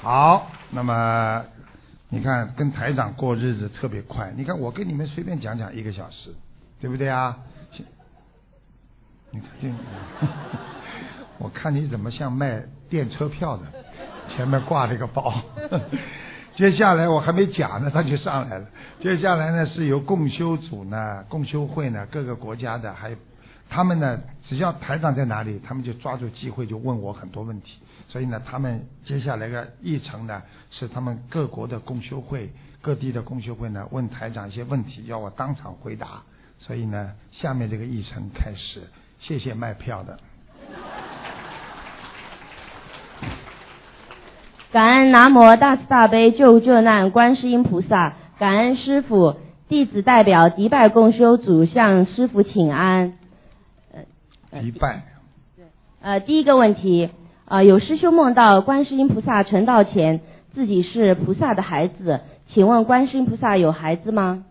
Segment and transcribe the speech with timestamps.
[0.00, 1.44] 好，那么
[2.08, 4.32] 你看跟台长过日子特别快。
[4.36, 6.32] 你看我跟你们随便讲讲一个小时，
[6.80, 7.36] 对不对啊？
[9.32, 9.68] 你看这，
[11.38, 13.64] 我看你怎么像卖电车票的，
[14.28, 15.34] 前面挂着个包。
[16.54, 18.66] 接下来我还没讲呢，他就上来了。
[19.00, 23.16] 接下来呢是由共修组呢、共修会呢、各个国家的，还有
[23.68, 27.80] 他们呢，只要台长在哪里，他们就抓住机会就问我很多问题。
[28.08, 36.22] 所以呢，他们接下来的议程呢，是他们各国的共修会、各地的共修会呢，问台长一些问题，要我当场回答。
[36.58, 38.84] 所以呢，下面这个议程开始，
[39.20, 40.18] 谢谢卖票的。
[44.72, 49.36] 感恩南无大慈大悲救救难观世音菩萨，感恩师傅，
[49.68, 53.18] 弟子代表迪拜共修组向师傅请安。
[54.50, 55.02] 迪拜。
[56.00, 57.10] 呃，第一个问题。
[57.48, 60.20] 啊，有师兄梦到观世音菩萨成道前，
[60.52, 64.44] 自己是菩萨的孩子，请问观世音菩萨有孩子吗？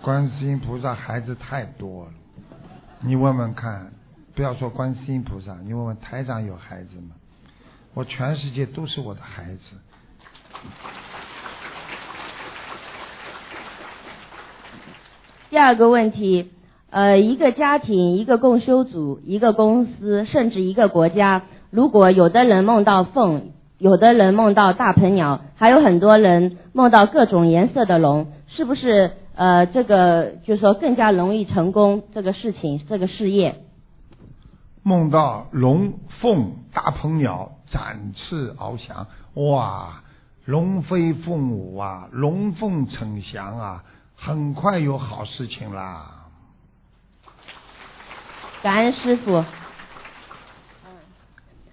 [0.00, 2.12] 观世音菩萨孩子太多了，
[3.00, 3.90] 你问问看，
[4.36, 7.16] 不要说观世音菩萨，你问问台长有孩子吗？
[7.94, 9.60] 我全世界都是我的孩子。
[15.50, 16.52] 第二个问题，
[16.90, 21.42] 呃，一个家庭、一个共修组、一个公司，甚至一个国家。
[21.70, 33.56] 如果有的人梦到凤，有的人梦到大鹏鸟，还有很多人梦到各种颜色的龙，是不是呃这个就是说更加容易成功这个事情这个事业？
[34.82, 40.02] 梦到龙凤大鹏鸟展翅翱翔，哇，
[40.46, 43.84] 龙飞凤舞啊，龙凤呈祥啊，
[44.16, 46.24] 很快有好事情啦！
[48.62, 49.44] 感恩师傅。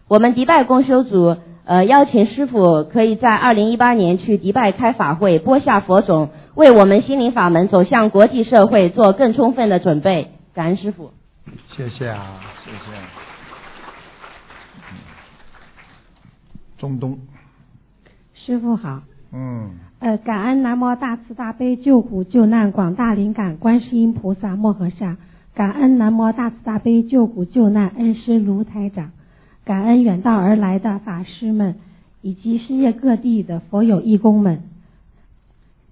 [0.08, 10.32] 我们迪拜共修组呃邀请师傅可以在二零一八年去迪拜开法会，播下佛种，为我们心灵法门走向国际社会做更充分的准备。
[10.54, 11.12] 感恩师傅。
[11.76, 12.78] 谢谢啊，谢谢。
[16.78, 17.18] 中东。
[18.36, 19.02] 师傅好。
[19.34, 19.72] 嗯。
[20.00, 25.18] 呃，感恩南无大慈大悲救苦救难广大灵感观世音菩萨摩诃萨，
[25.56, 29.10] 感恩南无大慈大悲救苦救难恩师卢台长。
[29.66, 31.76] 感恩远道而来的法师们，
[32.22, 34.62] 以及世界各地的佛友义工们。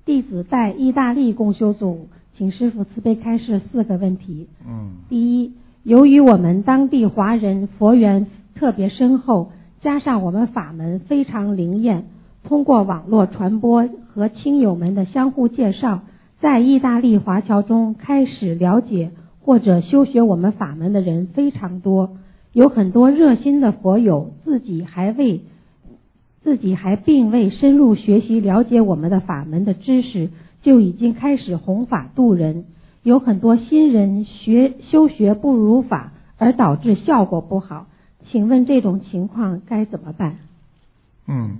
[0.06, 2.08] 弟子在意大利共修组，
[2.38, 4.48] 请师傅慈悲开示四个问题。
[4.64, 4.92] 嗯。
[5.10, 9.52] 第一，由于我们当地华人佛缘特别深厚，
[9.82, 12.06] 加上我们法门非常灵验，
[12.44, 16.02] 通过网络传播和亲友们的相互介绍，
[16.40, 19.10] 在意大利华侨中开始了解
[19.42, 22.18] 或者修学我们法门的人非常多。
[22.54, 25.42] 有很多热心的佛友，自己还未，
[26.44, 30.30] 自己还并未深入学习了解我们的法门的知识，
[30.62, 32.66] 就已经开始弘法度人。
[33.02, 37.88] 有很多新人学修学不如法，而导致效果不好。
[38.30, 40.38] 请问这种情况该怎么办？
[41.28, 41.58] 嗯，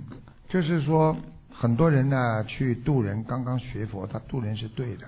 [0.48, 1.16] 就是说，
[1.50, 5.06] 很多人呢去度人，刚刚学佛，他度人是对的，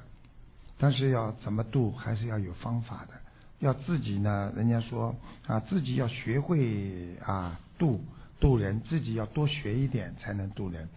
[0.78, 3.14] 但是要怎么度，还是要有方法的。
[3.58, 8.04] 要自己呢，人家说啊，自己要学会啊度
[8.38, 10.88] 度人，自己要多学一点才能度人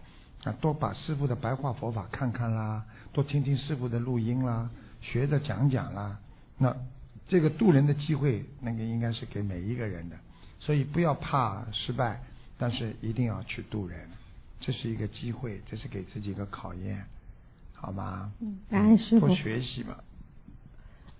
[0.44, 4.68] 啊，多把师傅的白话佛法看看啦，多听听师傅的录音啦，
[5.00, 6.18] 学着讲讲啦。
[6.58, 6.76] 那
[7.28, 10.16] 这个度人的机会，那个应该是给每一个人的，
[10.58, 12.20] 所以不要怕失败，
[12.58, 14.06] 但是一定要去度人，
[14.60, 17.06] 这是一个机会，这是给自己一个考验，
[17.72, 18.30] 好吗？
[18.40, 19.28] 嗯，感恩师傅。
[19.28, 19.96] 多学习嘛。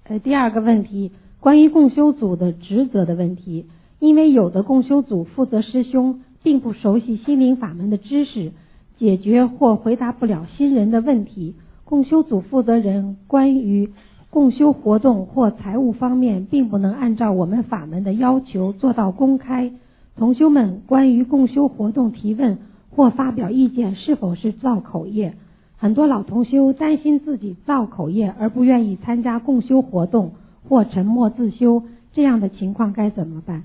[0.04, 1.10] 呃，第二个问题。
[1.40, 3.64] 关于共修组的职责的问题，
[3.98, 8.52] 因为有的共修组负责师兄并不熟悉心灵法门的知识，
[8.98, 11.54] 解决或回答不了新人的问题。
[11.86, 13.90] 共修组负责人关于
[14.28, 19.72] 共修活动或财务方面，并不能按照我们法门的要求做到公开。
[20.16, 22.58] 同修们关于共修活动提问
[22.90, 25.34] 或发表意见，是否是造口业？
[25.78, 30.32] 很多老同修担心自己造口业，而不愿意参加共修活动。
[30.68, 33.64] 或沉默自修这样的情况该怎么办？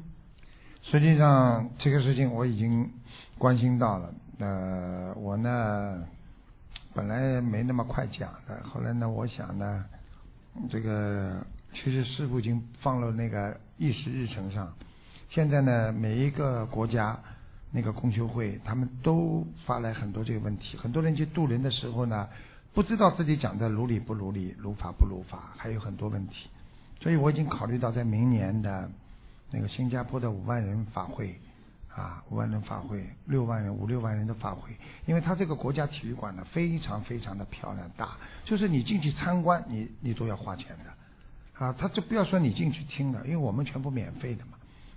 [0.83, 2.89] 实际上，这个事情我已经
[3.37, 4.13] 关心到了。
[4.37, 6.03] 呃，我呢
[6.93, 9.83] 本来没那么快讲的，后来呢，我想呢，
[10.69, 14.71] 这个其实师傅已经放了那个议事日程上。
[15.29, 17.19] 现在呢，每一个国家
[17.71, 20.77] 那个公修会，他们都发来很多这个问题。
[20.77, 22.29] 很多人去渡人的时候呢，
[22.73, 26.47] 不知道自己讲的如理不如理，如法不如法，还有很多问题。
[27.05, 28.89] 所以我已经考虑到，在明年的
[29.51, 31.39] 那个新加坡的五万人法会
[31.95, 34.71] 啊，五万人法会，六万人、五六万人的法会，
[35.05, 44.53] 因为他这个国家体育馆呢，非常非常的漂亮大，就是你进去参观，你你都要花钱的，啊，他就不要说你进去听了，因为我们全部免费的嘛，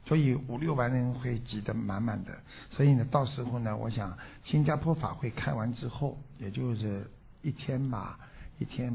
[0.07, 2.33] 所以五六万人会挤得满满的，
[2.71, 7.07] 所以呢，到时候呢，我想新加坡法会开完之后，也就是
[7.43, 8.19] 一天吧，
[8.59, 8.91] 一天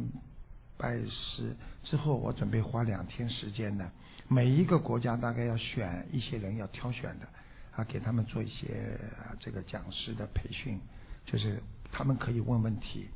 [0.78, 3.90] 拜师之后，我准备花两天时间呢，
[4.28, 7.28] 每一个国家大概要选一些人要挑选的。
[7.76, 9.00] 啊，给他们做一些
[9.40, 10.80] 这个讲师的培训，
[11.26, 11.60] 就是
[11.92, 13.08] 他们可以问问题。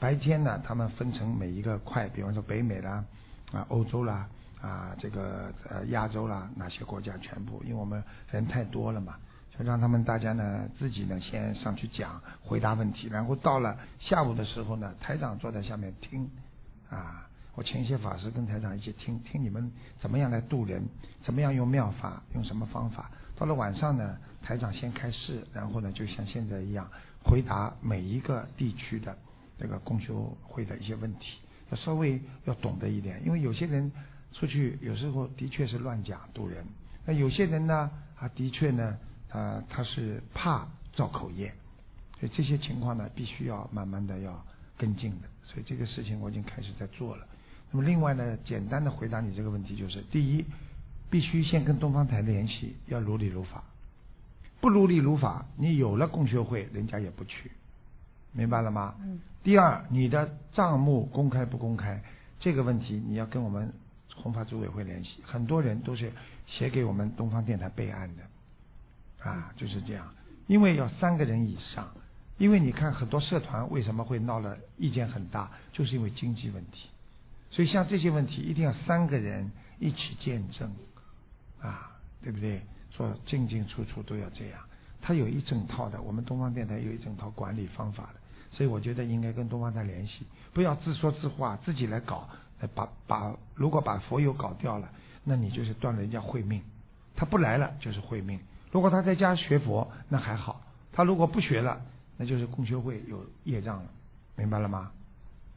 [0.00, 3.04] 白天呢，他们分成每一个块，比方说北美啦、
[3.52, 4.26] 啊欧洲啦、
[4.62, 9.16] 啊这个呃亚洲啦，哪些国家全部，因为我们人太多了嘛，
[9.58, 16.30] 就让他们大家呢自己呢先上去讲，回答问题，然后到了下午的时候呢，台长坐在下面听
[16.90, 20.82] 啊，我请一些法师跟台长一起听听你们怎么样来度人，
[21.22, 23.10] 怎么样用妙法，用什么方法。
[23.36, 26.88] 到了晚上呢，台长先开示，然后呢，就像现在一样
[27.22, 29.16] 回答每一个地区的
[29.58, 31.38] 这个共修会的一些问题，
[31.70, 33.90] 要稍微要懂得一点，因为有些人
[34.32, 36.64] 出去有时候的确是乱讲渡人，
[37.04, 38.98] 那有些人呢啊的确呢
[39.30, 41.52] 啊他是怕造口业，
[42.18, 44.42] 所以这些情况呢必须要慢慢的要
[44.78, 47.26] 跟进的，所以这个事情我已经开始在做了。
[47.70, 50.44] 那么另外呢，简单的回答你这个问题就是，第一。
[51.08, 53.62] 必须先跟东方台联系，要如理如法。
[54.60, 57.52] 不如理如法，你有了共学会，人家也不去，
[58.32, 58.96] 明白了吗？
[59.00, 59.20] 嗯。
[59.44, 62.02] 第二，你的账目公开不公开，
[62.40, 63.72] 这个问题你要跟我们
[64.16, 65.22] 红发组委会联系。
[65.22, 66.10] 很多人都是
[66.44, 70.12] 写给我们东方电台备案的，啊，就是这样。
[70.48, 71.88] 因为要三个人以上，
[72.38, 76.88] 因为你看很多社团为什么会闹了意见很大，就是因为经济问题。
[77.50, 80.70] 所以像这些问题，一定要三个人一起见证。
[81.62, 81.90] 啊，
[82.22, 82.60] 对不对？
[82.90, 84.60] 说进进出出都要这样，
[85.02, 92.28] 他有一整套的，我们东方电台有一整套管理方法的，所以我觉得应该跟东方台联系，不要自说自话，自己来搞，
[92.74, 94.88] 把把如果把佛友搞掉了，
[95.24, 96.62] 那你就是断了人家慧命，
[97.16, 98.38] 他不来了就是慧命。
[98.70, 100.60] 如果他在家学佛，那还好；
[100.92, 101.80] 他如果不学了，
[102.16, 103.84] 那就是共修会有业障了，
[104.36, 104.90] 明白了吗？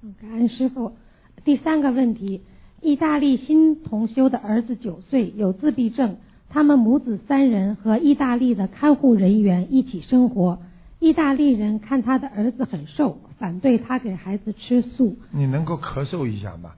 [0.02, 0.96] 嗯，感恩师傅。
[1.44, 2.42] 第三个问题。
[2.82, 6.16] 意大利新同修的儿子九岁，有自闭症。
[6.50, 10.62] 他们母子三人和意大利的看护人员一起生活。
[11.00, 15.18] 意大利人看他的儿子很瘦，反对他给孩子吃素。
[15.32, 16.72] 你能够咳嗽一下吗？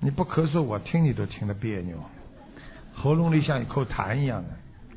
[0.00, 1.98] 你不咳嗽，我听你都听得别扭，
[2.94, 4.48] 喉咙里像一口痰一样的。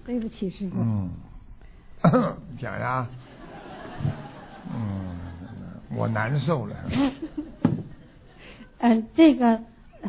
[0.06, 0.77] 对不起，师傅。
[0.80, 1.10] 嗯，
[2.57, 3.06] 讲呀。
[4.74, 6.75] 嗯，我难受了。
[8.80, 9.62] 嗯， 这个。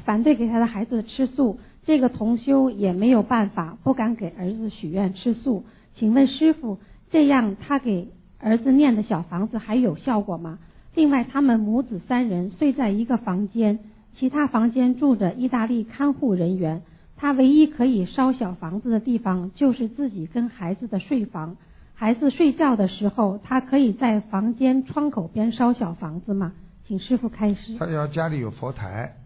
[0.04, 5.64] 反对给他的孩子吃素，这个同修也没有办法，不敢给儿子许愿吃素。
[5.96, 6.78] 请问师傅，
[7.10, 8.06] 这样他给
[8.38, 10.60] 儿子念的小房子还有效果吗？
[10.94, 13.80] 另外，他们母子三人睡在一个房间，
[14.16, 16.82] 其他房间住着意大利看护人员，
[17.16, 21.56] 他唯一可以烧小房子的地方就是自己跟孩子的睡房。
[22.00, 26.54] 孩子睡觉的时候，他可以在房间窗口边烧小房子吗？
[26.86, 27.76] 请师傅开示。
[27.78, 29.16] 他要家里有佛台。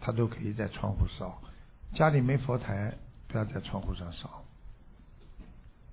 [0.00, 1.36] 他都可以在窗户烧，
[1.94, 2.94] 家里没佛台，
[3.26, 4.30] 不要在窗户上烧。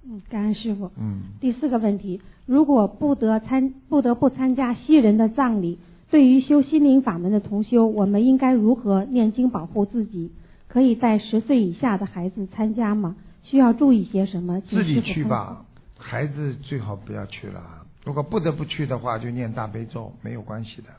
[0.04, 0.92] 嗯，感恩师傅。
[1.00, 1.22] 嗯。
[1.42, 5.80] 第四个问题：如果不得参不得不参加西人的葬礼，
[6.12, 10.32] 对于修心灵法门的同修，我们应该如何念经保护自己？
[10.68, 13.16] 可以带十岁以下的孩子参加吗？
[13.42, 14.62] 需要注意些什么？
[14.62, 15.66] 自己去吧，
[16.00, 17.86] 孩子最好不要去了啊。
[18.06, 20.90] 如果不得不去的话，就念大悲咒，没有关系的，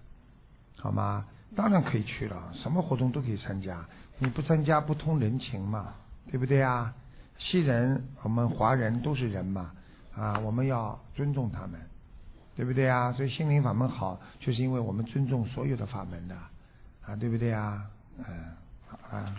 [0.76, 1.24] 好吗？
[1.56, 3.84] 当然可以去了，什么活动都可以参加。
[4.18, 5.94] 你不参加不通人情嘛，
[6.30, 6.94] 对不对啊？
[7.38, 9.72] 西人，我们华人都是人嘛，
[10.14, 11.80] 啊，我们要尊重他们，
[12.54, 13.10] 对不对啊？
[13.12, 16.36] 所以心灵法门好，就是因为我们尊重所有的法门的，
[17.06, 17.82] 啊，对不对啊？
[18.18, 18.24] 嗯，
[19.10, 19.34] 啊。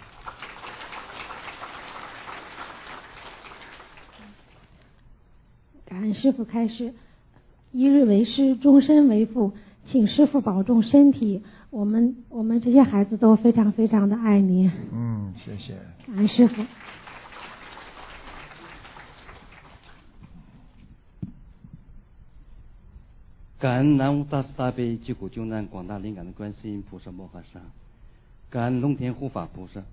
[5.91, 6.93] 感恩师傅开始，
[7.73, 9.51] 一日为师，终身为父，
[9.91, 11.43] 请师傅保重身体。
[11.69, 14.71] 我们我们这些孩子都非常非常的爱你。
[14.93, 15.73] 嗯，谢谢。
[16.07, 16.65] 感恩师傅。
[23.59, 27.59] 感恩南无大慈大悲救苦救难广大灵感的观世音菩萨摩诃萨，
[28.49, 29.83] 感恩龙天护法菩萨，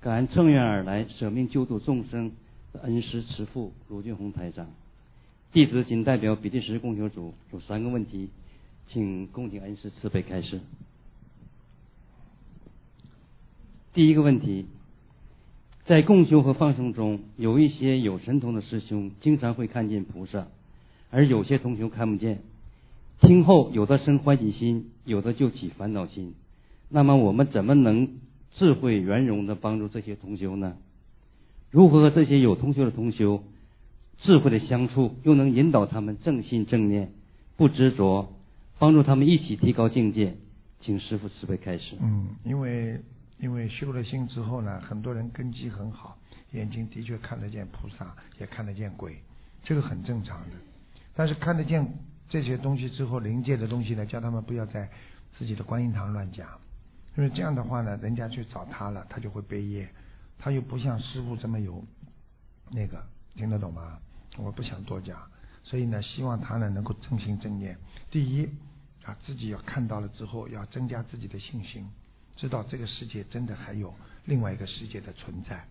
[0.00, 2.32] 感恩乘愿而来舍命救度众生
[2.72, 4.66] 的恩师慈父卢俊宏台长。
[5.56, 8.28] 弟子仅代表比利时共修组有三个问题，
[8.88, 10.60] 请恭请恩师慈悲开示。
[13.94, 14.66] 第一个问题，
[15.86, 20.48] 在共修和放生中，有一些有神通的师兄经常会看见菩萨，
[21.08, 22.40] 而有些同修看不见。
[23.22, 26.34] 听后，有的生欢喜心，有的就起烦恼心。
[26.90, 28.18] 那么，我们怎么能
[28.56, 30.76] 智慧圆融的帮助这些同修呢？
[31.70, 33.42] 如何和这些有同修的同修
[34.18, 37.12] 智慧的相处，又能引导他们正心正念，
[37.56, 38.32] 不执着，
[38.78, 40.36] 帮助他们一起提高境界？
[40.80, 41.96] 请师傅慈悲开始。
[42.00, 43.00] 嗯，因为。
[43.38, 46.16] 因为修了心之后呢，很多人根基很好，
[46.52, 49.14] 眼睛的确看得见菩萨，也看得见鬼，
[49.62, 50.56] 这个很正常的。
[51.14, 51.86] 但是看得见
[52.30, 54.88] 这些东西之后，灵界的东西呢，叫他们不要在
[55.36, 56.48] 自己的观音堂乱讲，
[57.18, 59.86] 因为这样的话呢，人家去找他了，他就会背业，
[60.38, 61.84] 他又不像师傅这么有
[62.70, 63.04] 那个，
[63.34, 63.98] 听得懂吗？
[64.44, 65.18] 我不想多讲，
[65.62, 67.76] 所以呢，希望他呢能够正心正念。
[68.10, 68.48] 第一
[69.04, 71.88] 啊，自己要看到了之后，要增加自己的信心。
[72.36, 73.94] 知道这个世界真的还有
[74.26, 75.66] 另外一个世界的存在，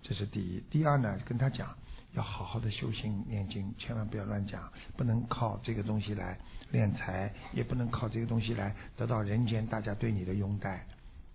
[0.00, 0.62] 这是第一。
[0.70, 1.74] 第二呢，跟他讲
[2.12, 6.38] 要好好的修心念经，千万不要乱讲，不能靠这个东西来
[6.72, 10.86] 敛财，也不能靠这个东西来得到人间大家对你的拥戴。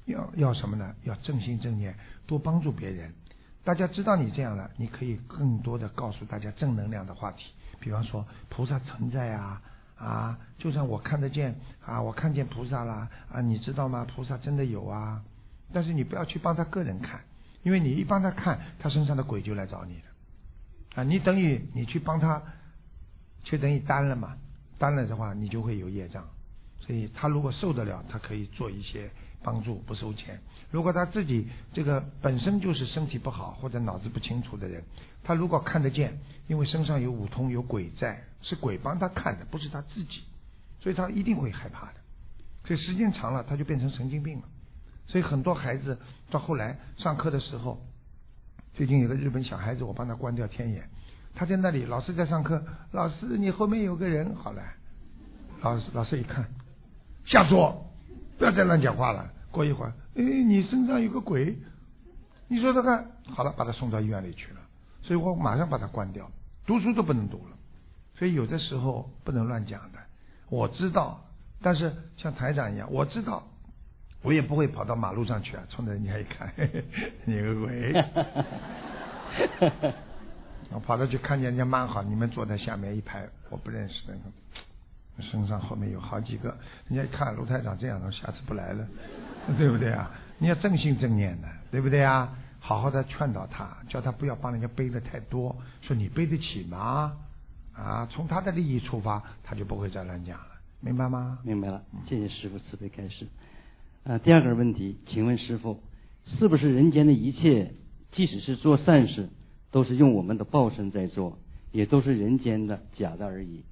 [0.06, 0.96] 要要什么呢？
[1.04, 1.94] 要正心正念，
[2.26, 3.14] 多帮助别人。
[3.70, 9.62] 大家知道你这样了，你可以更多的告诉大家正能量的话题，比方说菩萨存在啊。
[9.96, 11.54] 啊，就算我看得见
[11.86, 14.08] 啊，我看见菩萨啦啊，你知道吗？
[14.16, 15.22] 菩萨真的有啊，
[15.72, 17.22] 但是你不要去帮他个人看，
[17.62, 20.02] 因为你一帮他看，他身上的鬼就来找你了
[20.96, 21.04] 啊。
[21.04, 22.42] 你等于你去帮他，
[23.44, 24.36] 就等于担了嘛，
[24.80, 26.28] 担了的话，你就会有业障。
[26.80, 29.12] 所以他如果受得了，他可以做一些
[29.44, 30.40] 帮助，不收钱。
[30.72, 34.84] 如果他自己这个本身就是身体不好或者脑子不清楚的人，
[35.24, 38.24] 他如果看得见，因为身上有五通有鬼在。
[38.42, 40.22] 是鬼帮他看的，不是他自己，
[40.80, 41.96] 所以他一定会害怕的。
[42.64, 44.46] 所以时间长了，他就变成神经病了。
[45.08, 46.00] 所以很多孩子
[46.32, 47.82] 到后来上课的时候，
[48.76, 50.88] 最近有个日本小孩子，我帮他关掉天眼，
[51.36, 54.64] 他在那里老师在上课，老师你后面有个人，好了，
[55.62, 56.48] 老师老师一看，
[57.26, 57.89] 瞎说，
[58.40, 59.30] 不要再乱讲话了。
[59.52, 61.58] 过一会儿，哎，你身上有个鬼，
[62.48, 64.60] 你说说看，好了，把他送到医院里去了。
[65.02, 66.32] 所以我马上把他关掉，
[66.66, 67.58] 读书都不能读了。
[68.16, 70.00] 所以有的时候不能乱讲的，
[70.50, 71.26] 我知道，
[71.62, 73.44] 但是像台长一样，我知道，
[74.22, 76.54] 我也不会跑到马路上去啊，冲着人家一看，
[77.26, 78.06] 你个鬼！
[80.72, 84.14] 我跑到去看见人家蛮好，你们坐在下面一排，我不认识的，
[85.22, 86.56] 身上后面有好几个，
[86.88, 88.88] 人家一看卢台长这样的，下次不来了，
[89.58, 90.12] 对不对啊？
[90.38, 92.38] 你要正心正念的，对不对啊？
[92.60, 97.14] 好好的劝导他，叫他不要帮人家背的太多，说你背得起吗？
[97.74, 100.48] 啊，从他的利益出发，他就不会再乱讲了，
[100.82, 101.40] 明白吗？
[101.44, 103.28] 明白了，谢谢师傅慈悲开示。
[104.04, 105.82] 啊，第二个问题，请问师傅，
[106.26, 107.72] 是不是人间的一切，
[108.12, 109.30] 即使是做善事，
[109.72, 111.38] 都是用我们的报身在做，
[111.72, 113.64] 也都是人间的假的而已？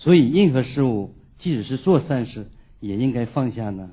[0.00, 2.48] 所以任何事物，即使是做善事，
[2.80, 3.90] 也应该放下呢？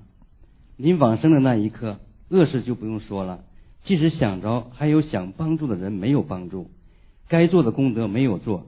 [0.78, 2.00] 临往生的那一刻，
[2.30, 3.44] 恶事就不用说了，
[3.84, 6.72] 即使想着还有想帮助的人没有帮助，
[7.28, 8.66] 该做的功德没有做。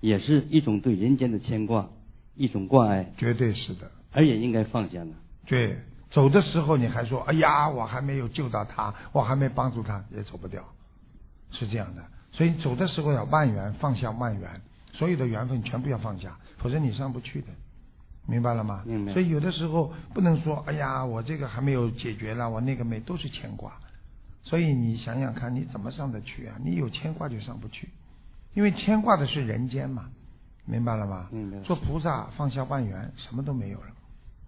[0.00, 1.88] 也是一种对人间的牵挂，
[2.34, 5.14] 一种挂碍，绝对是的，而也应该放下呢。
[5.46, 5.78] 对，
[6.10, 10.62] 走的时候你还说：“哎呀，我还没有救到他，我还没帮助他，也走不掉。”
[11.52, 14.60] 是这样的，所以走的时候要万缘放下万缘，
[14.92, 17.48] 所有的缘分全部要放下，否则你上不去的，
[18.26, 18.82] 明白了吗？
[18.86, 19.12] 明白。
[19.12, 23.72] 所以有的时候不能说：“哎呀，我这个还没有解决了，我那个没，都是牵挂。”
[24.44, 26.56] 所以你想想看，你怎么上得去啊？
[26.64, 27.88] 你有牵挂就上不去。
[28.54, 30.10] 因为牵挂的是人间嘛，
[30.66, 31.28] 明白了吗？
[31.30, 31.58] 明白。
[31.60, 33.86] 做菩萨放下万缘，什么都没有了，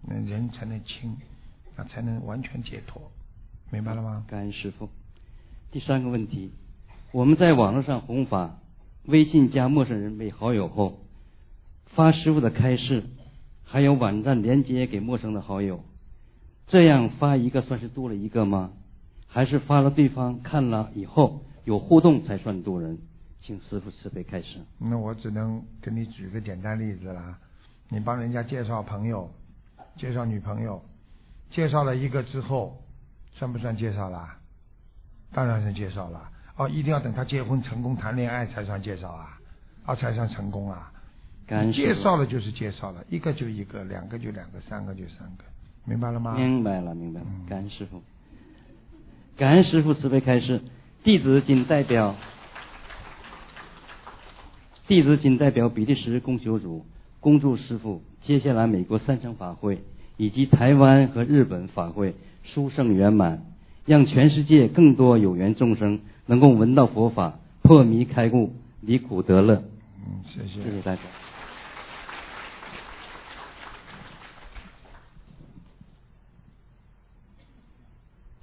[0.03, 1.17] 那人才能清，
[1.75, 3.01] 那才能完全解脱，
[3.71, 4.23] 明白了吗？
[4.27, 4.89] 感恩师傅。
[5.71, 6.51] 第三个问题，
[7.11, 8.57] 我们在网络上弘法，
[9.07, 10.99] 微信加陌生人为好友后，
[11.87, 13.03] 发师傅的开示，
[13.63, 15.83] 还有网站连接给陌生的好友，
[16.67, 18.71] 这样发一个算是多了一个吗？
[19.27, 22.97] 还是发了对方看了以后有互动才算多人？
[23.41, 24.57] 请师傅慈悲开始。
[24.79, 27.37] 那我只能给你举个简单例子啦。
[27.89, 29.29] 你帮人家介绍朋友，
[29.97, 30.81] 介绍女朋友，
[31.51, 32.81] 介绍了一个之后，
[33.33, 34.39] 算不算介绍啦？
[35.31, 36.31] 当然是介绍了。
[36.57, 39.37] 哦，一定要等他结婚成功谈恋爱才算介绍啊，
[39.85, 40.91] 啊才算成功啊。
[41.73, 45.43] 介绍了就是介绍了，一个就一个，两个就两个，三个就三个，
[45.85, 46.35] 明白了吗？
[46.35, 47.27] 明白了，明白了。
[47.47, 48.01] 感恩师傅，
[49.37, 50.61] 感恩师傅慈悲开示，
[51.03, 52.15] 弟子仅代表。
[54.87, 56.85] 弟子仅代表比利时供修组
[57.19, 59.81] 恭祝师傅接下来美国三场法会
[60.15, 63.41] 以及台湾和日本法会殊胜圆满，
[63.85, 69.63] 让全世界更多有缘众生能够闻到佛法，破迷开悟，离苦得乐。
[70.05, 70.63] 嗯，谢谢。
[70.63, 71.01] 谢谢大家。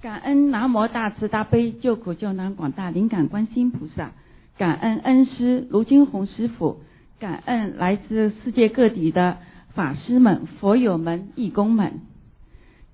[0.01, 4.11] 感恩南无大慈大悲救苦救难广大灵感观世音菩萨，
[4.57, 6.81] 感恩恩师卢金红师傅，
[7.19, 9.37] 感恩来自世界各地的
[9.73, 12.01] 法师们、佛友们、义工们。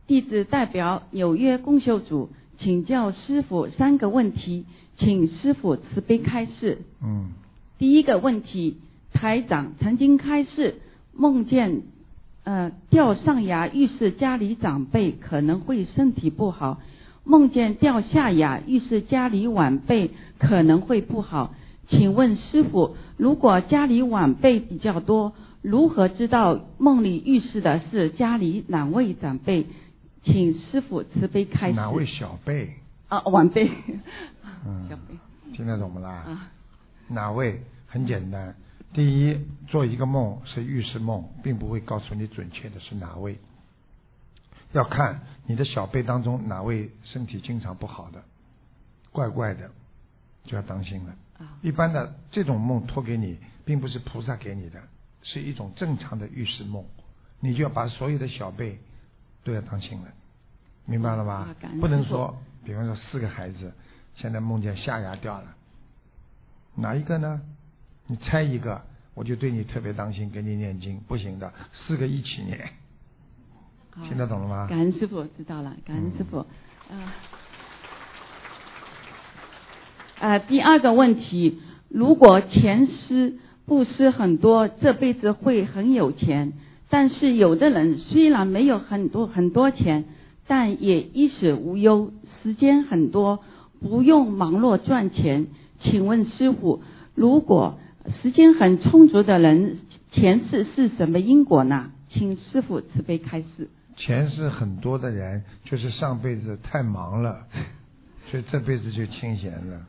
[0.05, 2.29] 弟子代表纽约共修组
[2.61, 4.65] 请教师傅三个问题，
[4.97, 6.79] 请师傅慈悲开示。
[7.01, 7.29] 嗯，
[7.77, 8.77] 第一个问题，
[9.13, 10.75] 台长曾经开示
[11.15, 11.83] 梦见
[12.43, 16.81] 呃掉上牙，预示家里长辈可能会身体不好；
[17.23, 21.53] 梦见掉下牙，预示家里晚辈可能会不好。
[21.87, 29.65] 请问师傅，如果家里晚辈比较多，如何知道梦里预示的是家里哪位长辈？
[30.31, 31.75] 请师傅慈悲开示。
[31.75, 32.75] 哪位小辈？
[33.07, 33.69] 啊，晚辈。
[34.65, 35.55] 嗯小辈。
[35.55, 36.09] 听得懂不啦？
[36.09, 36.51] 啊，
[37.07, 37.61] 哪位？
[37.87, 38.55] 很简单，
[38.93, 39.35] 第一，
[39.67, 43.39] 做一个梦是预示梦，并不会告诉你准确的是哪位。
[44.73, 48.23] 要看你的小辈当中哪位身体经常不好的，
[49.11, 49.71] 怪怪的，
[50.43, 51.15] 就要当心了。
[51.39, 54.79] 啊一般的这种梦托给你，并不是菩萨给你的，
[55.23, 56.85] 是一种正常的预示梦，
[57.39, 58.77] 你就要把所有的小辈
[59.43, 60.07] 都要当心了，
[60.85, 61.71] 明白了吗啊感？
[61.71, 63.73] 恩不能说，比方说四个孩子
[64.15, 65.55] 现在梦见下牙掉了，
[66.75, 67.41] 哪一个呢？
[68.07, 68.81] 你猜一个，
[69.13, 72.69] 我就对你特别当心，给你念经，不行的，四个一起念，
[74.07, 74.67] 听得懂了吗？
[74.67, 76.45] 感恩师傅，知道了，感恩师傅。
[76.89, 76.99] 嗯
[80.21, 86.51] 啊、呃，第二个问题，如果钱施布施很多，这辈子会很有钱。
[86.89, 90.05] 但是有的人虽然没有很多很多钱，
[90.47, 93.39] 但也衣食无忧，时间很多，
[93.79, 95.47] 不用忙碌赚钱。
[95.79, 96.81] 请问师傅，
[97.15, 97.79] 如果
[98.21, 99.77] 时间很充足的人，
[100.11, 101.91] 前世是什么因果呢？
[102.09, 103.69] 请师傅慈悲开示。
[103.95, 107.45] 前世很多的人，就是上辈子太忙了，
[108.31, 109.85] 所以这辈子就清闲了，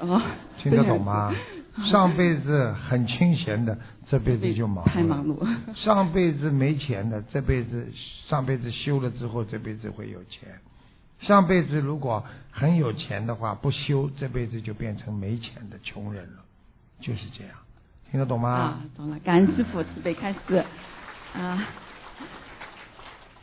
[0.00, 0.20] 哦，
[0.58, 1.34] 听得懂吗？
[1.90, 4.92] 上辈子很清闲的，这辈子就忙了。
[4.92, 5.36] 太忙碌。
[5.74, 7.88] 上辈子没钱的，这辈子
[8.28, 10.48] 上辈子修了之后，这辈子会有钱。
[11.20, 16.44] 上辈子如果很有钱的话，不修，这辈子就变成没钱的穷人了，
[17.00, 17.54] 就是这样，
[18.10, 18.50] 听得懂吗？
[18.50, 20.64] 啊，懂了，感恩师傅慈悲开示。
[21.34, 21.66] 啊，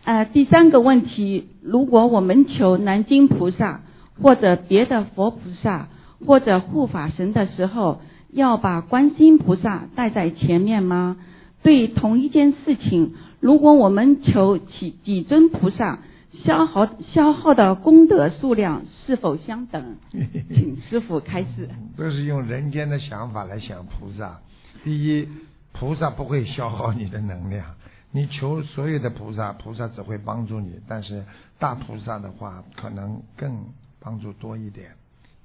[0.05, 3.81] 呃，第三个问题，如果我们求南京菩萨
[4.21, 5.89] 或者别的佛菩萨
[6.25, 11.17] 或者护法神的时候，要把观世音菩萨带在前面吗？
[11.63, 15.99] 对同一件事情，如果我们求几几尊菩萨，
[16.43, 19.97] 消耗消耗的功德数量是否相等？
[20.49, 21.69] 请师傅开示。
[21.95, 24.39] 都是用人间的想法来想菩萨。
[24.83, 25.27] 第一，
[25.73, 27.65] 菩萨不会消耗你的能量，
[28.11, 30.79] 你求所有的菩萨，菩萨只会帮助你。
[30.87, 31.23] 但是
[31.59, 33.65] 大菩萨的话，可能更
[33.99, 34.89] 帮助多一点，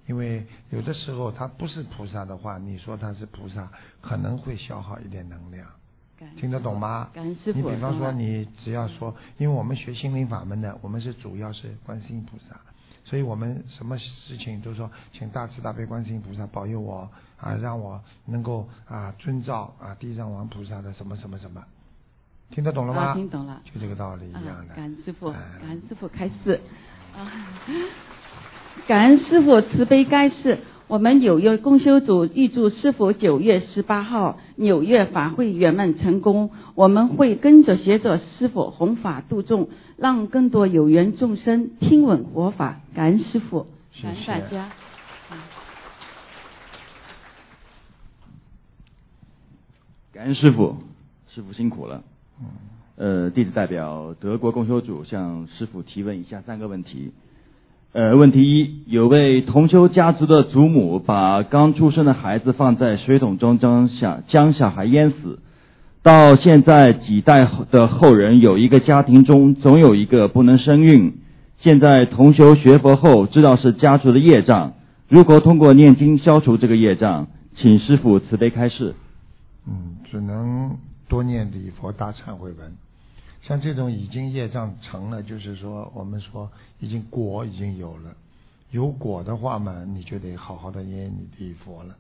[0.07, 3.69] 因为有的时候他不是菩萨的话，你说他是菩萨，
[4.01, 5.67] 可能会消耗一点能量。
[6.39, 7.11] 听得懂吗？
[7.15, 12.59] 你比方说，你只要说，因为我们学心灵法门的，我们是主要是观世音菩萨，
[13.05, 21.63] 所以我们什么事情都说，请大慈大悲观世音菩萨保佑我啊，让我能够啊遵照啊地藏王菩萨的什么什么什么，
[22.49, 23.03] 听得懂了吗？
[23.09, 24.75] 啊听懂了就这个道理一啊样的。
[24.75, 26.59] 感恩师傅，哎感恩师傅开示。
[27.15, 27.31] 啊，
[28.87, 30.59] 感恩师傅慈悲开示。
[30.89, 36.51] 我们纽约共修组预祝师傅九月十八号纽约法会圆满成功。
[36.77, 42.83] 我们会跟着学着师傅弘法度众，让更多有缘众生听闻佛法。
[42.95, 43.67] 感恩师傅，
[44.01, 44.69] 感恩谢谢大家。
[50.13, 50.77] 感恩师傅，
[51.35, 52.05] 师傅辛苦了。
[52.95, 57.11] 呃，弟子代表德国共修组向师傅提问以下三个问题。
[57.93, 65.39] 呃，问题一：有位同修家族的祖母把刚出生的孩子放在水桶中，将小将小孩淹死。
[66.03, 71.15] 到现在几代的后人，有一个家庭中总有一个不能生育。
[71.59, 74.75] 现在同修学佛后，知道是家族的业障，
[75.09, 77.29] 如何通过念经消除这个业障？
[77.57, 78.95] 请师傅慈悲开示。
[79.67, 80.77] 嗯，只能
[81.09, 82.73] 多念礼佛大忏悔文。
[83.43, 88.17] 像这种已经业障成了，就是说我们说已经果已经有了，
[88.71, 91.97] 有果的话嘛，你就得好好的念你礼佛了。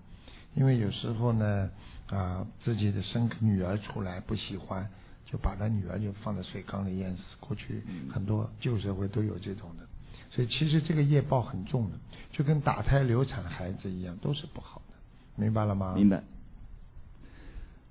[0.55, 1.70] 因为有时候呢，
[2.09, 4.88] 啊，自己的生女儿出来不喜欢，
[5.27, 7.22] 就把他女儿就放在水缸里淹死。
[7.38, 9.87] 过去很多旧社会都有这种的，
[10.31, 11.99] 所以其实这个业报很重的，
[12.33, 14.94] 就跟打胎流产孩子一样，都是不好的，
[15.37, 15.92] 明白了吗？
[15.94, 16.22] 明白。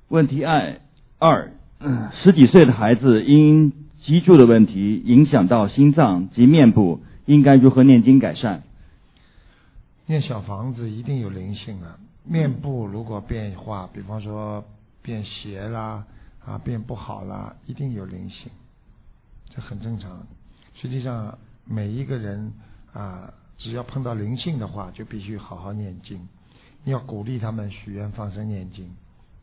[0.07, 0.79] 问题二
[1.19, 1.51] 二，
[2.23, 3.71] 十几岁的孩子因
[4.03, 8.61] 脊柱的问题影响到心脏及面部，应该如何念经改善？
[10.07, 14.63] 念小房子一定有灵性啊，面部如果变化，比方说
[15.01, 16.05] 变斜啦
[16.45, 18.51] 啊，变不好啦，一定有灵性，
[19.49, 20.25] 这很正常。
[20.75, 22.53] 实际上每一个人
[22.93, 26.19] 啊，只要碰到灵性的话，就必须好好念经，
[26.83, 28.87] 你要鼓励他们许愿放生念经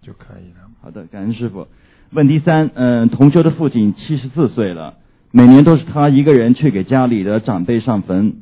[0.01, 0.71] 就可以了。
[0.81, 1.66] 好的，感恩师傅。
[2.14, 4.96] 问题三，嗯，同修的父亲七十四岁了，
[5.31, 8.35] 每年都是他一个人去给家里的长辈上坟。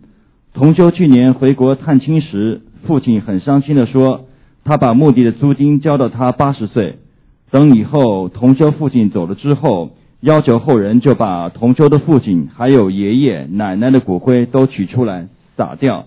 [0.53, 4.25] 同修去年回国探亲时，父亲很伤心的说
[4.65, 6.99] ：“他把墓地的租金交到他八十岁，
[7.53, 16.07] 等以后同修父亲走了之后，要求后人就把同修的父亲还有爷爷奶奶的骨灰都取出来撒掉，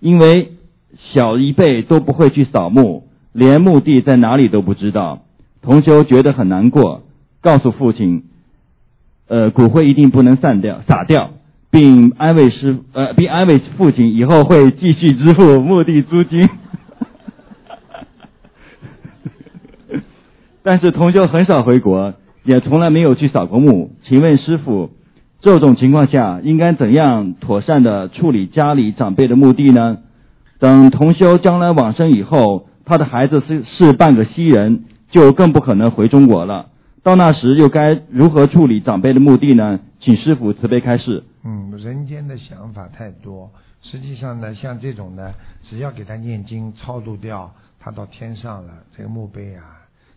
[0.00, 0.54] 因为
[0.96, 5.20] 小一辈都不会去扫墓，连墓地在哪里都不知道。
[5.66, 7.02] 同修觉得很难过，
[7.40, 8.22] 告诉父亲，
[9.26, 11.30] 呃，骨灰一定不能散掉撒掉。”
[11.72, 16.40] 并安慰师呃，并安慰父亲以后会继续支付 墓地租金。
[20.62, 23.90] 但是同修很少回国，也从来没有去扫过墓。
[24.04, 24.90] 请问师傅，
[25.40, 29.98] 这种情况下应该怎样妥善的处理家里长辈的墓地呢？
[30.60, 36.70] 等同修将来往生以后，他的孩子是是半个西人，就更不可能回中国了。
[37.02, 39.78] 到那时又该如何处理长辈的墓地呢？
[40.00, 41.22] 请师傅慈悲开示。
[41.44, 45.32] 嗯，人间的想法太多，实际上呢，像这种呢，
[45.68, 49.62] 只要给他念经超度掉，他到天上了，这个墓碑啊，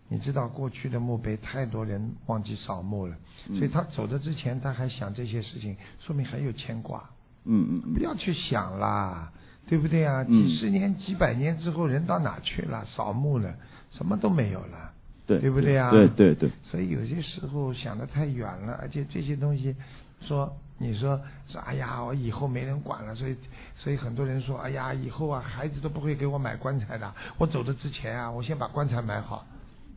[0.08, 3.16] 你知道过去的墓碑太多人忘记扫墓了，
[3.50, 7.04] 所以他走的之前他还想这些事情，说明还有牵挂。
[7.46, 9.32] 嗯嗯，不要去想啦，
[9.68, 10.24] 对不对啊？
[10.24, 12.84] 几十年、几百年之后，人到哪去了？
[12.96, 13.54] 扫墓了，
[13.92, 14.92] 什么都没有了。
[15.28, 15.92] 对对，不对呀？
[15.92, 16.50] 对对对。
[16.72, 19.76] 所以有些时候想的太远了，而且这些东西，
[20.22, 23.36] 说你说说，哎呀，我以后没人管了，所以
[23.78, 27.14] 所以很多人说，哎呀，以后啊，孩子都不会给我买棺材的。
[27.38, 29.46] 我走的之前啊，我先把棺材买好。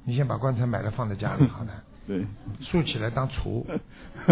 [0.04, 1.70] 你先把棺材买了放在家里，好了。
[2.06, 2.26] 对。
[2.60, 3.64] 竖起来当橱。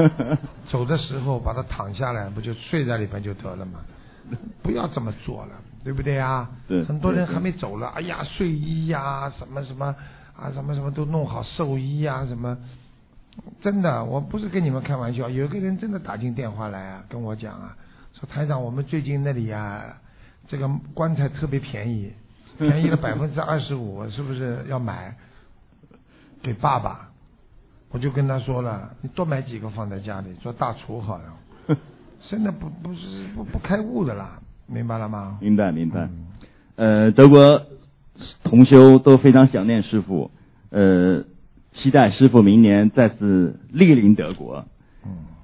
[0.71, 3.81] 走的时候把它躺下来，不就睡在里边就得了吗？
[4.63, 5.53] 不要这么做了，
[5.85, 6.51] 对不对啊？
[6.69, 6.85] 对。
[6.85, 9.95] 很多人还没走了，哎呀，睡衣呀，什么什么。
[10.41, 12.57] 啊，什么什么都弄好，寿衣啊，什么，
[13.61, 15.29] 真的，我不是跟你们开玩笑。
[15.29, 17.77] 有个人真的打进电话来啊，跟我讲啊，
[18.15, 19.85] 说台长，我们最近那里啊，
[20.49, 22.11] 这个棺材特别便宜，
[22.57, 25.15] 便宜了百分之二十五，是不是要买
[26.41, 27.11] 给爸爸？
[27.91, 31.25] 我就跟他说了，你多买几个放在家里做大厨好了。
[32.29, 33.01] 真的不不是
[33.35, 35.39] 不不开悟的啦，明白了吗？
[35.41, 36.09] 明白明白。
[36.77, 37.63] 呃，德国。
[38.45, 40.31] 同修都非常想念师傅，
[40.71, 41.25] 呃，
[41.73, 44.67] 期待师傅明年再次莅临德国。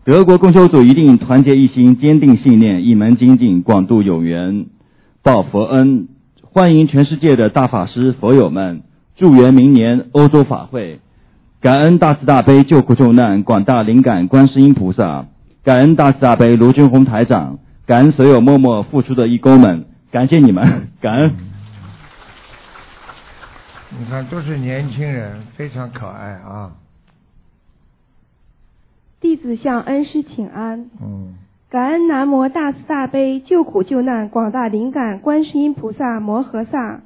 [0.05, 4.67] 德国共修组一定团结一心，坚定信念，一门精进，广度有缘，
[5.23, 6.09] 报佛恩。
[6.43, 8.83] 欢迎全世界的大法师佛友们，
[9.17, 11.01] 祝愿明年欧洲法会。
[11.63, 15.29] 感恩大慈大悲救苦救难广大灵感观世音菩萨，
[15.67, 21.33] 感恩大慈大悲卢俊宏台长，感恩所有默默付出的义工们，感谢你们， 感恩。
[23.99, 26.71] 你看，都是年轻人，非常可爱啊！
[29.21, 30.89] 弟子向恩师请安。
[31.03, 31.35] 嗯。
[31.69, 37.01] 感恩南无大慈大悲救苦救难广大灵感观世音菩萨摩诃萨，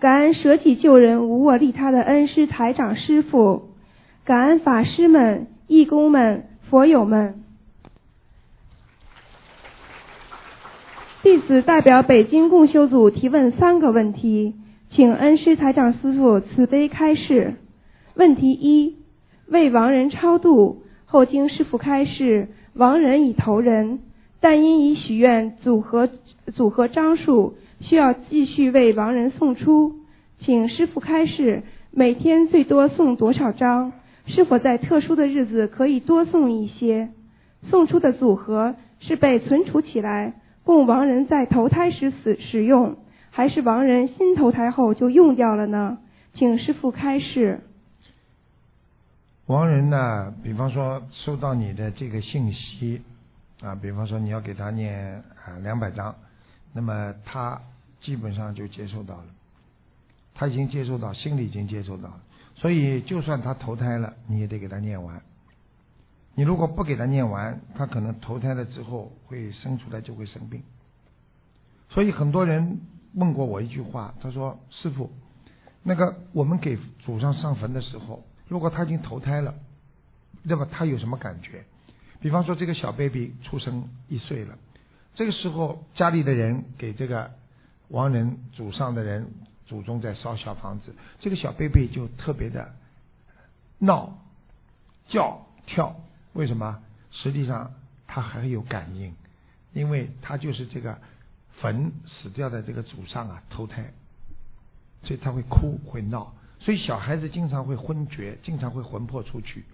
[0.00, 3.68] 感恩舍己救人无我利他的恩师台长师傅，
[4.24, 7.39] 感恩法师们、义工们、佛友们。
[11.22, 14.54] 弟子代表北京共修组提问三个问题。
[14.88, 17.56] 请恩师台长师傅慈悲开示。
[18.14, 18.96] 问题一：
[19.46, 23.98] 为亡人超度后，经师傅开示，亡人已投人，
[24.40, 26.08] 但因已许愿组合
[26.54, 29.96] 组合张数，需要继续为亡人送出，
[30.38, 33.92] 请师傅开示，每天最多送多少张？
[34.26, 37.10] 是否在特殊的日子可以多送一些？
[37.68, 42.96] 送出的组合是被存储起来，供亡人在投胎时使使用。
[43.32, 45.98] 还是亡人新投胎后就用掉了呢？
[46.34, 47.60] 请师傅开示。
[49.46, 53.00] 亡人呢，比方说收到你的这个信息
[53.62, 56.14] 啊，比方说你要给他念啊两百张，
[56.72, 57.60] 那么他
[58.00, 59.26] 基本上就接受到了，
[60.34, 62.20] 他已经接受到，心里已经接受到了，
[62.56, 65.22] 所以就算他投胎了，你也得给他念完。
[66.40, 70.62] 你如果不给他念完，他可能投胎了之后会生出来就会生病。
[71.90, 72.80] 所以很多人
[73.12, 75.12] 问过我一句话，他说：“师傅，
[75.82, 79.54] 那个我们给祖上上坟的时候，如果他已经投胎了，
[80.42, 81.62] 那么他有什么感觉？
[82.20, 84.56] 比方说这个小 baby 出生一岁了，
[85.14, 87.32] 这个时候家里的人给这个
[87.88, 89.30] 亡人祖上的人
[89.66, 92.72] 祖宗在烧小房子，这个小 baby 就特别的
[93.78, 94.16] 闹、
[95.06, 96.00] 叫、跳。
[96.32, 96.82] 为什么？
[97.10, 97.72] 实际上
[98.06, 99.14] 他还有感应，
[99.72, 100.98] 因为他就是这个。”
[101.60, 103.92] 坟死掉的这个祖上啊，投胎，
[105.02, 109.66] 所以他会哭会闹，所以小孩子经常会昏厥，经常会魂魄出去，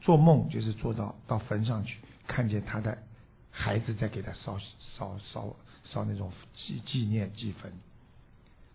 [0.00, 2.96] 做梦就是做到到坟上去，看见他的
[3.50, 4.58] 孩子在给他烧
[4.96, 7.70] 烧烧烧那种纪纪念祭坟，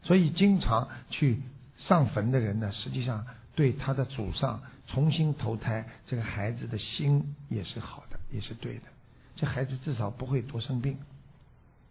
[0.04, 1.42] 所以经常去
[1.80, 3.26] 上坟的人呢，实际上
[3.56, 8.84] 对他的祖上重新投胎，这个孩子的心也是好的，也是对的，
[9.36, 10.98] 这孩子至少不会多生病。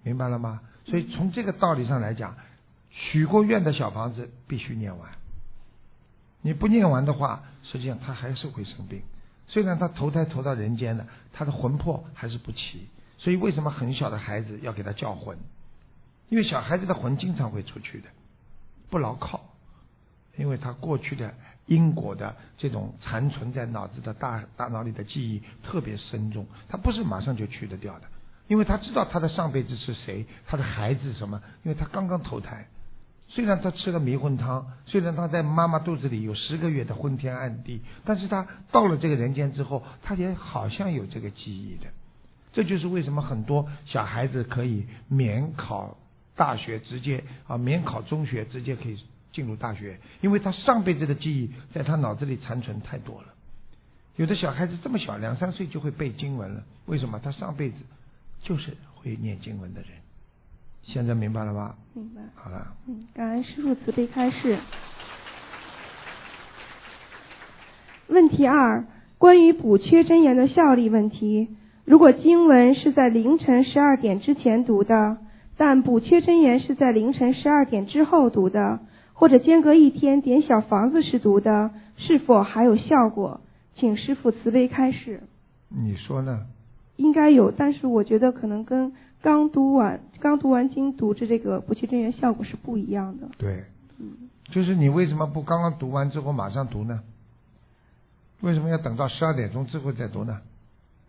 [0.02, 0.60] 明白了吗？
[0.84, 2.36] 所以从这个道理上来讲，
[2.90, 5.10] 许过愿的小房子必须念完。
[6.40, 9.02] 你不念完的话，实际上他还是会生病。
[9.48, 12.88] 虽然他投胎投到人间了，他的魂魄还是不齐。
[13.18, 15.36] 所以为什么很小的孩子要给他叫魂？
[16.28, 18.08] 因为小孩子的魂经常会出去的，
[18.90, 19.44] 不牢靠。
[20.36, 21.34] 因为他过去的
[21.68, 28.06] 因果的这种残存在脑子的大大脑里的记忆特别深重，他不是马上就去得掉的。
[28.48, 31.40] 因为他知道他的上辈子是谁，他的孩子什么？
[31.62, 32.66] 因为他刚刚投胎，
[33.28, 41.90] 虽然他吃了迷魂汤，虽然他在妈妈肚子里有十个月的昏天暗地，但是他到了这个人间之后，他也好像有这个记忆的。
[42.50, 45.98] 这就是为什么很多小孩子可以免考
[46.34, 48.98] 大学，直接啊免考中学，直接可以
[49.38, 53.28] 进入大学，因为他上辈子的记忆在他脑子里残存太多了。
[54.16, 57.20] 有的小孩子这么小，两三岁就会背经文了，为什么？
[57.22, 57.76] 他上辈子。
[58.40, 59.90] 就是会念经文的人，
[60.84, 61.74] 现在明白了吧？
[61.92, 62.22] 明白。
[62.36, 62.68] 好了。
[62.86, 64.60] 嗯，感恩师父慈悲开示。
[68.06, 68.86] 问题二：
[69.18, 71.48] 关于补缺真言的效力问题。
[71.84, 75.18] 如果经文是在凌晨十二点之前读的，
[75.56, 78.78] 但补缺真言是在凌晨十二点之后读的，
[79.18, 83.40] 或者间隔一天点小房子时读的，是否还有效果？
[83.74, 85.24] 请师傅慈悲开示。
[85.68, 86.46] 你说呢？
[86.94, 93.26] 应该有，但是我觉得可能跟刚读完刚读完经读着这个补气真言效果是不一样的。
[93.38, 93.64] 对，
[93.98, 97.00] 嗯，就是你为什么不刚刚读完之后马上读呢？
[98.40, 100.38] 为什么要等到十二点钟之后再读呢？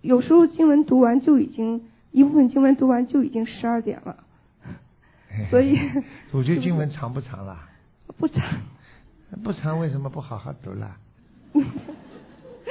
[0.01, 4.15] 有时候经文读完就已经一部分经文读完就已经十二点了，
[5.51, 5.77] 所以。
[6.31, 7.68] 补觉经文长不长啦？
[8.19, 8.43] 不长。
[9.43, 10.97] 不长为什么不好好读啦？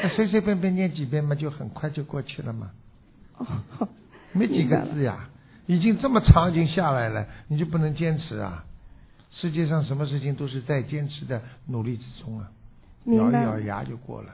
[0.00, 2.70] 那随随便便念几遍嘛，就很快就过去了嘛。
[3.38, 3.88] 哦，
[4.32, 5.28] 没几个字呀，
[5.66, 8.64] 已经这么长，已经下来了，你就不能坚持啊？
[9.30, 12.50] 世界上什么事情都是在坚持的努力之中啊，
[13.06, 14.32] 咬一咬牙就过了，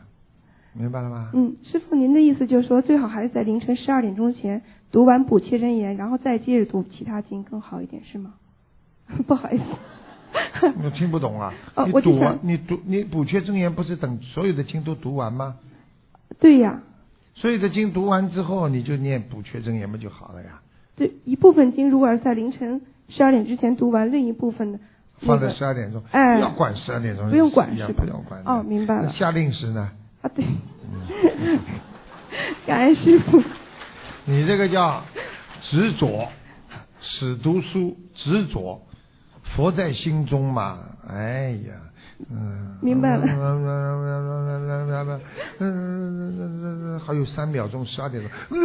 [0.72, 1.30] 明白了吗？
[1.34, 8.34] 嗯，师傅，您的意思就是说，最好还是在凌晨十二点钟前读完补缺真言，然后再接着读其他经更好一点，是吗？
[9.26, 9.64] 不好意思，
[10.82, 11.52] 我听不懂啊。
[11.74, 15.56] 哦，我读完，你读你补缺真言不是等所有的经都读完吗？
[16.40, 16.80] 对呀。
[17.36, 20.60] 所有的经读完之后，你就念补缺真言不就好了呀？
[20.96, 24.78] 对，一部分经如果是在凌晨十二点之前读完，另一部分的
[25.20, 27.92] 放在十二点钟，哎，不要管十二点钟，不用管是吧？
[27.96, 28.40] 不用管。
[28.44, 29.12] 哦，明白了。
[29.12, 29.90] 下令时呢？
[30.22, 30.44] 啊，对。
[32.66, 33.42] 感恩师傅。
[34.26, 35.02] 你这个叫
[35.60, 36.28] 执着，
[37.00, 38.80] 死读书执着，
[39.56, 40.78] 佛在心中嘛？
[41.08, 41.72] 哎呀。
[42.30, 43.24] 嗯，明白了。
[45.58, 48.30] 嗯，还有三秒钟，十二点钟。
[48.50, 48.60] 你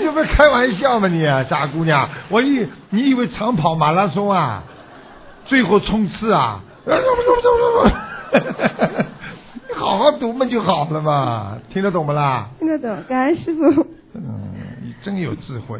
[0.00, 1.08] 这不是开玩笑吗？
[1.08, 4.62] 你傻姑娘，我以你以为长跑马拉松啊？
[5.46, 6.60] 最后冲刺啊？
[6.86, 6.92] 你
[9.74, 12.48] 好好读嘛就好了嘛，听得懂不啦？
[12.58, 13.86] 听得懂，感恩师傅。
[14.14, 14.59] 嗯，你
[15.02, 15.78] 真有智慧。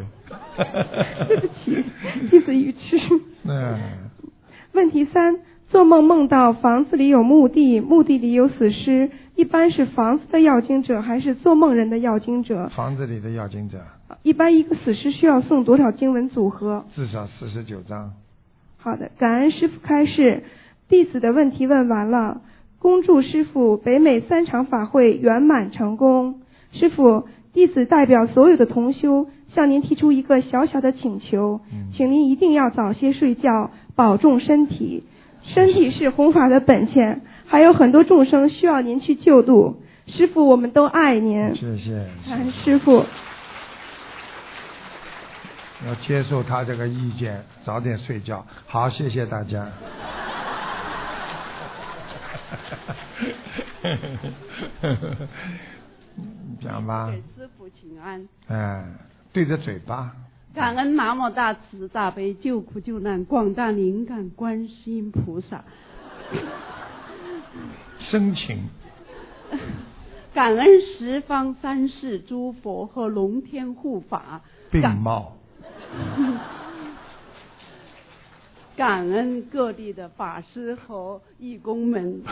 [1.28, 1.84] 对不起，
[2.30, 2.98] 弟子愚痴。
[3.44, 3.78] 嗯。
[4.72, 12.68] 问题三：做梦梦到房子里有墓地，墓地里有死尸，一般是房子的要经者，还是做梦人的要经者？
[12.68, 13.78] 房子里的要经者。
[14.22, 16.84] 一般一个死尸需要送多少经文组合？
[16.94, 18.12] 至少四十九章。
[18.78, 20.44] 好的，感恩师傅开示。
[20.88, 22.40] 弟子的问题问完了，
[22.78, 26.40] 恭祝师傅北美三场法会圆满成功。
[26.72, 29.26] 师傅，弟子代表所有的同修。
[29.52, 31.60] 向您提出一个小小的请求，
[31.92, 35.02] 请您一定要早些睡觉，保重身体。
[35.42, 39.82] 身体是弘法的本钱，还有很多众生需要您去救度。
[40.06, 41.56] 师傅，我们都爱您。
[41.56, 42.06] 谢谢。
[42.28, 43.04] 哎师傅。
[45.84, 48.46] 要接受他这个意见，早点睡觉。
[48.66, 49.66] 好，谢谢大家。
[56.60, 57.10] 讲吧。
[57.10, 58.28] 给师傅请安。
[58.48, 58.84] 哎，
[59.32, 60.14] 对着嘴巴。
[60.52, 65.62] 感恩南无大慈大悲救苦救难广大灵感观世音菩萨。
[67.98, 68.68] 深情。
[70.34, 74.40] 感恩十方三世诸佛和龙天护法。
[74.70, 75.36] 并茂。
[78.76, 82.22] 感 恩各地的法师和义工们。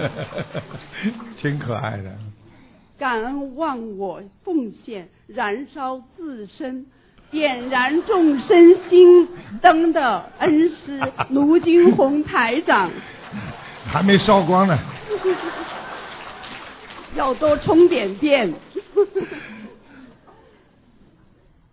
[1.40, 2.16] 挺可爱的。
[2.98, 6.86] 感恩忘我奉献，燃烧自身，
[7.30, 9.28] 点燃众生心
[9.60, 12.90] 灯的恩师卢军红台长。
[13.86, 14.76] 还没烧光呢。
[17.14, 18.52] 要多充点电。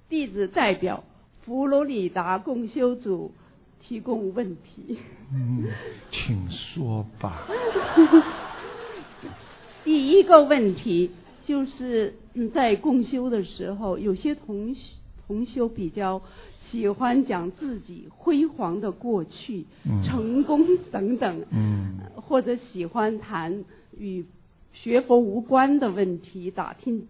[0.08, 1.04] 弟子代表
[1.44, 3.34] 佛罗里达共修组
[3.82, 4.98] 提供问题。
[5.34, 5.66] 嗯，
[6.12, 7.42] 请说吧。
[9.86, 11.12] 第一个问题
[11.46, 12.16] 就是
[12.54, 14.76] 在共修的时候，有些同
[15.28, 16.24] 同修比较
[16.72, 23.64] 喜欢讲自己辉煌的过去、嗯、成功等等，嗯，或者喜欢谈
[23.96, 24.26] 与
[24.74, 27.08] 学佛无关的问题，打听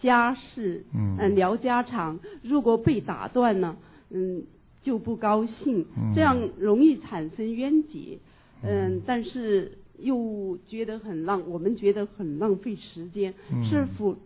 [0.00, 2.18] 家事，嗯，聊家常。
[2.42, 3.76] 如果被打断呢，
[4.10, 4.42] 嗯，
[4.82, 8.18] 就不高兴，嗯、这样容易产生冤结，
[8.64, 9.78] 嗯，但是。
[9.98, 13.34] 又觉得很浪，我们觉得很浪费时间。
[13.50, 14.16] 嗯、师傅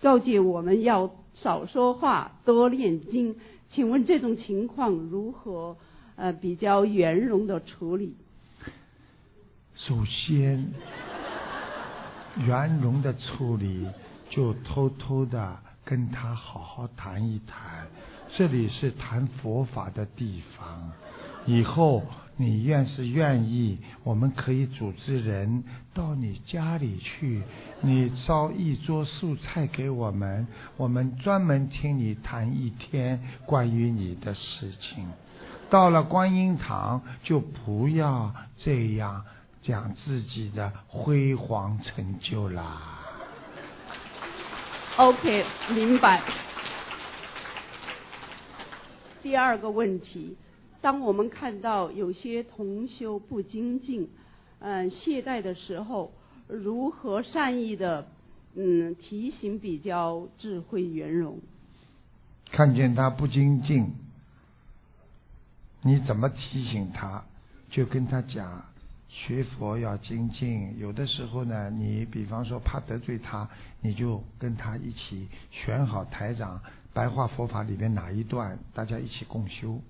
[0.00, 3.36] 告诫我们要少说话，多念经。
[3.72, 5.76] 请问这种情况如何
[6.16, 8.14] 呃比较圆融的处理？
[9.74, 10.72] 首先，
[12.46, 13.86] 圆融的处理
[14.30, 17.86] 就偷偷的跟他好好谈一谈，
[18.36, 20.92] 这里是谈佛法的地方，
[21.46, 22.02] 以后。
[22.38, 27.42] 你愿是愿意，我们可以组织人到你家里去，
[27.80, 30.46] 你烧一桌素菜给我们，
[30.76, 35.08] 我们专门听你谈一天关于你的事情。
[35.70, 39.24] 到了观音堂，就不要这样
[39.62, 43.00] 讲自己的辉煌成就啦。
[44.98, 46.22] OK，明白。
[49.22, 50.36] 第二个问题。
[50.86, 54.08] 当我们看到有些同修不精进，
[54.60, 56.12] 嗯，懈怠的时候，
[56.46, 58.06] 如何善意的
[58.54, 61.40] 嗯提醒比较智慧圆融？
[62.52, 63.94] 看见他不精进，
[65.82, 67.24] 你怎么提醒他？
[67.68, 68.64] 就跟他讲，
[69.08, 70.78] 学佛要精进。
[70.78, 73.48] 有的时候呢，你比方说怕得罪他，
[73.80, 76.60] 你就跟他一起选好台长
[76.94, 79.80] 白话佛法里面哪一段，大家一起共修。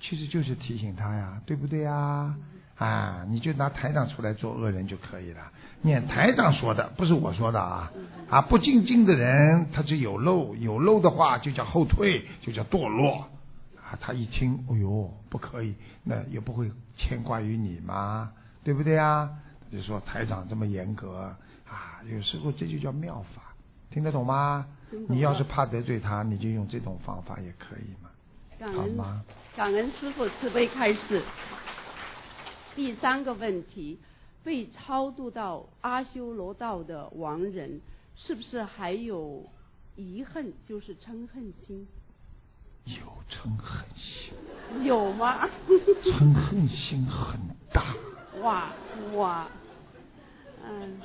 [0.00, 2.34] 其实就是提醒他呀，对不对呀？
[2.76, 5.52] 啊，你就拿台长出来做恶人就可以了。
[5.82, 7.92] 念台长说的，不是我说的啊。
[8.30, 13.28] 啊，不精进的人他就有漏，有漏的话就叫后退，就叫堕落。
[13.76, 18.32] 啊，他一听，哎呦，不可以，那也不会牵挂于你嘛，
[18.64, 19.28] 对不对啊？
[19.70, 21.34] 就说台长这么严格
[21.68, 23.42] 啊，有时候这就叫妙法，
[23.90, 24.66] 听得懂吗？
[25.08, 28.08] 你要是怕得罪他，你就用这种方法也可以嘛。
[28.58, 28.96] 感恩
[29.60, 31.22] 感恩师傅慈悲开示。
[32.74, 33.98] 第三个问题，
[34.42, 37.82] 被超度到阿修罗道的亡人，
[38.16, 39.44] 是不是还有
[39.96, 41.86] 遗恨，就是嗔恨心？
[42.86, 42.94] 有
[43.30, 44.32] 嗔恨心。
[44.82, 45.46] 有吗？
[46.04, 47.38] 嗔恨心很
[47.70, 47.94] 大。
[48.40, 48.72] 哇
[49.12, 49.46] 哇，
[50.64, 51.02] 嗯。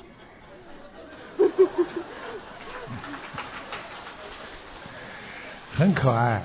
[5.74, 6.42] 很可爱。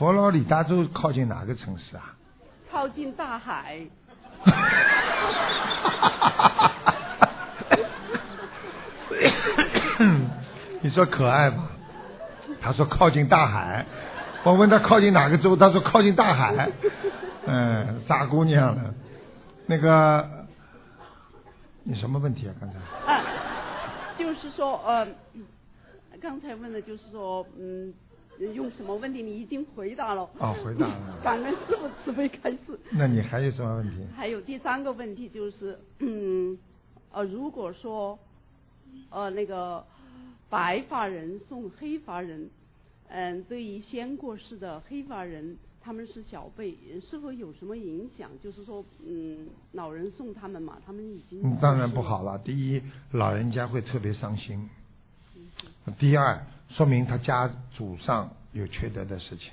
[0.00, 2.16] 佛罗里达州靠近哪个城市啊？
[2.72, 3.78] 靠近大海。
[10.80, 11.70] 你说可爱吧？
[12.62, 13.84] 他说靠近大海。
[14.42, 16.70] 我问他靠近哪个州，他说靠近大海。
[17.44, 18.94] 嗯，傻姑娘了。
[19.66, 20.26] 那个，
[21.84, 22.54] 你什么问题啊？
[22.58, 22.78] 刚才？
[23.12, 23.20] 啊，
[24.18, 25.06] 就是说，呃，
[26.22, 27.92] 刚才问的就是说，嗯。
[28.54, 29.22] 用什么问题？
[29.22, 30.22] 你已经回答了。
[30.38, 31.18] 哦，回答了。
[31.22, 32.78] 感恩师傅慈悲开示。
[32.90, 33.96] 那你还有什么问题？
[34.16, 36.58] 还有第三个问题就是，嗯，
[37.12, 38.18] 呃，如果说，
[39.10, 39.84] 呃，那个
[40.48, 42.48] 白发人送黑发人，
[43.08, 46.76] 嗯，对于先过世的黑发人他们是小辈，
[47.10, 48.30] 是否有什么影响？
[48.42, 52.38] 就是说，嗯，老人送他们嘛，他们已经嗯，当然不好了。
[52.38, 52.82] 第一，
[53.12, 54.68] 老人家会特别伤心；
[55.98, 56.38] 第二，
[56.70, 59.52] 说明他家祖上有缺德的事情。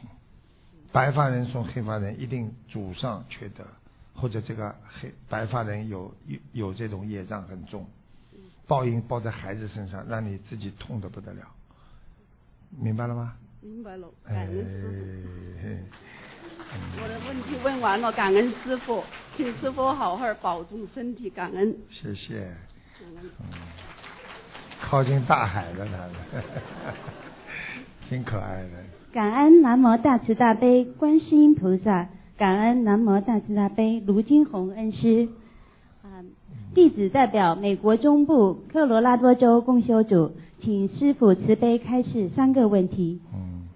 [0.91, 3.63] 白发人送黑发人，一定祖上缺德，
[4.15, 7.85] 或者这个黑白发人有有有这种业障很重，
[8.67, 11.41] 报应报在孩子身上，让你自己痛得不得了。
[12.69, 13.35] 明白了吗？
[13.61, 15.67] 明白了，感恩师傅。
[15.67, 15.77] 哎
[17.01, 19.03] 我的问题问完了，感恩师傅，
[19.35, 21.77] 请师傅好好保重身体，感恩。
[21.89, 22.39] 谢谢。
[22.99, 23.53] 感恩嗯，
[24.81, 26.43] 靠近大海的他们，
[28.09, 28.69] 挺可爱的。
[29.11, 32.07] 感恩南无大慈大悲观世音菩萨，
[32.37, 35.27] 感恩南无大慈大悲卢金红恩师。
[36.03, 36.21] 啊，
[36.75, 43.19] 弟子代表美国中部科罗拉多州共修组，请师父慈悲开示三个问题。
[43.33, 43.67] 嗯，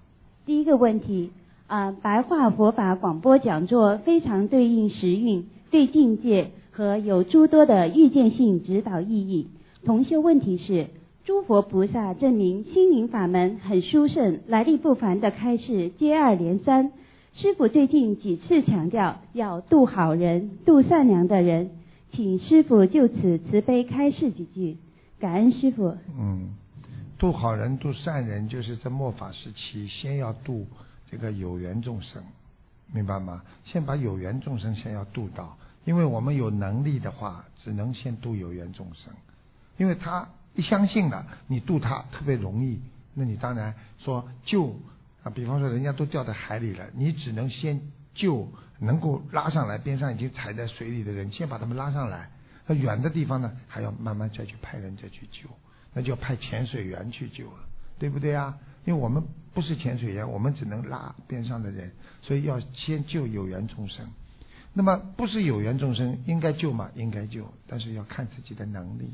[0.45, 1.31] 第一个问题
[1.67, 9.47] 啊，白话佛法广播讲座非常对应时运，对境界和有诸多的预见性指导意义。
[9.83, 10.87] 同修问题是。
[11.23, 16.91] 诸佛菩萨证明心灵法门很殊胜，来历不凡的开示接二连三。
[17.35, 21.69] 师傅最近几次强调要度好人、度善良的人，
[22.11, 24.77] 请师傅就此慈悲开示几句，
[25.19, 25.95] 感恩师傅。
[26.19, 26.55] 嗯，
[27.19, 30.65] 度好人、度善人，就是在末法时期，先要度
[31.09, 32.21] 这个有缘众生，
[32.91, 33.43] 明白吗？
[33.63, 35.55] 先把有缘众生先要度到，
[35.85, 39.13] 因为我们有能力的话，只能先度有缘众生，
[39.77, 40.29] 因为他。
[40.53, 42.81] 一相信了，你渡他特别容易，
[43.13, 44.75] 那你当然说救
[45.23, 47.79] 啊，比方说人家都掉在海里了，你只能先
[48.13, 52.29] 救能够拉上来，边上已经踩在水里的人，先把他们拉上来。
[52.67, 55.47] 那远的地方呢，还要慢慢再去派人再去救，
[55.93, 57.59] 那就要派潜水员去救了，
[57.97, 58.57] 对不对啊？
[58.83, 64.05] 因为我们不是潜水员，我们只能拉边上的人，所以要先救有缘众生。
[64.73, 66.89] 那么不是有缘众生应该救吗？
[66.93, 69.09] 应该救，但是要看自己的能力。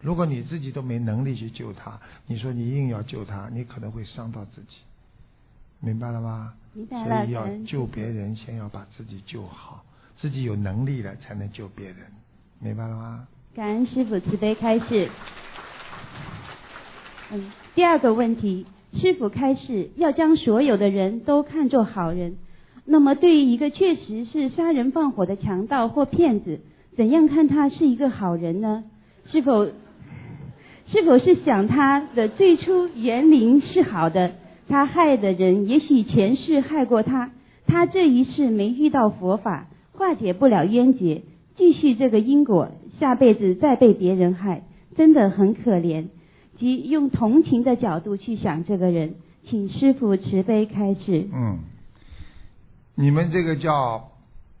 [0.00, 4.76] 如果你自己都没能力去救他，你说你硬要救他，你可能会伤到自己，
[5.80, 6.52] 明白了吗？
[6.74, 7.16] 明白了。
[7.16, 9.82] 所以要救别人，先要把自己救好，
[10.18, 11.96] 自己有能力了才能救别人，
[12.60, 13.26] 明白了吗？
[13.54, 15.10] 感恩师傅慈悲开示。
[17.32, 22.36] 嗯，第二个问题，师傅开示要将所有的人都看作好人，
[22.84, 26.60] 那么对于一个确实是杀人放火的强盗或骗子，
[26.96, 28.84] 怎样看他是一个好人呢？
[29.32, 29.68] 是否？
[30.88, 34.32] 是否是想他的最初园林是好的？
[34.68, 37.30] 他害的人也许前世害过他，
[37.66, 41.22] 他这一世没遇到佛法，化解不了冤结，
[41.56, 44.62] 继续这个因果，下辈子再被别人害，
[44.96, 46.06] 真的很可怜。
[46.58, 49.14] 即用同情的角度去想这个人，
[49.44, 51.28] 请师父慈悲开示。
[51.32, 51.58] 嗯，
[52.94, 54.10] 你们这个叫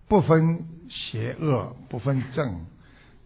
[0.06, 2.60] 不分邪恶，不分正。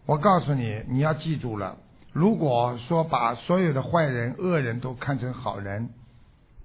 [0.05, 1.77] 我告诉你，你要记住了。
[2.13, 5.89] 如果说把所有的坏人、恶人都看成好人，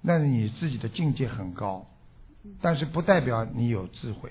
[0.03, 1.87] 那你自己的境界很高，
[2.61, 4.31] 但是不代表你有智慧。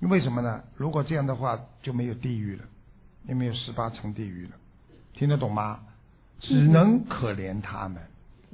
[0.00, 0.62] 为什么呢？
[0.76, 2.64] 如果这样的话，就没有地狱了，
[3.26, 4.52] 也没有十八层地狱了。
[5.14, 5.80] 听得懂吗？
[6.38, 8.00] 只能可怜他们，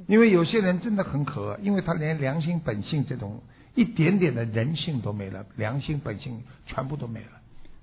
[0.07, 3.43] 因为有些人真的很可恶，因为他连良心本性这种
[3.75, 7.33] 一点点的人性都没了，良心本性全部都没了。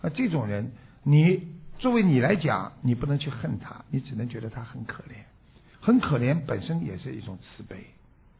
[0.01, 0.71] 那这种人，
[1.03, 1.54] 你。
[1.86, 5.17] 作为你来讲，你不能去恨他，你只能觉得他很可怜，
[5.79, 7.77] 很可怜本身也是一种慈悲，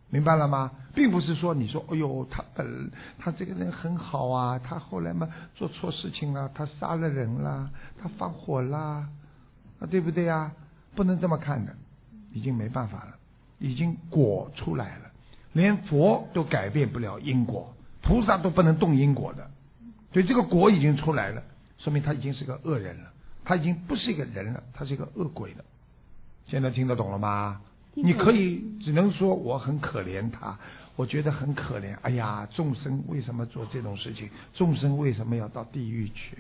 [0.10, 0.72] 明白了吗？
[0.96, 2.90] 并不是说你说，哎呦，他本
[3.20, 7.70] 他这个人很好啊，他后来嘛做错事情了，他杀了人啦，
[8.02, 9.08] 他放火啦，
[9.80, 10.52] 啊，对不对呀？
[10.96, 11.76] 不能这么看的，
[12.34, 13.16] 已经没办法了，
[13.60, 15.12] 已经果出来了，
[15.54, 19.52] 连佛都改变不了因果，菩萨都不能动因果的，
[20.14, 21.44] 所以这个果已经出来了，
[21.78, 23.12] 说明他已经是个恶人了。
[23.46, 25.64] 他已经不是一个人了，他是一个恶鬼了。
[26.48, 27.62] 现在听得懂了吗？
[27.94, 30.58] 你可以只能说我很可怜他，
[30.98, 31.96] 我觉得很可怜。
[32.02, 34.30] 哎呀，众生为什么做这种事情？
[34.54, 36.38] 众生为什么要到地狱去？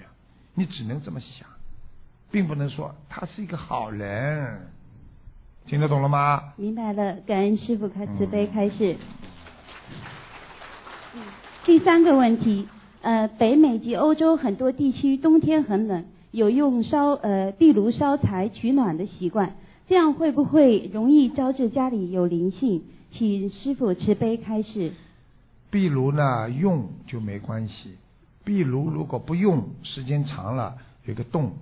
[0.54, 1.48] 你只能这么想，
[2.30, 4.68] 并不能说他是一个好人。
[5.66, 6.54] 听得懂了吗？
[6.58, 8.98] 明白了，感恩师傅开慈悲开示。
[11.66, 12.68] 第三个问题，
[13.02, 16.06] 呃，北美及欧洲很多地区冬天很冷。
[16.36, 19.56] 有用烧呃壁炉烧柴取暖的习惯，
[19.88, 22.84] 这样会不会容易招致家里有灵性？
[23.14, 24.92] 请师傅慈悲开示。
[25.72, 27.96] 壁炉呢用就没关系，
[28.44, 30.76] 壁炉如果不用，时间长了
[31.06, 31.54] 有个洞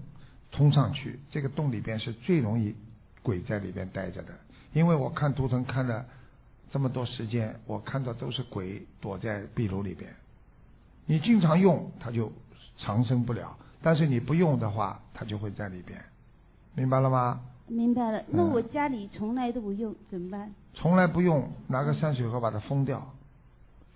[0.51, 2.73] 通上去，这个洞里边是最容易
[3.21, 4.33] 鬼在里边待着的。
[4.73, 6.03] 因为我看图腾看了
[6.71, 10.09] 这么多时间，我看到都是鬼躲在壁炉里边，
[11.05, 12.31] 你经常用，它就
[12.79, 15.99] 长生不了；但是你不用的话，它就会在里边。
[16.73, 17.41] 明白了吗？
[17.67, 18.23] 明白了。
[18.29, 20.49] 那我家里从来都不用，怎么办？
[20.73, 23.05] 从来不用，拿个山水盒把它封掉。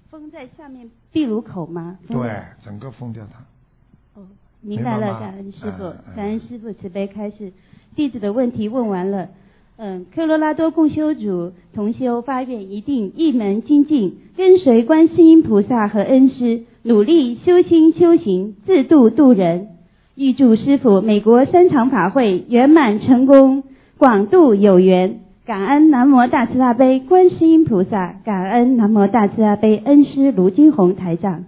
[0.10, 1.98] 封在下面壁炉口吗？
[2.08, 4.22] 对，整个封掉它。
[4.22, 4.28] 哦，
[4.62, 7.52] 明白了，感恩师傅，感恩师傅慈悲开示。
[7.96, 9.30] 弟子的问题问完了。
[9.78, 19.77] 嗯，科罗拉多共修组同修发愿，一定一门精进，跟随观世音菩萨和恩师，努力修心修行，自度度人。
[20.18, 23.64] 预祝师傅美国三场法会圆满成功，
[24.00, 25.20] 广度有缘。
[25.46, 31.46] 感恩南无大慈大悲观世音菩萨，感恩南无大慈大悲恩师卢金红台长。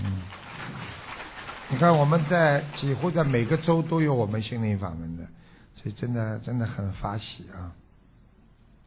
[0.00, 0.20] 嗯，
[1.70, 5.22] 你看我们在几乎在每个州都有我们心灵法门的。
[5.76, 7.70] 所以真的真的很发喜啊！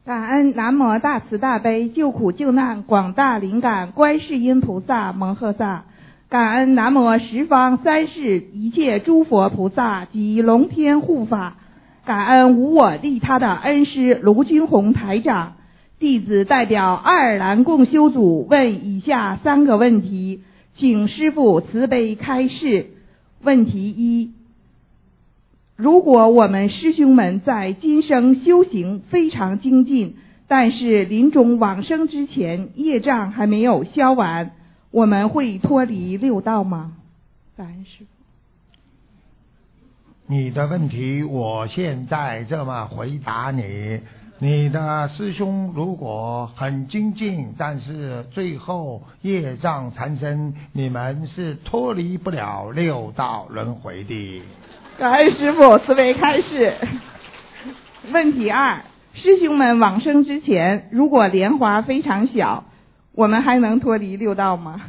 [0.06, 5.86] 感恩南无大慈大悲救苦救难广大灵感观世音菩萨蒙诃萨，
[6.28, 11.58] 感恩南无十方三世一切诸佛菩萨及龙天护法，
[12.04, 15.54] 感恩无我利他的恩师卢军宏台长。
[15.98, 20.42] 弟子代表爱尔兰共修组问以下三个问题，
[20.76, 22.88] 请师父慈悲开示。
[23.44, 24.32] 问题一。
[25.78, 30.16] 如果我们师兄们在今生修行非常精进，
[30.48, 34.52] 但是临终往生之前业障还没有消完，
[34.92, 36.94] 我们会脱离六道吗？
[37.58, 38.08] 感恩师傅。
[40.28, 44.02] 你的问题，我现在这么回答你：
[44.40, 54.42] 你的师兄如果很精进，但是最后业障缠身，你们是脱离不了六道轮回的。
[54.98, 56.74] 感恩师傅慈悲开示。
[58.12, 58.84] 问题二：
[59.14, 62.64] 师兄们往生之前，如果莲花非常小，
[63.16, 64.82] 我们还能脱离六道吗？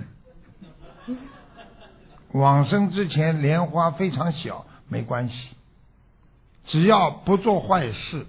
[2.32, 5.34] 往生之前莲花非常小，没关系，
[6.66, 8.26] 只要不做坏事。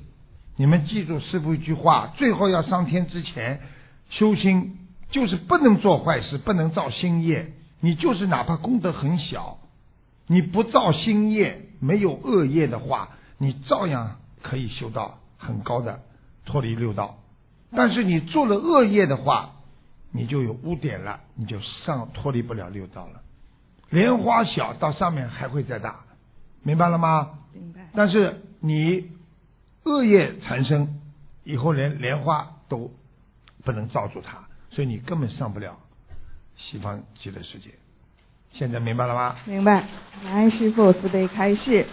[0.56, 3.60] 你们记住师傅一句话：最后要上天之前
[4.10, 4.78] 修心，
[5.10, 7.54] 就是不能做坏事，不能造新业。
[7.80, 9.58] 你就是哪怕功德很小，
[10.28, 11.64] 你不造新业。
[11.80, 16.00] 没有恶业的话，你照样可以修到很高的
[16.44, 17.18] 脱离六道。
[17.76, 19.57] 但是你做了恶业的话，
[20.12, 23.22] 你就有污点了，你就上脱离不了六道了。
[23.90, 25.96] 莲花小到上面还会再大，
[26.64, 27.30] 明白了吗？
[27.54, 27.82] 明白。
[27.94, 29.12] 但是你
[29.84, 31.00] 恶业缠身
[31.44, 32.92] 以后，连莲花都
[33.64, 34.40] 不能罩住它，
[34.70, 35.78] 所以你根本上不了
[36.56, 37.72] 西方极乐世界。
[38.52, 39.36] 现在明白了吗？
[39.46, 39.86] 明白。
[40.24, 41.86] 感恩师傅慈悲开示。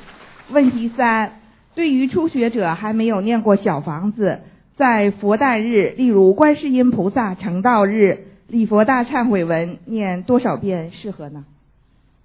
[0.51, 1.41] 问题三：
[1.75, 4.41] 对于初学者还没有念过小房子，
[4.77, 11.45] 在佛诞日，例如观世音菩萨成道日，礼佛大忏悔文念多少遍适合呢？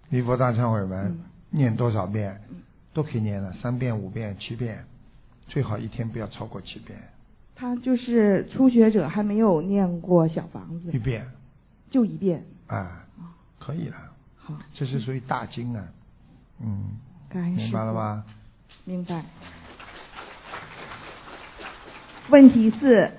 [0.09, 1.19] 礼佛大忏悔文
[1.51, 2.41] 念多少遍？
[2.91, 4.83] 都可以念了，三遍、五遍、七遍，
[5.47, 6.97] 最好一天不要超过七遍。
[7.55, 10.91] 他就是初学者还没有念过小房子。
[10.91, 11.25] 一遍。
[11.91, 12.43] 就一遍。
[12.65, 13.05] 啊，
[13.59, 13.95] 可以了。
[14.37, 15.83] 好这是属于大经啊，
[16.61, 16.97] 嗯，
[17.55, 18.23] 明白了吧？
[18.85, 19.23] 明白。
[22.29, 23.11] 问题是：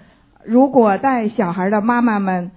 [0.45, 2.51] 如果带小孩的妈妈们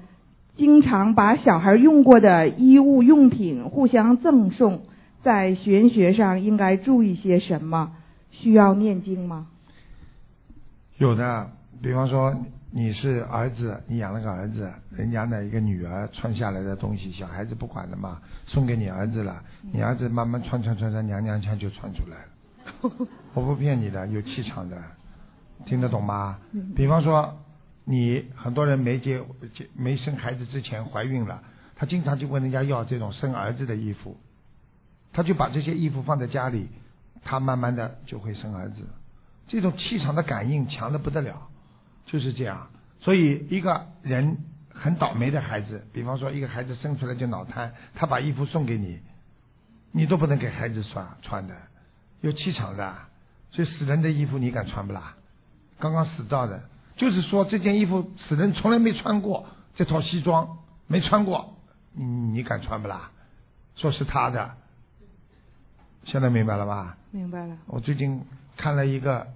[0.55, 4.83] 经常把小孩用过的衣物用品互相赠送，
[5.23, 7.91] 在玄学上应该注意些什么？
[8.31, 9.47] 需要念经吗？
[10.97, 11.49] 有的，
[11.81, 12.35] 比方说。
[12.75, 23.07] 你是儿子，你养了个儿子，人家的一个女儿穿下来的东西，小孩子不管的嘛，送给你儿子了，你儿子慢慢穿穿穿穿，娘娘腔就穿出来了。
[23.35, 24.75] 我不骗你的，有气场的，
[25.66, 26.39] 听得懂吗？
[26.76, 27.39] 比方说，
[27.86, 29.22] 你很多人没结
[29.53, 31.43] 结没生孩子之前怀孕了，
[31.76, 34.18] 他经常就问人家要这种生儿子的衣服，
[35.11, 36.68] 他就把这些衣服放在家里，
[37.24, 38.88] 他慢慢的就会生儿子。
[39.47, 41.49] 这种气场的感应强的不得了。
[42.05, 42.68] 就是这样，
[42.99, 44.38] 所以一个人
[44.70, 48.99] 很倒霉的孩子，比方说一个孩子生出来就脑瘫，他把衣服送给你，
[49.93, 51.55] 你都不能给孩子穿穿的，
[52.20, 52.93] 有气场的，
[53.51, 55.16] 所以死人的衣服你敢穿不啦？
[55.84, 56.63] 刚刚死掉的，
[56.95, 61.57] 就是说这件衣服死人从来没穿过，这套西装没穿过，
[61.91, 63.11] 你你敢穿不啦？
[63.75, 64.51] 说是他的，
[66.05, 66.95] 现在明白了吧？
[67.11, 67.57] 明白了。
[67.67, 68.23] 我最近
[68.55, 69.27] 看了一个。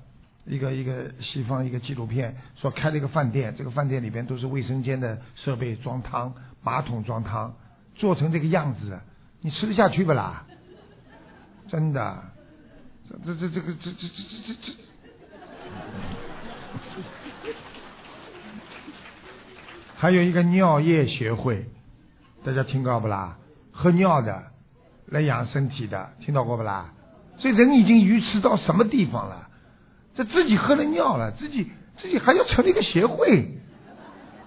[0.49, 6.33] 一个一个西方一个纪录片说开了一个饭店，这个饭店里边都是卫生间的设备装汤，
[6.63, 7.53] 马桶装汤，
[7.95, 8.97] 做成这个样子，
[9.41, 10.45] 你吃得下去不啦？
[11.67, 12.23] 真的，
[13.25, 14.71] 这这这个这这这这这这，
[19.97, 21.65] 还有一个尿液协会，
[22.43, 23.37] 大家听到不啦？
[23.71, 24.43] 喝尿的
[25.07, 26.93] 来养身体的，听到过不啦？
[27.37, 29.47] 所以人已经愚痴到什么地方了？
[30.15, 33.51] 这自己喝了尿了，自己自己还要成立一个协会，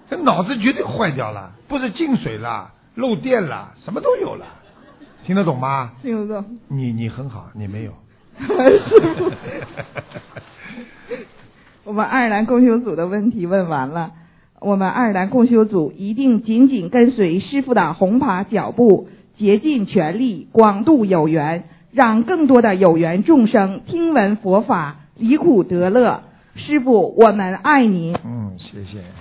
[0.09, 4.45] 这脑子绝对坏掉了，不是进水了，漏电了，什么都有了，
[5.25, 5.93] 听得懂吗？
[6.01, 6.59] 听得懂。
[6.67, 7.93] 你你很好，你没有。
[11.83, 14.11] 我们爱尔兰共修组的问题问完了，
[14.59, 26.23] 我们爱尔兰共修组一定紧紧跟随师傅的红爬脚步，竭尽全力广度有缘，让更多的有缘众生听闻佛法，离苦得乐。
[26.55, 28.15] 师傅，我们爱您。
[28.23, 29.01] 嗯，谢谢。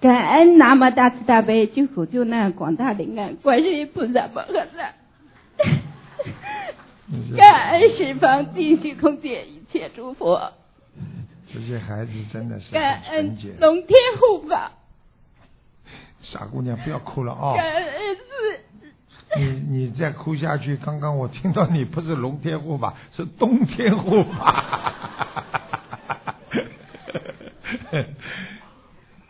[0.00, 4.92] 感恩南无大慈大悲救苦救难广大灵感观世音菩萨摩诃萨，
[7.36, 10.52] 感恩十方尽虚空界一切诸佛，
[11.52, 13.36] 这些孩子真的是感恩。
[13.60, 14.72] 龙天护法，
[16.22, 18.22] 傻姑娘，不要哭了啊、感恩四。
[19.36, 24.94] 你你再哭下去，刚刚我听到你不是龙天护法，是冬天护法。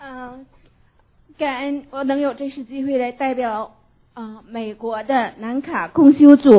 [0.00, 0.46] 嗯，
[1.38, 3.70] 感恩我能有这次机会来代表啊、
[4.18, 6.50] 呃美国的南卡共修组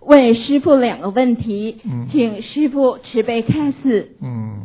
[0.00, 4.16] 问师傅两个问题，嗯请师傅慈悲开示。
[4.20, 4.64] 嗯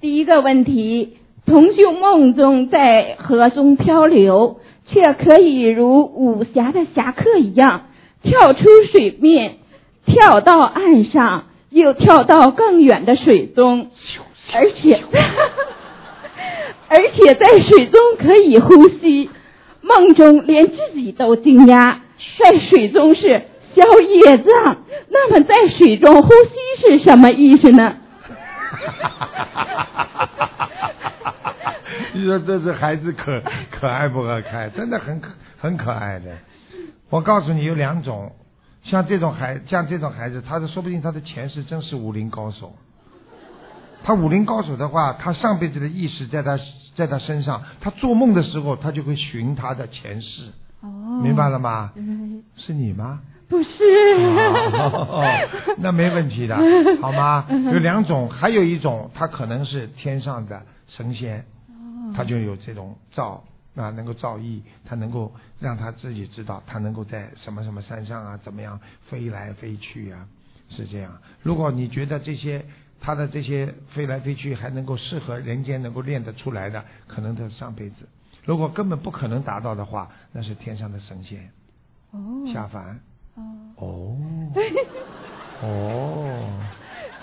[0.00, 7.88] 第一个问题，同修梦中在河中漂流，却可以如武侠的侠客一样
[8.22, 9.56] 跳出水面，
[10.06, 13.90] 跳到岸上，又跳到更远的水中，
[14.54, 14.98] 而且
[16.88, 19.28] 而且在水中可以呼吸。
[19.82, 21.98] 梦中连自己都惊讶，
[22.42, 23.42] 在水中是
[23.74, 24.78] 消业障，
[25.10, 27.96] 那么在水中呼吸是什么意思呢？
[32.14, 34.70] 你说这是孩子可可爱不可爱？
[34.70, 36.36] 真的很可很可爱的。
[37.10, 38.32] 我告诉你有两种，
[38.84, 42.74] 像这种孩像这种孩子，他的说不定他的前世真是武林高手。
[44.04, 46.58] 他武林高手的话，他上辈子的意识在他
[46.96, 50.46] 在他身上，他做梦的时候，他就会寻他的前世，
[50.80, 51.92] 哦明白了吗？
[51.96, 53.20] 嗯是你吗？
[53.48, 53.68] 不是。
[53.68, 55.22] 哦，
[55.78, 56.56] 那没问题的，
[57.02, 57.46] 好吗？
[57.72, 61.44] 有两种，还有一种，他可能是天上的神仙，
[62.16, 63.44] 他就有这种造
[63.76, 65.30] 啊，能够造诣，他能够
[65.60, 70.26] 让他自己知道，他能够在什么什么山上啊，怎么样飞来飞去啊，
[70.70, 71.12] 是这样。
[71.42, 72.64] 如果你觉得这些
[73.02, 78.04] 他的这些飞来飞去还能够适合人间能够练得出来的，可能他上辈子；
[78.44, 81.50] 如果根本不可能达到的话，那是天上的神仙。
[82.12, 82.18] 哦。
[82.52, 83.00] 下凡。
[83.34, 83.42] 哦，
[83.76, 84.16] 哦。
[85.62, 86.48] 哦，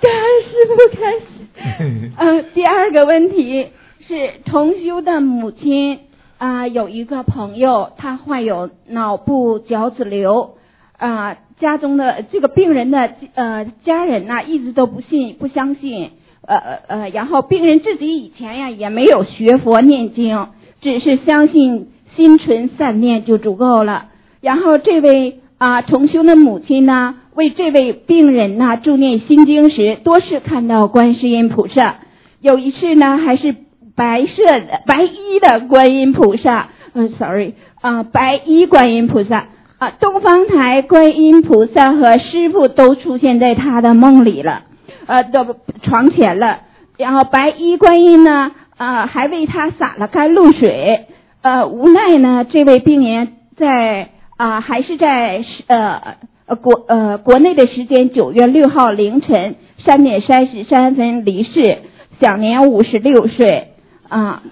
[0.01, 2.11] 感恩师傅开始。
[2.17, 3.71] 呃，第二个问题
[4.01, 6.01] 是重修的母亲
[6.37, 10.57] 啊、有一个朋友，他患有脑部角质瘤
[10.97, 16.11] 啊、家中的这个病人的呃家人呐、一直都不信不相信，
[16.47, 20.47] 呃呃呃，然后病人自己以前呀也没有学佛念经，
[20.81, 24.05] 只是相信心存善念就足够了。
[24.41, 31.97] 然后这位啊重修的母亲呢，为这位病人呐助念心经时，多次看到观世音菩萨。
[32.41, 33.53] 有一次呢，还是
[33.97, 39.47] 白色的白衣的观音菩萨，嗯、s o r r y 啊、白衣观音菩萨
[39.79, 44.63] 啊、东方台观音菩萨和师傅都出现在他的梦里了，
[45.07, 46.59] 呃，的床前了。
[46.97, 51.05] 然后白衣观音呢，啊、还为他洒了甘露水。
[51.41, 56.17] 呃，无奈呢，这位病人在啊、还是在呃
[56.61, 59.55] 国呃国内的时间九月六号凌晨
[59.85, 61.79] 三点三十三分离世，
[62.19, 63.69] 享年五十六岁。
[64.09, 64.43] 啊、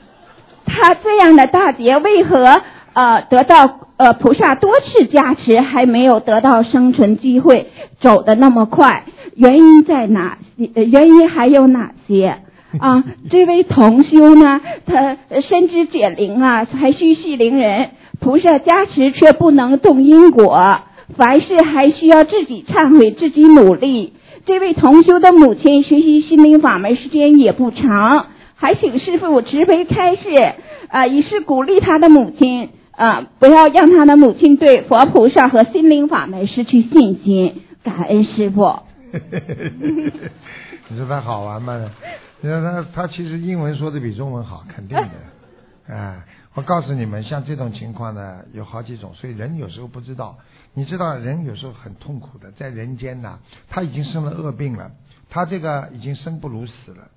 [0.66, 2.62] 他这样的大劫为何
[2.94, 7.68] 呃得到呃菩萨多次加持，还没有得到生存机会，
[8.00, 9.04] 走的那么快？
[9.36, 12.38] 原因在哪原因还有哪些？
[12.80, 17.90] 啊， 这位同修呢，他深知解铃啊，还须系铃人。
[18.20, 20.80] 菩萨加持却不能动因果，
[21.16, 24.14] 凡事还需要自己忏悔，自己努力。
[24.46, 30.22] 这位同修的母亲学习心灵法门时间也不长，还请师傅慈悲开示，
[30.88, 37.62] 啊，以示鼓励他的母亲，啊，不要让他的母亲对佛菩萨和心灵法门失去信心。
[37.84, 38.80] 感恩师傅。
[40.90, 41.92] 你说他好玩吗？
[42.42, 45.10] 你说他他其实英文说的比中文好，肯定的。
[45.96, 46.26] 啊，
[46.56, 50.36] 我告诉你们，像这种情况呢，有好几种，所以人有时候不知道。
[50.74, 53.38] 你知道，人有时候很痛苦的，在人间呐，
[53.70, 54.92] 他已经生了恶病了，
[55.30, 57.08] 他这个已经生不如死了，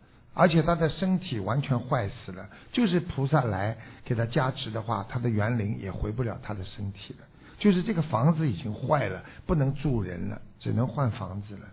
[0.40, 2.48] 而且他的身体完全坏死了。
[2.72, 3.76] 就是菩萨来
[4.06, 7.26] 给他加持的话，他的园林也回不了他的身体了。
[7.58, 11.66] 就是这个房子已经坏了，不能住人了，只能换房子了。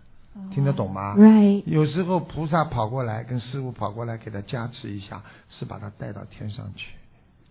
[0.52, 5.22] 听得懂吗？Right 有时候菩萨跑过来，跟师傅跑过来给他加持一下，
[5.58, 6.92] 是把他带到天上去，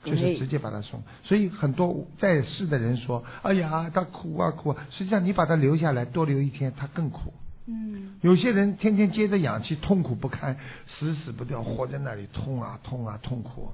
[0.03, 1.01] 就是直接把他送。
[1.23, 7.33] 所以很多在世的人说：“哎呀，他苦啊苦啊！”实际上你把他留下来，多留一天，他更苦。
[7.67, 10.57] 嗯有些人天天接着氧气，痛苦不堪，
[10.87, 13.71] 死死不掉，活在那里痛啊痛啊痛苦，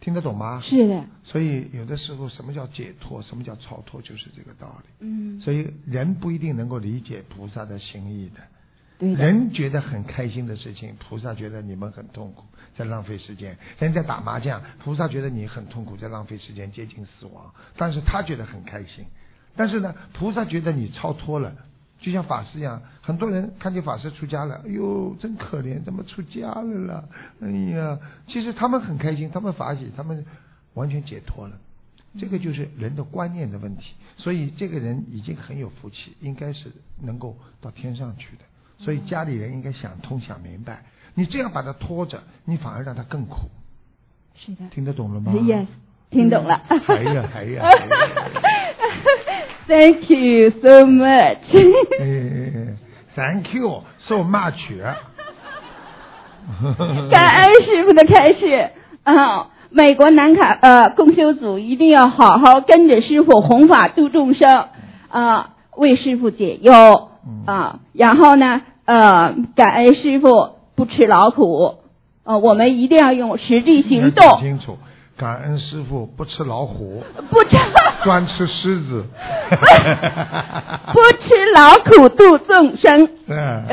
[0.00, 0.62] 听得懂吗？
[0.64, 1.04] 是的。
[1.22, 4.88] 所以有的时候，什么叫解脱，什么叫超脱，就是这个道理。
[5.06, 8.40] 嗯，所以人不一定能够理解菩萨的心意的。
[8.98, 9.24] 对的。
[9.24, 12.44] 人觉得很开心的事情，菩萨觉得你们很痛苦，
[12.76, 13.58] 在浪费时间。
[13.78, 17.52] 人在打麻将，菩萨觉得你很痛苦，在浪费时间，接近死亡。
[17.76, 19.04] 但是他觉得很开心。
[19.56, 21.54] 但是呢，菩萨觉得你超脱了，
[22.00, 27.04] 就像法师一样，很多人看见法师出家了，哎呦，真可怜，怎么出家了啦？
[27.42, 30.24] 哎呀，其实他们很开心，他们法喜，他们
[30.72, 31.52] 完全解脱了。
[32.18, 38.44] 这个就是人的观念的问题，所以这个人已经很有福气，应该是能够到天上去的。
[38.78, 40.82] 所以家里人应该想通想明白，
[41.14, 43.50] 你这样把他拖着，你反而让他更苦。
[44.34, 44.66] 是的。
[44.70, 45.66] 听得懂了吗 Yes，
[46.10, 46.54] 听懂了。
[46.86, 47.68] 哎呀哎呀。
[49.66, 51.38] Thank you so much
[53.14, 54.54] ，Thank you so much。
[57.10, 58.70] 感恩师傅的开示
[59.04, 59.48] 啊！
[59.70, 64.66] 美国南卡呃共修组一定要好好跟着师傅弘法度众生
[65.08, 67.08] 啊，为师傅解忧
[67.46, 67.80] 啊。
[67.92, 71.76] 然后呢呃，感恩师傅不吃劳苦，
[72.24, 74.76] 呃，我们一定要用实际行动讲，清楚，
[75.16, 77.56] 感恩师傅不吃老虎，不吃
[78.02, 79.04] 专吃狮子。
[80.92, 83.08] 不吃劳苦度众生。
[83.28, 83.64] 嗯。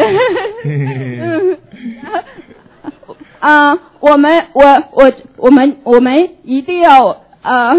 [3.39, 7.08] 啊，我们我我我们我们一定要
[7.42, 7.72] 呃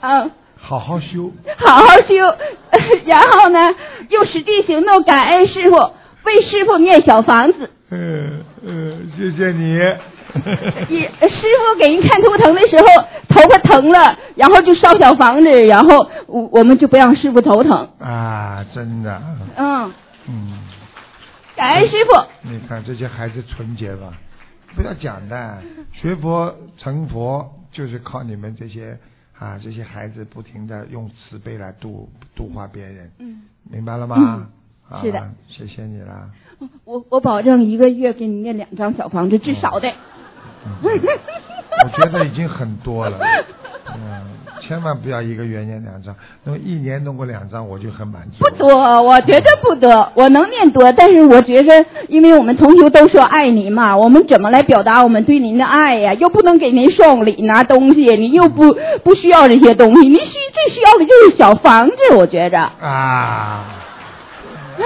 [0.00, 1.30] 呃 好好修。
[1.58, 2.14] 好好修，
[3.04, 3.58] 然后呢
[4.08, 5.76] 用实际行动感恩师傅，
[6.24, 7.68] 为师傅念小房子。
[7.90, 9.78] 嗯嗯，谢谢你。
[10.88, 12.86] 也师傅给人看图腾的时候，
[13.28, 17.88] 头发疼了，然后就烧小房子，然后我我们就不让师傅头疼。
[17.98, 19.22] 啊，真的。
[19.56, 19.92] 嗯，
[20.28, 20.58] 嗯。
[21.56, 22.48] 感恩师傅。
[22.48, 24.12] 你看这些孩子纯洁吧？
[24.76, 25.58] 不要讲的，
[25.92, 28.98] 学佛成佛就是靠你们这些
[29.38, 33.10] 啊这些孩子不停的用慈悲来度度化别人。
[33.18, 33.42] 嗯。
[33.70, 34.16] 明白了吗？
[34.18, 34.46] 嗯
[35.02, 36.28] 是的了，谢谢你了。
[36.84, 39.88] 我我保证一个月给你念两张小房子，至少的。
[40.82, 43.18] 我觉得已经很多了，
[43.94, 44.22] 嗯，
[44.60, 48.44] 千万不要一个元年两张，那么一年弄过两张我就很满足。
[48.44, 48.68] 不多，
[49.02, 56.12] 我觉得不多，我能念多，但是我觉着，因为我们同学都说爱你嘛，我们怎么来表达我们对您的爱呀？
[56.14, 62.58] 又不能给您送礼拿东西，你又不不需要这些东西，您需最需要的就是小房子，我觉着。
[62.58, 63.64] 啊，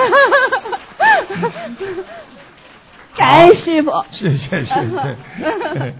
[3.19, 3.91] 感恩师傅。
[4.11, 5.95] 谢谢谢谢。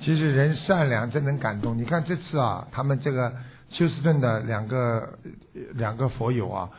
[0.00, 1.76] 其实人善良真能感动。
[1.76, 3.32] 你看这次啊，他们这个
[3.70, 5.18] 休斯顿的两个
[5.74, 6.70] 两个佛友啊，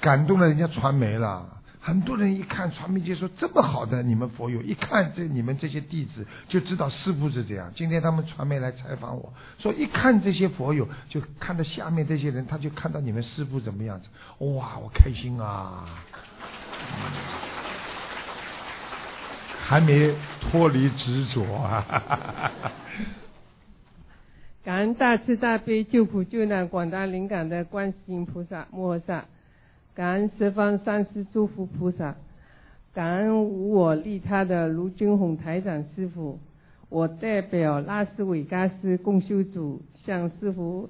[0.00, 1.52] 感动了人家传媒了。
[1.80, 7.70] 很多人一看传媒界说这么好的你们佛友，一看这你们这些弟子就知道师傅是这样。
[7.76, 14.06] 今天他们传媒来采访我说，一看这些佛友，就看到下面这些人，他就看到你们师傅怎么样子，
[14.44, 15.84] 哇，我开心啊！
[19.68, 22.52] 还没脱离执着啊！
[24.62, 29.24] 感恩大慈大悲救苦救难广大灵感的观世音菩萨摩诃萨，
[29.92, 32.14] 感恩十方三世诸佛菩萨，
[32.94, 36.38] 感恩无我利他的卢军宏台长师傅。
[36.88, 40.88] 我代表拉斯维加斯共修组向师傅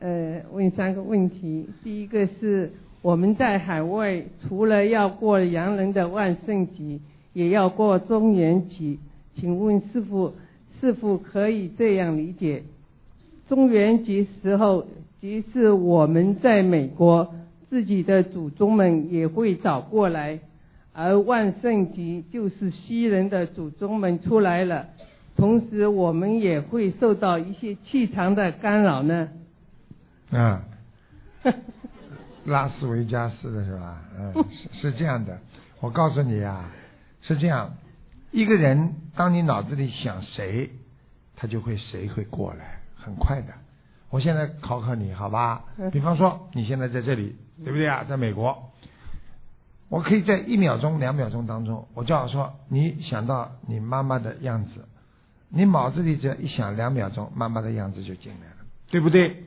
[0.00, 1.70] 呃问三个问题。
[1.84, 2.72] 第一个是
[3.02, 6.98] 我们在海外除了要过洋人的万圣节，
[7.36, 8.96] 也要过中元节，
[9.38, 10.32] 请问师傅
[10.80, 12.62] 是否可以这样理解？
[13.46, 14.86] 中元节时候，
[15.20, 17.34] 即使我们在美国
[17.68, 20.40] 自己的祖宗们也会找过来，
[20.94, 24.86] 而万圣节就是西人的祖宗们出来了，
[25.36, 29.28] 同时我们也会受到一些气场的干扰呢。
[30.30, 30.64] 啊，
[32.46, 34.02] 拉斯维加斯的是吧？
[34.18, 34.32] 嗯，
[34.72, 35.38] 是是这样的。
[35.80, 36.72] 我告诉你啊，
[37.26, 37.74] 是这样，
[38.30, 40.70] 一个人当你脑子里想谁，
[41.34, 43.52] 他就会谁会过来，很快的。
[44.10, 45.64] 我现在考考你，好吧？
[45.90, 48.04] 比方说你现在在这里，对不对啊？
[48.08, 48.70] 在美国，
[49.88, 54.86] 我可以在一秒钟、两秒钟当中，我叫说你想到你妈妈的样子，
[55.48, 58.56] 你脑子里只要一想两秒钟，妈妈的样子就进来了，
[58.88, 59.44] 对不对？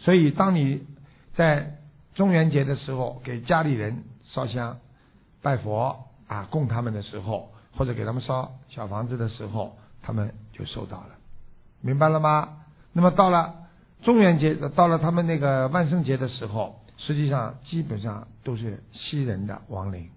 [0.00, 0.86] 所以当你
[1.34, 1.78] 在
[2.14, 4.78] 中元节的时候给家里人烧香、
[5.40, 11.10] 拜佛啊供他们的时候，或者给他们烧小房子的时候，他们就收到了，
[11.80, 12.58] 明白了吗？
[12.92, 13.54] 那么到了
[14.02, 16.80] 中元节，到了他们那个万圣节的时候。
[16.98, 20.08] 实际上基本上都是西人的亡灵，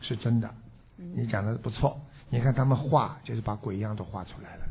[0.00, 0.48] 是真的。
[0.96, 4.62] 你讲的不错，你看他们画就是把鬼样都画出来了，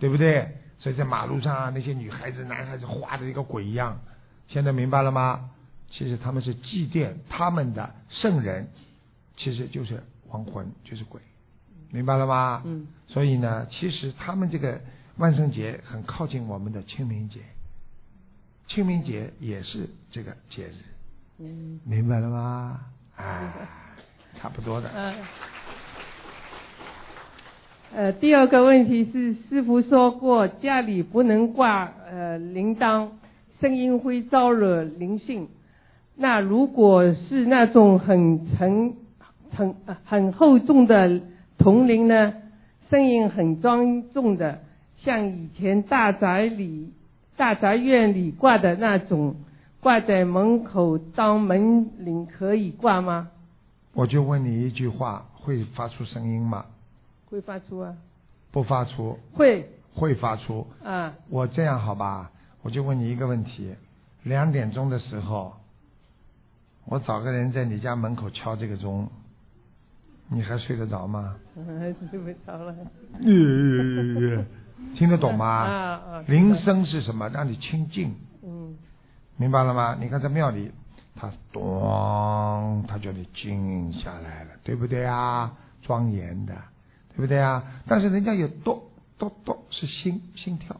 [0.00, 0.48] 对不对？
[0.80, 4.00] 所以在马路上啊，那些女孩子、男孩子画的一个鬼样，
[4.48, 5.50] 现在明白了吗？
[5.90, 8.68] 其实他们是祭奠他们的圣人，
[9.42, 11.18] 其实就是亡魂，就是鬼，
[11.90, 12.62] 明白了吗？
[12.66, 12.86] 嗯。
[13.06, 14.78] 所以呢，其实他们这个
[15.16, 17.40] 万圣节很靠近我们的清明节。
[18.68, 20.74] 清明节也是这个节日，
[21.38, 22.80] 嗯，明白了吗？
[23.16, 23.54] 啊，
[24.36, 24.90] 差不多的。
[24.94, 25.14] 嗯。
[27.92, 33.08] 呃，第二个问题是，师傅说过家里不能挂呃铃铛，
[33.60, 35.48] 声音会招惹灵性。
[36.14, 38.94] 那如果是那种很沉、
[39.54, 39.74] 很
[40.04, 41.20] 很厚重的
[41.58, 42.34] 铜铃呢？
[42.88, 44.60] 声音很庄重的，
[44.98, 46.92] 像以前大宅里。
[47.36, 49.34] 大宅院里挂的那种，
[49.80, 53.30] 挂在门口当门铃可以挂吗？
[53.94, 56.66] 我就问你一句话，会发出声音吗？
[57.30, 57.96] 会发出啊。
[58.50, 59.18] 不发出。
[59.32, 59.66] 会。
[59.94, 60.66] 会发出。
[60.84, 61.14] 啊。
[61.30, 62.30] 我这样好吧？
[62.62, 63.74] 我就问你一个问题：
[64.22, 65.54] 两点钟的时候，
[66.84, 69.08] 我找个人在你家门口敲这个钟，
[70.32, 71.34] 你还睡得着吗？
[71.56, 72.74] 还 睡不着了。
[74.96, 75.46] 听得懂吗？
[75.66, 76.24] 啊啊！
[76.28, 77.28] 铃声是什么？
[77.28, 78.14] 让你清静。
[78.44, 78.74] 嗯。
[79.36, 79.96] 明白了吗？
[80.00, 80.70] 你看在庙里，
[81.16, 85.52] 他咚，他叫你静下来了，对不对啊？
[85.82, 86.54] 庄严的，
[87.14, 87.64] 对不对啊？
[87.86, 88.80] 但是人家有咚
[89.18, 90.78] 咚咚，是心心跳。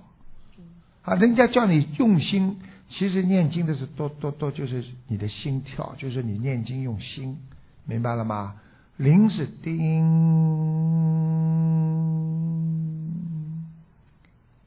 [1.02, 7.38] 啊，人家叫你用心，其实念经的是咚咚咚，就是你的心跳，就是你念经用心，
[7.84, 8.54] 明白了吗？
[9.00, 10.04] 铃是叮。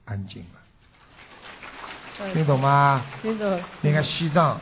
[0.05, 0.47] 安静了，
[2.34, 3.05] 听懂吗？
[3.21, 3.61] 听懂。
[3.81, 4.59] 你看西藏，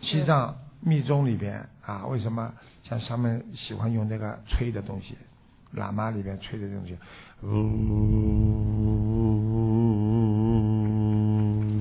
[0.00, 2.52] 西藏密宗里边啊，为什么
[2.82, 5.16] 像他们喜欢用那个吹的东西？
[5.76, 6.98] 喇嘛里边吹的东西，
[7.44, 7.46] 呜。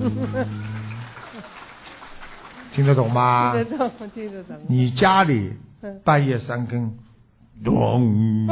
[2.72, 3.54] 听得懂吗？
[3.56, 4.56] 听得懂，听得懂。
[4.68, 5.54] 你家里
[6.04, 6.96] 半夜三更，
[7.64, 8.48] 咚。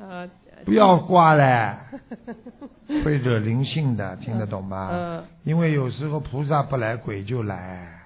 [0.00, 0.26] 啊，
[0.64, 1.74] 不要挂嘞，
[3.04, 4.90] 会惹灵性的，听得懂吗？
[4.92, 5.24] 嗯。
[5.44, 8.02] 因为有时候菩萨不来，鬼就来，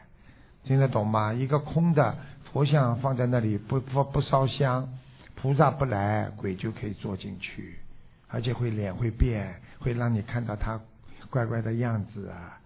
[0.65, 1.33] 听得懂吗？
[1.33, 2.15] 一个空的
[2.53, 4.89] 佛像放在那里，不不不烧香，
[5.35, 7.77] 菩萨不来，鬼就可以坐进去，
[8.29, 10.81] 而且会脸会变，会让你看到他
[11.31, 12.59] 乖乖的样子啊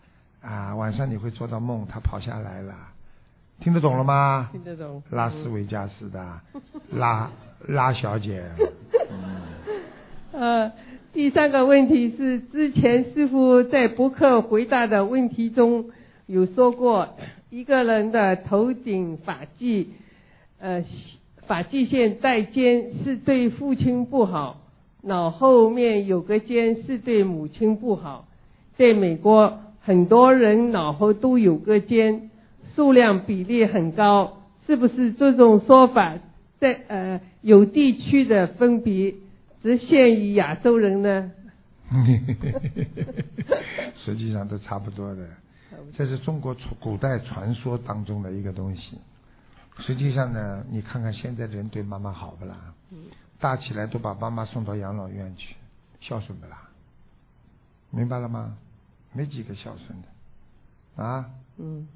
[0.42, 0.74] 啊！
[0.76, 2.74] 晚上你会做到梦，他跑下来了，
[3.60, 4.48] 听得懂了吗？
[4.52, 5.02] 听得懂。
[5.10, 6.40] 拉斯维加斯的
[6.92, 7.30] 拉
[7.66, 8.44] 拉小姐。
[10.32, 10.70] 呃，
[11.12, 15.90] 第三个问题是，之前师傅在博客回答的问题中
[16.26, 17.16] 有说过，
[17.50, 19.88] 一个人的头顶发际，
[20.58, 20.84] 呃，
[21.46, 24.60] 发际线带尖是对父亲不好，
[25.02, 28.26] 脑后面有个尖是对母亲不好。
[28.76, 32.30] 在美国，很多人脑后都有个尖，
[32.74, 36.18] 数量比例很高，是不是这种说法
[36.58, 39.14] 在呃有地区的分别？
[39.62, 41.30] 只限于亚洲人呢？
[44.04, 45.28] 实际上都差不多的，
[45.96, 48.98] 这是中国古代传说当中的一个东西。
[49.78, 52.56] 实际上呢，你看看现在的人对妈妈好不啦？
[53.38, 55.54] 大起来都把妈妈送到养老院去，
[56.00, 56.70] 孝顺不啦？
[57.90, 58.56] 明白了吗？
[59.16, 61.26] 没几个孝顺的啊。
[61.58, 61.88] 嗯。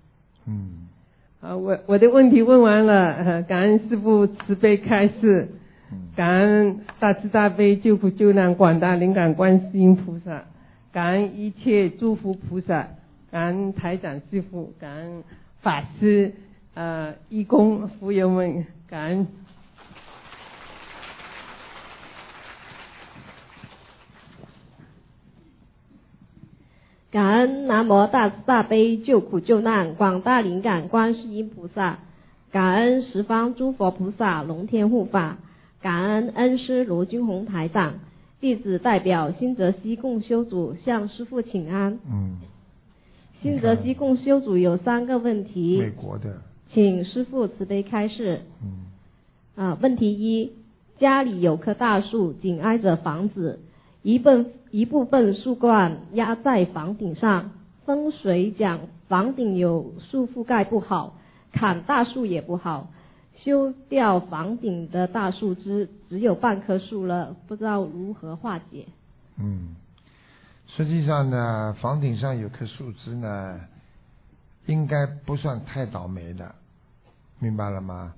[0.46, 0.88] 嗯。
[1.40, 5.48] 啊，我我的问题问完了，感恩师父慈悲开示。
[6.14, 10.44] 感恩大慈大悲救苦救难广大灵感观世音菩萨，
[10.92, 12.86] 感恩一切诸佛菩萨，
[13.32, 15.24] 感恩台长师父，感恩
[15.62, 16.32] 法师、
[16.74, 19.26] 呃义工、福友们，感恩。
[27.11, 31.98] 感恩南无大慈大悲救苦救难广大灵感观世音菩萨，
[32.52, 35.38] 感恩十方诸佛菩萨龙天护法。
[35.82, 37.94] 感恩恩师罗军红台长，
[38.40, 41.98] 弟子代表新泽西共修组向师父请安。
[42.08, 42.38] 嗯。
[43.42, 46.42] 新泽西共修组有三个问题，美国的，
[46.72, 48.42] 请师傅慈悲开示。
[48.62, 48.86] 嗯。
[49.56, 50.52] 啊，问题一：
[51.00, 53.58] 家里有棵大树，紧挨着房子，
[54.02, 57.50] 一部一部分树冠压在房顶上。
[57.86, 61.14] 风水讲房顶有树覆盖不好，
[61.50, 62.88] 砍大树也不好。
[63.34, 68.86] 修掉房顶的大树枝，只有半棵树了，不知道如何化解。
[69.38, 69.74] 嗯，
[70.68, 73.60] 实际上呢，房顶上有棵树枝呢，
[74.66, 76.54] 应该不算太倒霉的，
[77.40, 78.14] 明白了吗？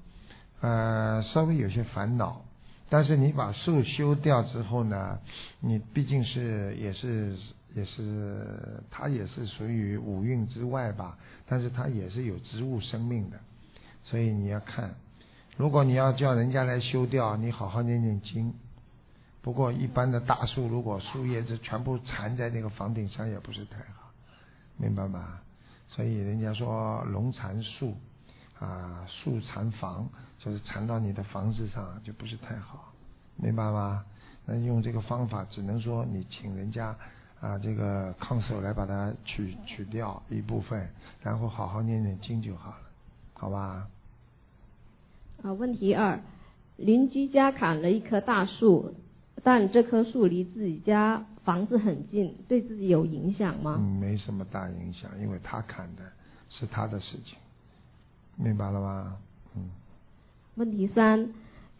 [0.60, 2.42] 呃，稍微有些烦恼，
[2.92, 5.18] 但是你把树修掉之后呢，
[5.60, 7.38] 你毕竟是也是
[7.74, 11.16] 也是，它也是属于五蕴之外吧，
[11.46, 13.40] 但是它也是有植物生命的，
[14.04, 14.94] 所以你要看。
[15.56, 18.52] 如果你要叫人家来修掉，你好好念念经。
[19.40, 24.12] 不过一般的大树，如果树叶子全部缠在那个房顶上，也不是太好，
[24.76, 25.40] 明白吗？
[25.88, 27.94] 所以人家说龙缠树
[28.58, 30.10] 啊，树缠房，
[30.44, 32.92] 就是缠到你的房子上，就不是太好，
[33.36, 34.04] 明白吗？
[34.44, 36.96] 那用这个方法，只能说你请人家
[37.40, 40.88] 啊，这个抗手来把它取取掉一部分，
[41.22, 42.76] 然后好好念念经就好了，
[43.34, 43.86] 好吧？
[45.44, 46.18] 啊，问题二，
[46.76, 48.96] 邻居家砍了一棵大树，
[49.44, 53.76] 但这棵树离自己家房子很近，对自己有影响吗？
[53.78, 56.02] 嗯，没什么大影响，因为他砍的
[56.50, 57.38] 是他的事情，
[58.36, 59.16] 明白了吗？
[60.54, 61.30] 问题三，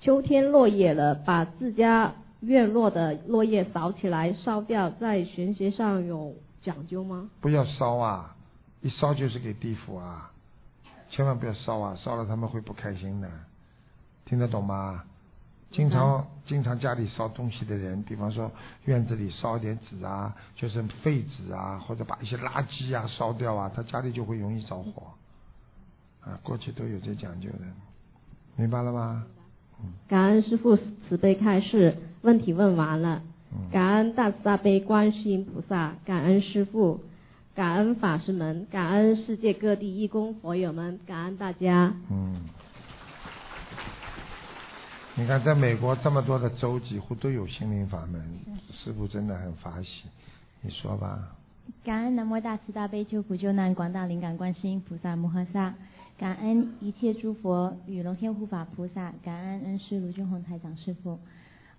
[0.01, 7.31] 秋天落叶了，把自家院落的落叶扫起来烧掉，在玄学上有讲究吗？
[7.41, 8.35] 不要烧啊，
[8.81, 10.33] 一烧就是给地府啊，
[11.11, 13.29] 千万不要烧啊，烧了他们会不开心的。
[14.25, 15.05] 听得懂吗？
[15.71, 18.51] 经常经常家里烧东西的人，比方说
[18.85, 25.03] 院子里烧点纸啊，就是废纸啊，或者把一些垃圾啊烧掉啊，他家里就会容易着火。
[26.21, 27.59] 啊，过去都有这讲究的，
[28.57, 29.25] 明白了吗？
[30.09, 33.23] 感恩师父慈悲开示，问题问完了。
[33.71, 37.01] 感恩大慈大悲观世音菩萨，感恩师父，
[37.55, 41.93] 感恩法师们，感恩世界各地义工佛友们，感恩大家。
[42.11, 42.43] 嗯。
[45.15, 48.23] 你看，在美国这么多的州，几乎都有心灵法门，
[48.73, 50.05] 师傅真的很法喜。
[50.61, 51.19] 你说吧。
[51.85, 55.75] 感恩南无大慈大悲救苦救难广大灵感观世音菩萨摩诃萨，
[56.19, 61.19] 感恩一切诸佛与龙天护法菩萨，感恩恩师卢俊宏台长师傅。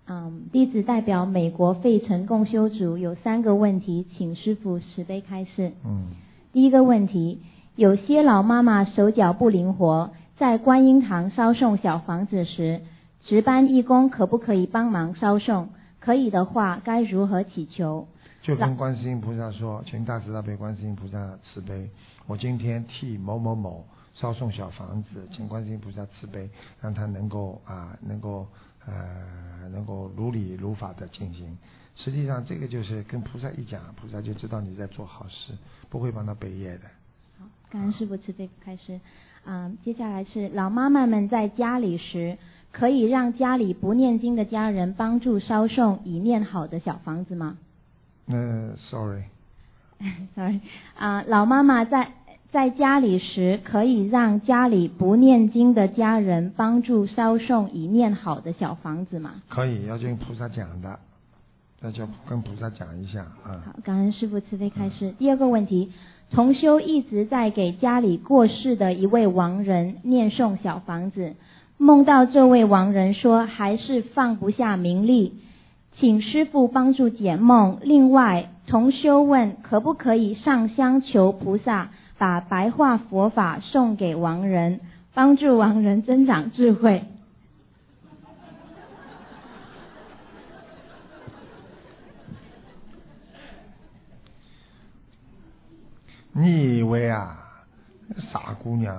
[0.06, 5.72] 嗯，弟子代表美国费城共修组有三个问题，请师傅慈悲开示。
[5.84, 6.08] 嗯。
[6.52, 7.40] 第一个问题，
[7.74, 12.82] 有些老妈妈手脚不灵活，在观音堂烧送小房子时。
[13.22, 15.70] 值班义工可不可以帮忙烧送？
[15.98, 18.06] 可以的话，该如何祈求？
[18.42, 21.88] 就跟观世音菩萨说，请大慈大悲观世音菩萨慈悲。
[22.26, 26.48] 我今天替某某某烧送小房子，请观世音菩萨慈悲，
[26.80, 28.46] 让他能够啊，能够
[28.86, 31.56] 呃，能够如理如法的进行。
[31.96, 35.52] 实际上，这个就是跟菩萨一讲，菩萨就知道你在做好事，
[35.90, 36.84] 不会帮他背业的。
[37.38, 39.00] 好，感恩师父慈悲开始。
[39.44, 42.38] 嗯，接下来是老妈妈们在家里时。
[42.76, 47.56] 可以让家里不念经的家人帮助烧送已念好的小房子吗？
[48.26, 50.60] 嗯，sorry，sorry
[50.98, 52.10] 啊，老妈妈在
[52.54, 59.42] 在家里时，可以让家里不念经的家人帮助烧送已念好的小房子吗？
[59.48, 61.00] 可以，要跟菩萨讲的，
[61.80, 63.60] 那就跟菩萨讲一下啊。
[63.66, 65.12] 好，感恩师父慈悲开示。
[65.18, 65.90] 第二个问题，
[66.30, 71.34] 重修一直在给家里过世的一位亡人念诵小房子。
[71.76, 75.32] 梦到这位亡人说，还是放不下名利，
[75.98, 77.78] 请师傅帮助解梦。
[77.82, 81.90] 另外，同修问，可不可以上香求菩萨，
[82.24, 84.80] 把白话佛法送给亡人，
[85.12, 87.04] 帮助亡人增长智慧？
[96.32, 97.66] 你以为啊，
[98.32, 98.96] 傻姑娘，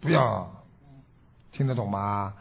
[0.00, 0.50] 不要。
[1.52, 2.34] 听得懂吗？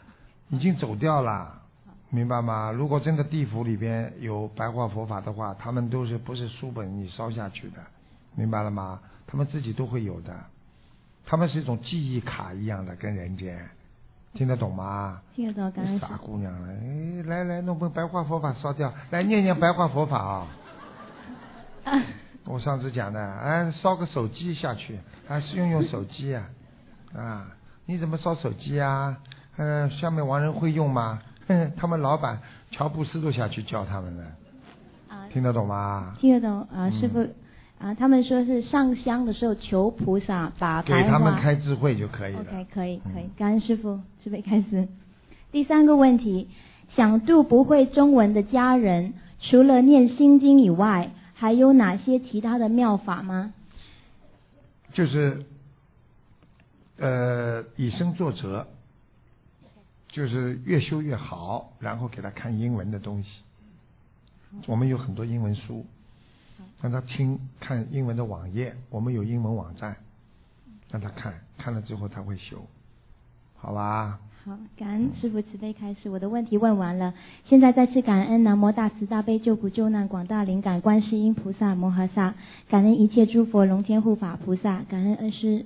[0.49, 1.61] 已经走掉了，
[2.09, 2.71] 明白吗？
[2.71, 7.77] 如果真的地府里边有白话佛法的话，他们都是不是书本你烧下去的，
[8.33, 8.99] 明白了吗？
[9.31, 10.33] 他们自己都会有的，
[11.25, 13.69] 他们是一种记忆卡一样的，跟人间，
[14.33, 15.21] 听得懂吗？
[15.35, 20.47] 听得懂，刚傻姑娘，哎，来来，弄本白话佛法烧掉，来念念白话佛法啊！
[22.45, 26.49] 我上次讲的，哎，烧个手机下去，还是用用手机啊，
[27.15, 27.47] 啊。
[27.85, 29.17] 你怎么烧手机啊？
[29.57, 31.21] 嗯，下面王人会用吗？
[31.47, 32.39] 哼， 他们老板
[32.71, 34.23] 乔布斯都下去教他们了。
[35.09, 36.15] 啊，听得懂吗？
[36.19, 37.27] 听得懂啊，师傅
[37.79, 41.33] 啊，他们说是上香的时候求菩萨把给他们。
[41.41, 42.41] 开智慧就可以了。
[42.41, 44.87] OK，可以可以，感恩师傅，准备开始。
[45.51, 46.49] 第三个问题，
[46.95, 53.53] 想度不会中文的家人，除了念心经以外，还有哪些其他的妙法吗？
[54.91, 55.45] 就是
[56.97, 58.67] 呃以身作则，
[60.09, 63.29] 就是越修越好，然后给他看英文的东西。
[64.67, 65.85] 我们有很多英文书，
[66.81, 69.95] 让他听看英文的网页，我们有英文网站，
[70.89, 72.65] 让他看看了之后他会修，
[73.57, 74.19] 好吧？
[74.45, 77.13] 好，感恩师傅慈悲开始，我的问题问完了。
[77.45, 82.35] 现在再次感恩南无大慈大悲救苦救难广大灵感观世音菩萨摩诃萨，
[82.69, 85.65] 感恩一切诸佛龙天护法菩萨，感恩恩师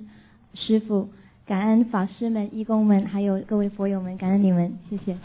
[0.54, 1.08] 师傅，
[1.46, 5.16] 感恩法师们、义工们，还有各位佛友们，感恩你们，谢谢。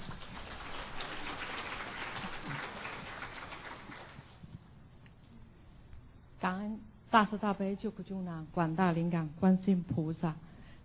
[6.40, 6.80] 感恩
[7.12, 10.34] 大慈大悲救苦救难广大灵感观世音菩萨，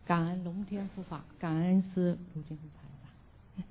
[0.04, 2.88] 感恩龙天护法，感恩师卢金红台
[3.56, 3.64] 长。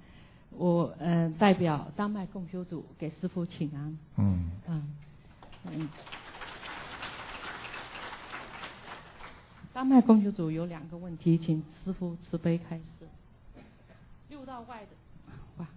[0.58, 3.98] 我嗯、呃代表丹麦共修组给师傅请安。
[4.18, 4.96] 嗯嗯
[5.66, 5.90] 嗯。
[9.74, 12.84] 丹麦共修组有两个问题，请师傅慈悲开示。
[14.30, 14.90] 六道外的
[15.58, 15.68] 哇，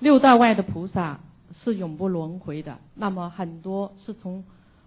[0.00, 1.20] 六道外的菩萨
[1.62, 4.44] 是永不轮回的，那么很多是从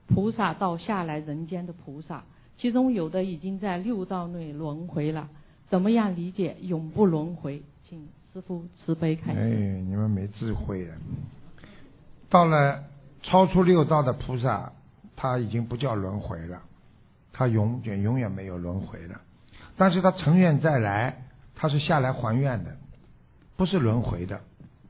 [0.07, 2.23] 菩萨到下来人间的菩萨，
[2.57, 5.29] 其中有的已经在六道内轮回了，
[5.69, 7.61] 怎么样理解永不轮回？
[7.87, 9.39] 请师傅慈悲开示。
[9.39, 9.45] 哎，
[9.81, 10.95] 你们没智慧啊！
[12.29, 12.83] 到了
[13.23, 14.71] 超出六道的菩萨，
[15.15, 16.61] 他已经不叫轮回了，
[17.31, 19.21] 他永远永远没有轮回了。
[19.77, 21.21] 但是他成愿再来，
[21.55, 22.75] 他是下来还愿的，
[23.55, 24.41] 不是轮回的。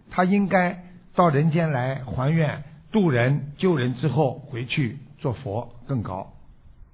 [0.09, 6.33] 他应该到人间来还愿、渡人、救人之后回去做佛更高，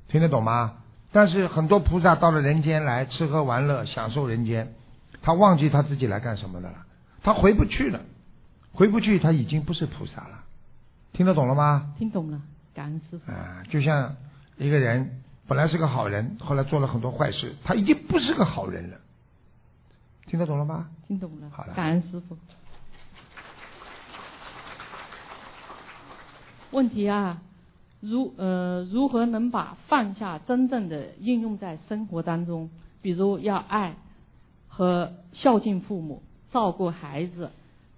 [0.08, 0.78] 听得懂吗？
[1.12, 4.74] 但是很多菩萨到了人间来吃喝玩乐，享受人间，
[5.22, 6.86] 他忘记他自己来干什么的了，
[7.22, 8.02] 他回不去了，
[8.74, 10.44] 回不去他已经不是菩萨了，
[11.12, 11.94] 听得懂了吗？
[12.00, 12.42] 听懂了，
[12.74, 13.32] 感恩师傅。
[13.32, 14.16] 啊，就像
[14.58, 18.98] 一个人本来是个好人，后来做了很多坏事，他已经不是个好人了，
[20.26, 20.90] 听得懂了吗？
[21.08, 22.36] 听懂了，好了感恩师傅。
[26.72, 27.40] 问题啊，
[28.04, 32.70] 如呃如何能把放下真正的应用在生活当中？
[33.02, 33.96] 比如要爱
[34.68, 37.52] 和孝敬父母，照顾孩子，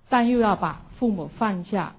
[0.10, 1.96] 但又要把父母放下。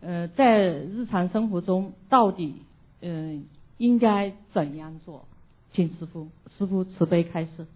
[0.00, 2.62] 呃，在日常生活中到底
[3.00, 3.42] 嗯、呃、
[3.78, 5.26] 应该怎样做？
[5.72, 7.66] 请师傅师傅慈悲开示。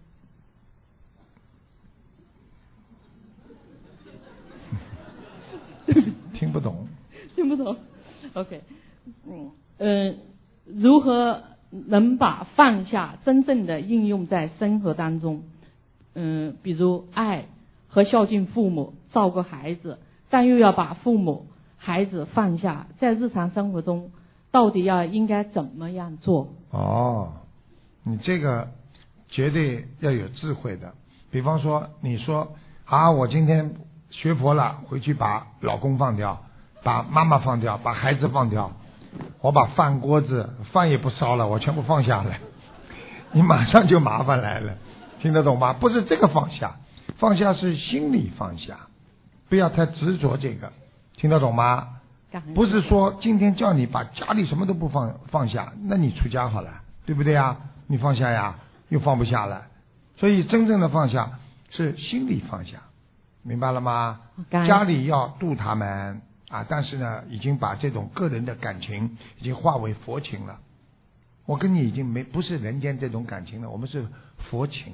[6.33, 6.87] 听不懂。
[7.35, 7.75] 听不懂。
[8.33, 8.61] OK，
[9.27, 10.15] 嗯呃，
[10.65, 15.43] 如何能把放下真正的应用在生活当中？
[16.15, 17.45] 嗯、比如爱
[17.87, 19.99] 和孝敬父母，照顾孩子，
[20.29, 21.47] 但又要把父母、
[21.77, 24.11] 孩子放下，在日常生活中
[24.51, 26.49] 到底要应该怎么样做？
[26.69, 27.33] 哦，
[28.03, 28.69] 你这个
[29.27, 30.93] 绝对要有智慧的。
[31.31, 32.53] 比方说，你说
[32.85, 33.73] 啊，我今天
[34.11, 36.43] 学佛了，回去把老公放掉，
[36.83, 38.71] 把妈妈放掉，把孩子放掉，
[39.41, 42.39] 我把饭锅子饭也不烧了，我全部放下来，
[43.31, 44.73] 你马上就麻烦来了，
[45.21, 45.73] 听得懂吗？
[45.73, 46.75] 不是这个放下，
[47.17, 48.77] 放下是心里放下，
[49.49, 50.71] 不要太执着这个，
[51.17, 51.87] 听得懂吗？
[52.55, 56.71] 不是说今天叫你把家里什么都不放放下，那你出家好了，
[57.05, 57.57] 对不对呀？
[57.85, 58.55] 你放下呀，
[58.89, 59.63] 又放不下了，
[60.17, 61.33] 所以真正的放下
[61.69, 62.77] 是心里放下，
[63.43, 64.21] 明白了吗？
[64.49, 66.21] 家里要度他们
[66.53, 70.59] 啊，但是呢，已经把这种个人的感情已经化为佛情了。
[71.47, 74.05] 我跟你已经没不是人间这种感情了，我们是
[74.37, 74.93] 佛情，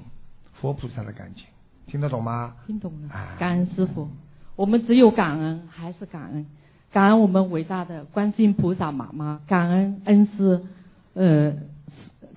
[0.53, 1.43] 佛菩萨的感情，
[1.85, 2.55] 听得懂吗？
[2.65, 4.07] 听懂了，感恩师傅。
[4.55, 6.45] 我们只有感恩，还是感恩，
[6.93, 10.61] 感恩我们伟大的观世音菩萨妈妈，感恩恩师，
[11.13, 11.53] 呃，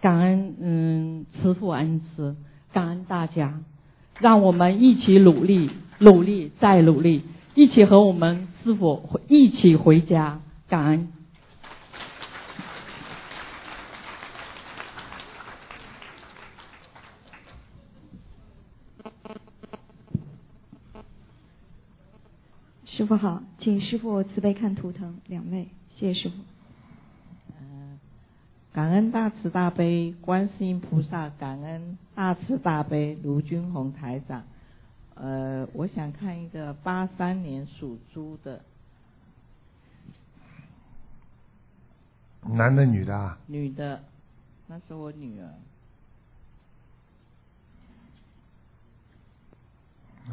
[0.00, 2.34] 感恩嗯慈父恩师，
[2.72, 3.60] 感恩大家，
[4.18, 5.70] 让我们一起努力，
[6.00, 7.22] 努力再努力，
[7.54, 11.12] 一起和我们师傅一起回家，感恩。
[22.86, 26.36] 师傅好，请师傅慈悲看图腾，两位，谢谢师傅。
[28.72, 34.44] 感恩大慈大悲观世音菩萨，感恩大慈大悲卢军宏台长。
[35.14, 38.64] 呃，我想看一个八三年属猪的，
[42.42, 43.38] 男的女的啊？
[43.46, 44.02] 女的，
[44.66, 45.54] 那是我女儿。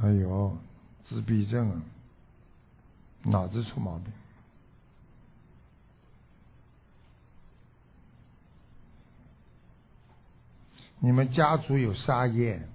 [0.02, 0.58] 哎呦，
[1.08, 1.82] 自闭症，啊，
[3.24, 4.12] 脑子出毛病。
[11.02, 12.68] 你们家族有杀业，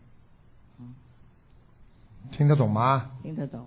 [2.32, 3.10] 听得懂吗？
[3.22, 3.66] 听得懂。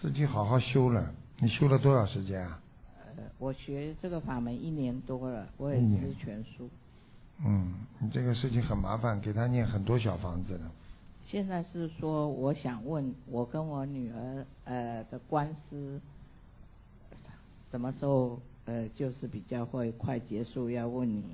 [0.00, 2.60] 自己好好修了，你修了多少时间啊？
[3.16, 6.68] 呃，我学这个法门一年多了，我也知全书。
[7.44, 10.70] 嗯，你这个事情很麻烦，给他念很多小房子了。
[11.26, 16.00] 现在是说，我想问，我跟我女儿呃的官司
[17.70, 20.70] 什么时候呃就是比较会快结束？
[20.70, 21.24] 要问你，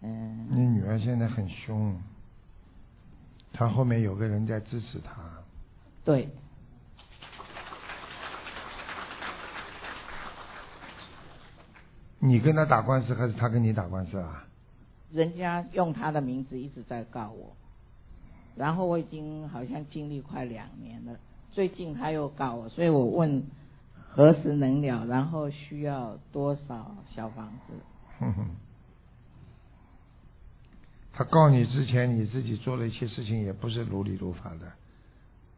[0.00, 0.48] 嗯。
[0.50, 1.96] 你女儿现在很凶，
[3.52, 5.22] 她后面有个人在支持他。
[6.04, 6.28] 对。
[12.18, 14.44] 你跟他打官司还是他跟你打官司啊？
[15.10, 17.56] 人家用他的名字一直在告我，
[18.54, 21.18] 然后我已经好像经历快两年了，
[21.50, 23.42] 最近他又告我，所以我问
[24.10, 27.72] 何时能了，然后需要多少小房子？
[31.20, 34.72] 他告你之前，你自己做了一些事情，也不是如理如法的，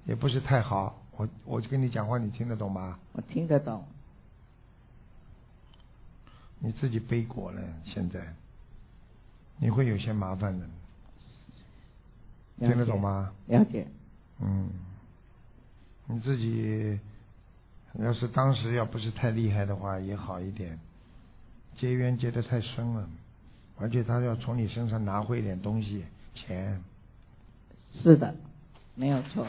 [0.06, 1.00] 也不是太好。
[1.12, 2.98] 我我就跟你讲话，你听得懂吗？
[3.12, 3.84] 我听得懂。
[6.58, 8.34] 你自己背锅了，现在
[9.58, 10.66] 你会有些麻烦的，
[12.58, 13.32] 听得懂吗？
[13.46, 13.86] 了解。
[14.40, 14.68] 嗯，
[16.08, 16.98] 你自己
[18.00, 20.76] 要是当时要不是太厉害的话，也好一点。
[21.76, 23.08] 结缘结的太深了，
[23.82, 26.04] 而且他要从你身上拿回一点东西，
[26.34, 26.80] 钱。
[28.02, 28.34] 是的，
[28.94, 29.46] 没有错。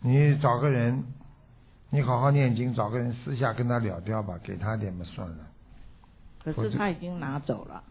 [0.00, 1.04] 你找个人。
[1.88, 5.46] 你好好念经，找个人私下跟他了掉吧，给他点嘛算了。
[6.42, 7.82] 可是他已经拿走了，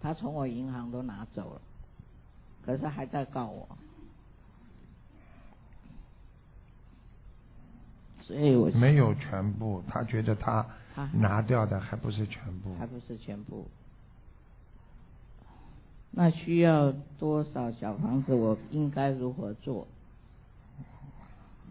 [0.00, 1.60] 他从我银行都拿走了，
[2.64, 3.68] 可是还在告我，
[8.30, 10.64] 所以我没有全部，他觉得他
[11.12, 13.66] 拿掉的还不是全部，还不是全部。
[16.12, 18.32] 那需要多少小房子？
[18.32, 19.84] 我应该如何做？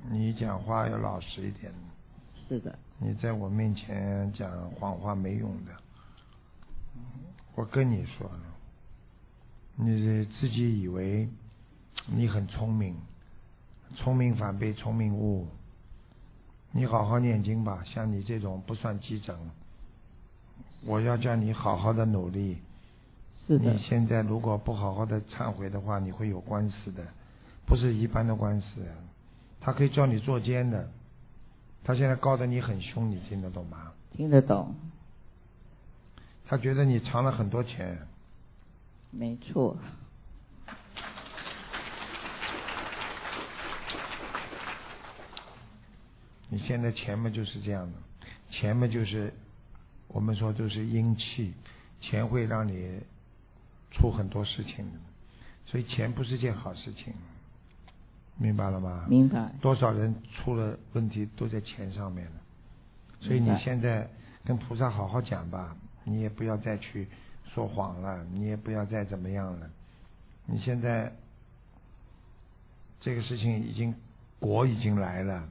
[0.10, 1.72] 你讲话要老实一点。
[2.49, 2.77] 是的。
[2.98, 5.72] 你在我面前讲谎话没用的。
[7.56, 8.41] 我跟你说了，
[9.77, 11.30] 你自己以为
[12.06, 12.98] 你很聪明，
[13.95, 15.48] 聪明反被聪明误。
[16.72, 19.38] 你好好念经吧，像你这种不算基整。
[20.86, 22.58] 我要叫你好好的努力。
[23.46, 23.74] 是的。
[23.74, 27.04] 你现在如果不好好的忏悔的话，你会有官司的，
[27.66, 28.86] 不是一般的官司。
[29.60, 30.90] 他可以叫你做奸的，
[31.84, 33.91] 他现在告的你很凶，你听得懂吗？
[34.16, 34.76] 听得懂。
[36.46, 37.98] 他觉得你藏了很多钱。
[39.12, 39.78] 没错。
[46.49, 47.97] 你现在钱嘛就是这样的，
[48.49, 49.34] 钱嘛就是
[50.07, 51.53] 我们说都是阴气，
[52.01, 52.99] 钱会让你
[53.91, 54.99] 出很多事情的，
[55.65, 57.13] 所以钱不是件好事情。
[58.41, 59.05] 明白了吗？
[59.09, 59.51] 明白。
[59.59, 62.31] 多少人出了问题都在钱上面了，
[63.19, 64.09] 所以你现在
[64.45, 67.05] 跟菩萨好好讲吧，你也不要再去
[67.53, 69.69] 说谎了，你也不要再怎么样了。
[70.45, 71.13] 你现在
[73.01, 73.93] 这个事情已经
[74.39, 75.49] 果已经来了，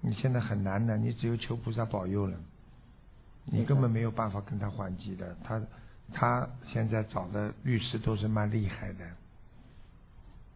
[0.00, 2.36] 你现在很难的，你只有求菩萨保佑了，
[3.44, 5.36] 你根本没有办法跟他还击的。
[5.42, 5.62] 他
[6.12, 9.04] 他现在找的律师都是蛮厉害的。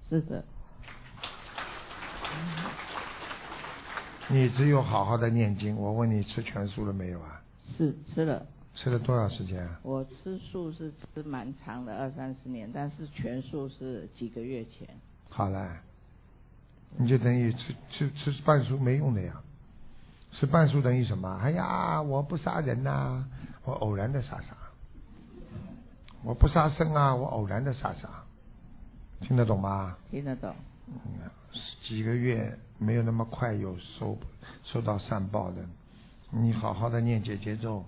[0.08, 0.44] 是的。
[4.28, 5.76] 你只有好好的念经。
[5.76, 7.42] 我问你吃全素了没有啊？
[7.76, 8.46] 是吃了。
[8.74, 9.80] 吃了多少时间啊？
[9.82, 14.88] 我吃素是吃蛮长的，二三十年，但是全素是几个月前。
[15.28, 15.76] 好了，
[16.96, 19.40] 你就等于吃吃吃半素没用的呀。
[20.32, 21.40] 吃半素等于什么？
[21.42, 23.24] 哎呀，我不杀人呐，
[23.64, 24.56] 我偶然的杀杀。
[26.24, 28.08] 我不杀生啊，我偶然的杀杀。
[29.20, 29.96] 听得懂吗？
[30.10, 30.54] 听得懂。
[30.88, 31.30] 嗯
[31.86, 34.16] 几个月没有那么快有收
[34.64, 35.56] 收到善报的，
[36.30, 37.84] 你好好的念姐姐咒，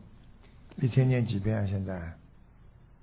[0.76, 1.66] 一天念几遍啊？
[1.66, 2.12] 现在？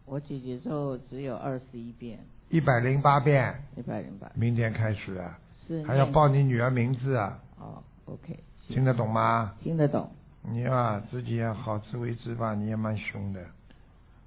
[0.06, 2.20] 我姐姐咒只有二十一遍。
[2.50, 3.64] 一百零八遍。
[3.76, 4.30] 一百零八。
[4.36, 5.40] 明天开始啊。
[5.72, 5.84] 是。
[5.84, 7.40] 还要报你女儿名字啊。
[7.58, 8.40] 哦，OK。
[8.68, 9.56] 听得懂吗？
[9.62, 10.12] 听得懂。
[10.44, 13.46] 你啊，自己要好自为之吧，你也蛮凶的。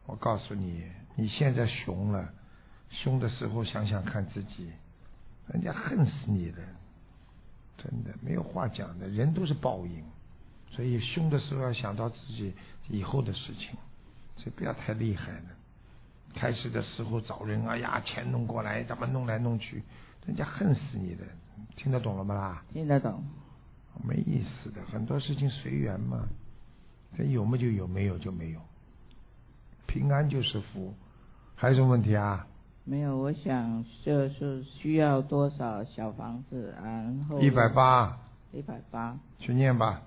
[0.07, 0.85] 我告诉你，
[1.17, 2.29] 你现在凶了，
[2.91, 4.71] 凶的时候想想看自己。
[5.49, 6.59] 人家恨死你了，
[7.77, 10.05] 真的没有话讲的，人都是报应，
[10.71, 12.55] 所以凶的时候要想到自己
[12.89, 13.77] 以后的事情，
[14.37, 15.45] 所以不要太厉害了。
[16.35, 19.83] 开始的时候找人，哎呀，钱弄过来，怎么弄来弄去，
[20.27, 21.25] 人家恨死你的，
[21.77, 22.63] 听得懂了吗啦？
[22.73, 23.23] 听得懂。
[24.03, 26.25] 没意思的，很多事情随缘嘛，
[27.17, 28.61] 这有么就有，没有就没有。
[29.87, 30.93] 平安就是福，
[31.55, 32.47] 还有什么问题啊？
[32.85, 38.19] 没有，我想就是需要多少小房子，然后一百八，
[38.53, 40.03] 一百八，去念吧。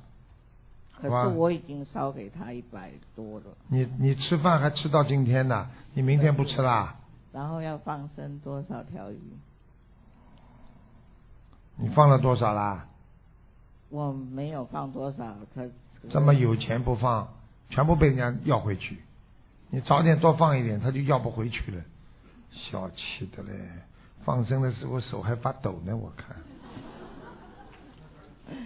[1.00, 3.46] 可是我已经烧给他一百多了。
[3.70, 5.70] 你你吃饭还吃到今天呢？
[5.94, 6.96] 你明天不吃啦？
[7.32, 9.20] 然后要放生多少条鱼？
[11.78, 12.88] 你放了多少啦？
[13.90, 15.62] 我没有放多少，他
[16.10, 17.28] 这么有钱不放，
[17.70, 18.98] 全部被人家要回去。
[19.70, 21.82] 你早点多放一点，他就要不回去了。
[22.52, 23.52] 小气的嘞，
[24.26, 26.36] 放生的时候手还发抖呢，我看。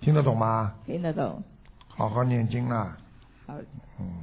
[0.00, 0.74] 听得懂吗？
[0.84, 1.42] 听得懂。
[1.88, 2.96] 好好念经啦。
[3.52, 3.58] 好，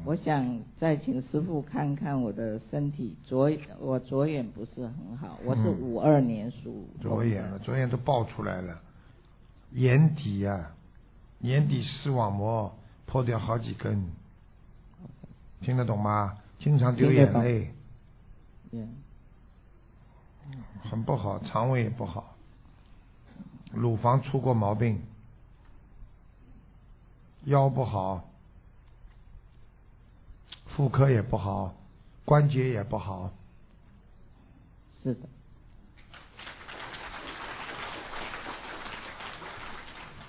[0.05, 6.87] 我想再请师傅看看我的身体，左我左眼不是很好，我是五二年属。
[6.99, 8.81] 左眼了，左眼都爆出来了，
[9.73, 10.71] 眼底呀，
[11.41, 12.73] 眼底视网膜
[13.05, 14.03] 破掉好几根，
[15.61, 16.35] 听得懂吗？
[16.57, 17.71] 经常流眼泪。
[18.71, 18.89] 嗯。
[20.89, 22.35] 很不好，肠胃也不好，
[23.71, 24.99] 乳房出过毛病。
[27.45, 28.28] 腰不好，
[30.79, 31.75] 妇科也不好，
[32.23, 33.29] 关节也不好。
[35.03, 35.19] 是的。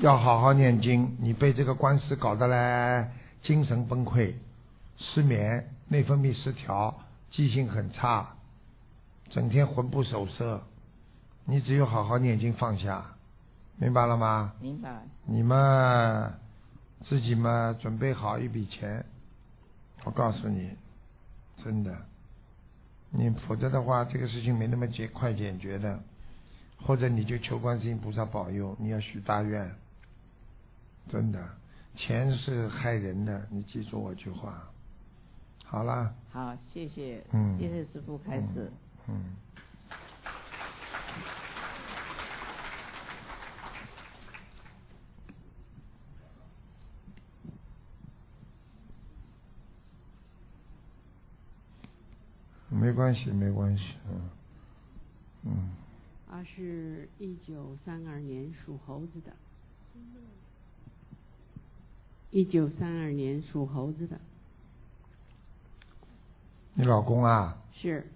[0.01, 3.09] 要好好念经，你被这个官司搞得嘞，
[3.45, 4.35] 精神崩溃，
[4.99, 6.99] 失眠，内分泌失调，
[7.31, 8.31] 记性很差，
[9.29, 10.61] 整天魂不守舍。
[11.45, 13.05] 你只有好好念经放下，
[13.77, 14.55] 明白了吗？
[14.61, 14.91] 明白。
[15.27, 16.35] 你们。
[17.05, 19.07] 自己嘛，准备好一笔钱，
[20.05, 20.71] 我告诉你，
[21.63, 21.95] 真的，
[23.11, 26.01] 你否则的话，这个事情没那么解快解决的，
[26.83, 29.71] 或者你就求观世音菩萨保佑，你要许大愿，
[31.09, 31.39] 真的，
[31.97, 34.69] 钱是害人的，你记住我句话，
[35.65, 36.15] 好啦。
[36.31, 38.73] 好，谢谢，嗯，谢谢师傅开始，
[39.09, 39.37] 嗯。
[52.81, 54.31] 没关系，没关系，嗯，
[55.45, 55.71] 嗯。
[56.27, 59.33] 他是一九三二年属猴子的，
[62.31, 64.19] 一九三二年属猴子的。
[66.73, 67.59] 你老公啊？
[67.75, 68.07] 是。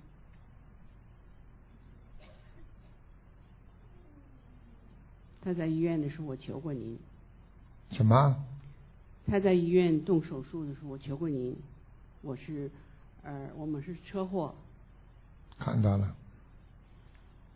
[5.42, 6.98] 他在医院的时候，我求过您。
[7.90, 8.42] 什么？
[9.26, 11.54] 他在医院动手术的时候，我求过您。
[12.22, 12.70] 我是。
[13.24, 14.54] 呃，我们是车祸，
[15.58, 16.14] 看到了，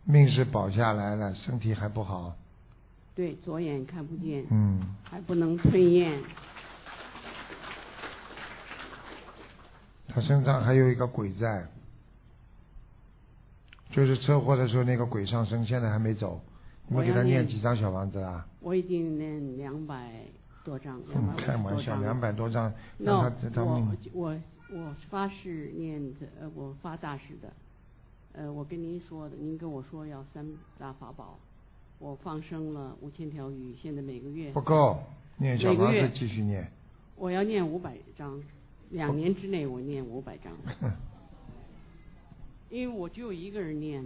[0.03, 2.35] 命是保下来了，身体还不好。
[3.13, 6.23] 对，左眼看不见，嗯，还不能吞咽。
[10.07, 11.67] 他身上还有一个鬼在，
[13.91, 16.41] 就是车祸的时候那个鬼上身，现在还没走。
[16.87, 18.43] 你们给他念几张小房子啊？
[18.59, 20.23] 我已经念两百
[20.63, 21.45] 多张，两百多张。
[21.45, 23.95] 开玩笑，两百多张，让他这张命。
[24.13, 24.29] 我。
[24.29, 24.39] 我
[25.09, 27.51] 发誓念的，呃，我发大誓的，
[28.33, 30.45] 呃，我跟您说的，您跟我说要三
[30.77, 31.39] 大法宝，
[31.97, 35.01] 我放生了五千条鱼，现在每个月不够，
[35.37, 36.71] 念小房子继续念。
[37.15, 38.39] 我要念五百张，
[38.91, 40.53] 两年之内我念五百张。
[42.69, 44.05] 因为我只有一个人念，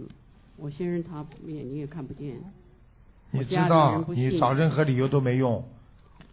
[0.56, 2.36] 我先生他眼睛也看不见。
[3.30, 5.62] 你知道，你找任何理由都没用。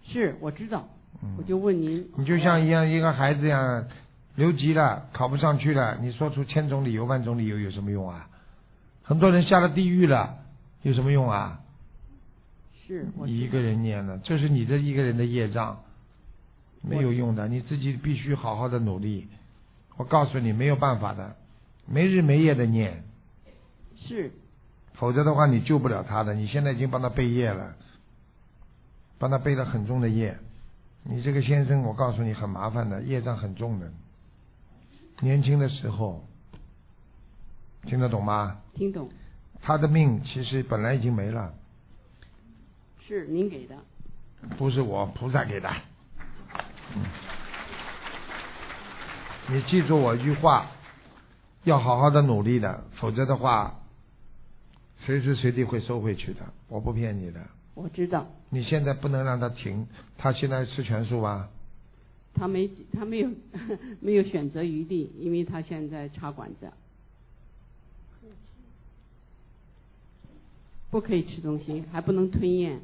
[0.04, 0.88] 是，我知道，
[1.38, 2.10] 我就问您。
[2.16, 3.86] 你就像一样一个孩子一样。
[4.36, 8.30] 留级了，考不上去了，你说出千种理由万种理由有什么用啊？
[9.04, 10.38] 很多人下了地狱了，
[10.84, 11.60] 有什么用啊？
[12.88, 15.80] 是，你一个人念了，这是你的一个人的业障，
[16.82, 19.28] 没有用的，你自己必须好好的努力。
[19.98, 21.36] 我告诉你，没有办法的，
[21.86, 23.04] 没日没夜的念。
[23.98, 24.32] 是。
[24.94, 26.34] 否则的话，你救不了他的。
[26.34, 27.76] 你现在已经帮他背业了，
[29.20, 30.38] 帮他背了很重的业。
[31.04, 33.92] 你这个先生，我告诉你很麻烦的，业障很重的。
[35.22, 36.28] 年轻的时候，
[37.84, 38.60] 听得懂吗？
[38.74, 39.10] 听懂。
[39.62, 41.54] 他的命其实本来已经没了。
[43.08, 43.76] 是您给的。
[44.58, 45.72] 不是我，菩萨给的。
[49.48, 50.66] 你记住我一句话，
[51.66, 53.82] 要好好的努力的，否则的话，
[55.06, 57.40] 随时随地会收回去的，我不骗你的。
[57.76, 58.26] 我知道。
[58.50, 59.88] 你现在不能让他停，
[60.18, 61.50] 他现在吃全素吧？
[62.34, 63.30] 他没，他没有
[64.02, 66.72] 没有选择余地，因为他现在插管子，
[70.90, 72.80] 不可以吃东西，还不能吞咽。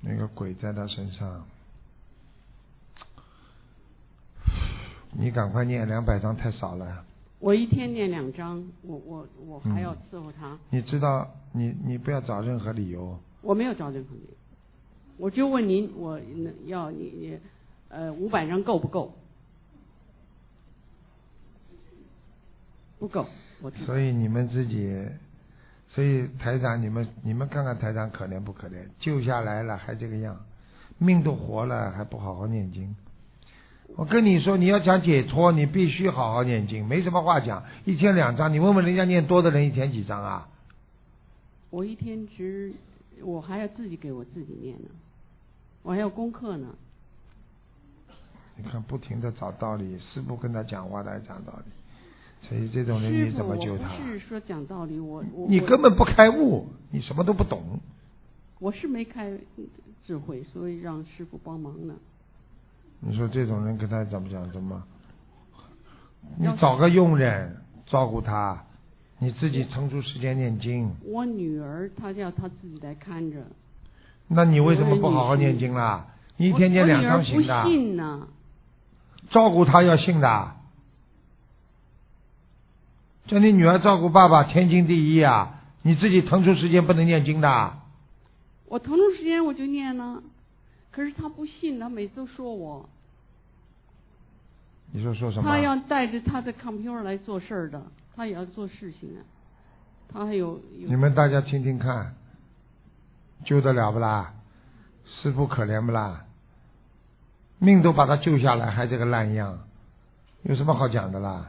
[0.00, 1.44] 那个鬼在他身上，
[5.12, 7.04] 你赶快念两百张，太少了。
[7.40, 10.58] 我一天念两张，我我我还要伺候他。
[10.70, 13.18] 你知道，你你不要找任何理由。
[13.42, 14.36] 我没有找任何理由，
[15.18, 16.20] 我就问您，我
[16.66, 17.38] 要你你
[17.88, 19.12] 呃五百张够不够？
[22.98, 23.26] 不够，
[23.60, 23.70] 我。
[23.84, 25.06] 所以你们自己，
[25.88, 28.86] 所以台长，你们你们看看台长可怜不可怜？
[28.98, 30.44] 救下来了还这个样，
[30.98, 32.94] 命都活了还不好好念经。
[33.96, 37.64] 我跟你说，你要想解脱，你必须好好念经，没什么话讲。
[37.84, 40.48] 一天两章，你问问人家念多的人一天几章啊？
[41.70, 42.72] 我一天只，
[43.22, 44.88] 我还要自己给我自己念呢，
[45.88, 46.68] 我还要功课呢。
[48.56, 53.88] 你看，不停的找道理，师傅跟他讲话，他还讲道理，所以这种人你怎么救他？
[53.96, 57.80] 不是说讲道理，我我你根本不开悟，你什么都不懂。
[58.58, 59.32] 我是没开
[60.04, 61.94] 智慧，所以让师傅帮忙呢。
[63.00, 64.52] 你说这种人跟他怎么讲？
[64.52, 64.84] 怎么？
[66.36, 67.56] 你找个佣人
[67.86, 68.62] 照顾他，
[69.20, 70.94] 你自己腾出时间念经。
[71.06, 73.42] 我女儿她叫她自己来看着。
[74.28, 76.06] 那你为什么不好好念经啦？
[76.36, 77.62] 你一天念两张行的。
[77.64, 78.28] 不信呢。
[79.30, 80.52] 照顾他要信的，
[83.26, 85.60] 叫你女儿照顾爸爸，天经地义啊！
[85.82, 87.72] 你自己腾出时间不能念经的。
[88.66, 90.22] 我腾出时间我就念了。
[90.90, 92.88] 可是他不信，他每次都说我。
[94.92, 95.48] 你说说什么？
[95.48, 97.82] 他要带着他的 computer 来做事儿的，
[98.16, 99.20] 他也要做事情啊。
[100.12, 100.60] 他还有。
[100.74, 102.14] 你们大家听听看，
[103.44, 104.32] 救得了不啦？
[105.22, 106.24] 师傅可怜不啦？
[107.58, 109.58] 命都把他救下来，还这个烂样，
[110.42, 111.46] 有什么好讲的啦？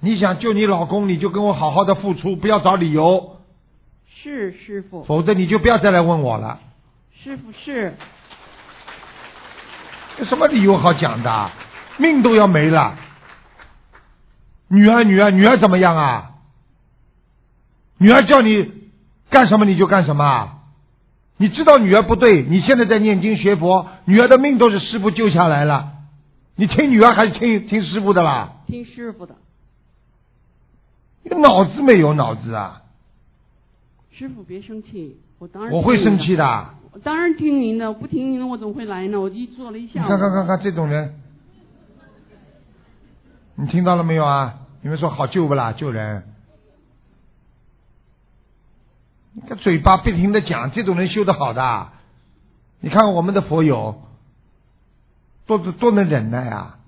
[0.00, 3.40] 你想救你老公，你就跟我好好的付出，不要找理由。
[4.06, 5.04] 是师傅。
[5.04, 6.60] 否则你就不要再来问我了。
[7.12, 7.94] 师傅是。
[10.18, 11.50] 有什么理由好讲的？
[11.98, 12.96] 命都要没了，
[14.68, 16.32] 女儿女儿女儿怎么样啊？
[17.98, 18.90] 女儿叫你
[19.30, 20.61] 干什么你就干什么，
[21.42, 25.90] 你知道女儿不对，你现在在念经学佛，女儿的命都是师傅救下来了，
[26.54, 28.52] 你听女儿还是听听师傅的啦？
[28.68, 29.34] 听师傅的。
[31.24, 32.82] 你脑子没有脑子啊？
[34.12, 36.74] 师傅别生气，我当然我会生气的。
[36.92, 39.20] 我当然听您的，不听您的我怎么会来呢？
[39.20, 40.08] 我一坐了一下午。
[40.08, 41.12] 看看看看这种人，
[43.56, 44.60] 你听到了没有啊？
[44.80, 45.72] 你们说好救不啦？
[45.72, 46.22] 救人，
[49.34, 51.88] 你看嘴巴不停的讲，这种人修的好的。
[52.80, 54.02] 你看我们的佛友，
[55.46, 56.78] 多多能忍耐啊！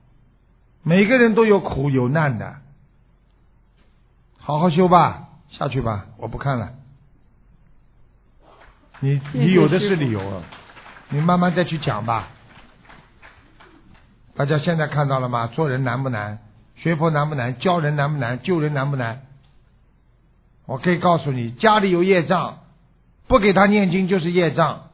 [0.83, 2.57] 每个人都有苦有难的，
[4.39, 6.73] 好好修吧，下去吧，我不看了。
[9.01, 10.43] 你你有的是理由，
[11.09, 12.29] 你慢慢再去讲吧。
[14.37, 15.47] 大家现在看到了吗？
[15.47, 16.41] 做人难不难？
[16.77, 17.59] 学佛难不难？
[17.59, 18.43] 教人难不难？
[18.43, 19.23] 救人难不难？
[20.67, 22.59] 我可以告诉你，家里有业障，
[23.27, 24.85] 不给他念经就是业障，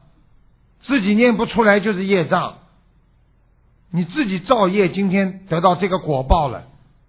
[0.81, 2.55] 自己念不出来就是业障。
[3.89, 6.63] 你自己造业，今天得到这个果报了，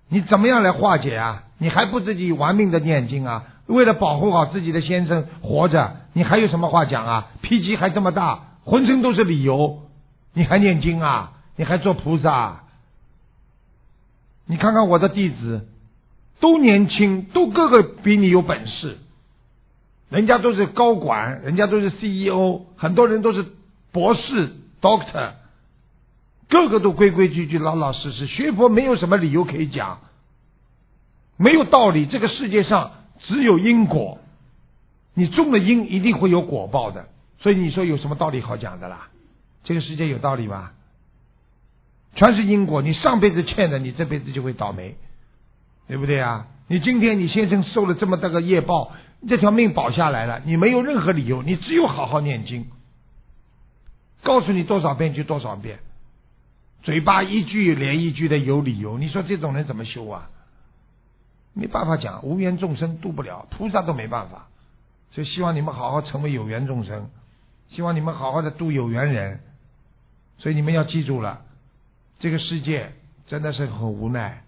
[0.09, 1.45] 你怎么样来化解啊？
[1.59, 3.45] 你还不自己玩命的念经啊？
[3.67, 5.97] 为了保护好自己的先生活着。
[6.13, 7.29] 你还有什么话讲啊？
[7.41, 9.83] 脾气还这么大，浑身都是理由，
[10.35, 11.33] 你还念经啊？
[11.57, 12.65] 你还做菩萨？
[14.45, 15.69] 你看看我的弟子，
[16.43, 18.99] 都年轻，都个个比你有本事，
[20.11, 23.47] 人家都是高管，人家都是 CEO，很多人都是
[23.93, 24.51] 博士
[24.81, 25.35] Doctor，
[26.49, 30.01] 个个都规规矩矩、老老实实，学佛没有什么理由可以讲，
[31.37, 32.07] 没有道理。
[32.07, 32.91] 这个世界上
[33.21, 34.19] 只有因果。
[35.15, 37.07] 你种了因，一定会有果报的。
[37.39, 39.11] 所以你说有什么道理好讲的啦？
[39.63, 40.73] 这个世界有道理吗？
[42.17, 42.83] 全是因果。
[42.83, 44.97] 你上辈子欠的，你这辈子就会倒霉，
[45.87, 46.47] 对不对啊？
[46.69, 48.93] 你今天你先生受了这么大个业报，
[49.29, 52.67] 这条命保下来了，你没有任何理由，你只有好好念经。
[54.23, 55.81] 告诉你多少遍就多少遍，
[56.83, 58.97] 嘴巴一句连一句的有理由。
[58.99, 60.31] 你说这种人怎么修啊？
[61.53, 64.47] 没办法讲，无缘众生渡不了，菩萨都没办法。
[65.11, 67.11] 所以希望你们好好成为有缘众生，
[67.69, 69.41] 希望你们好好的度有缘人。
[70.39, 71.43] 所以你们要记住了，
[72.21, 72.93] 这个世界
[73.27, 74.42] 真的是很无奈。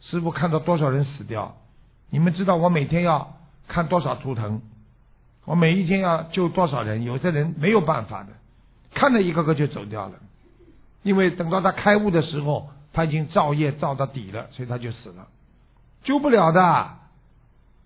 [0.00, 1.56] 师傅看到多少人死掉，
[2.10, 3.36] 你们知道我每天要
[3.68, 4.62] 看多少图腾？
[5.44, 7.04] 我每一天要救多少人？
[7.04, 8.28] 有的人没有办法的，
[8.94, 10.14] 看了一个个就走掉了，
[11.02, 15.28] 因为等到他开悟的时候，他已经造业造到底了，所以他就死了，
[16.02, 16.90] 救不了的。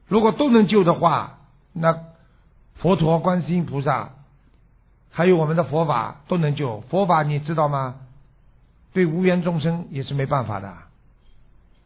[0.06, 1.38] 如果都能救的话，
[1.72, 1.98] 那
[2.76, 4.10] 佛陀、观世音菩萨，
[5.10, 6.80] 还有我们的佛法都能救。
[6.82, 7.96] 佛法你知道吗？
[8.92, 10.72] 对无缘众生也是没办法的，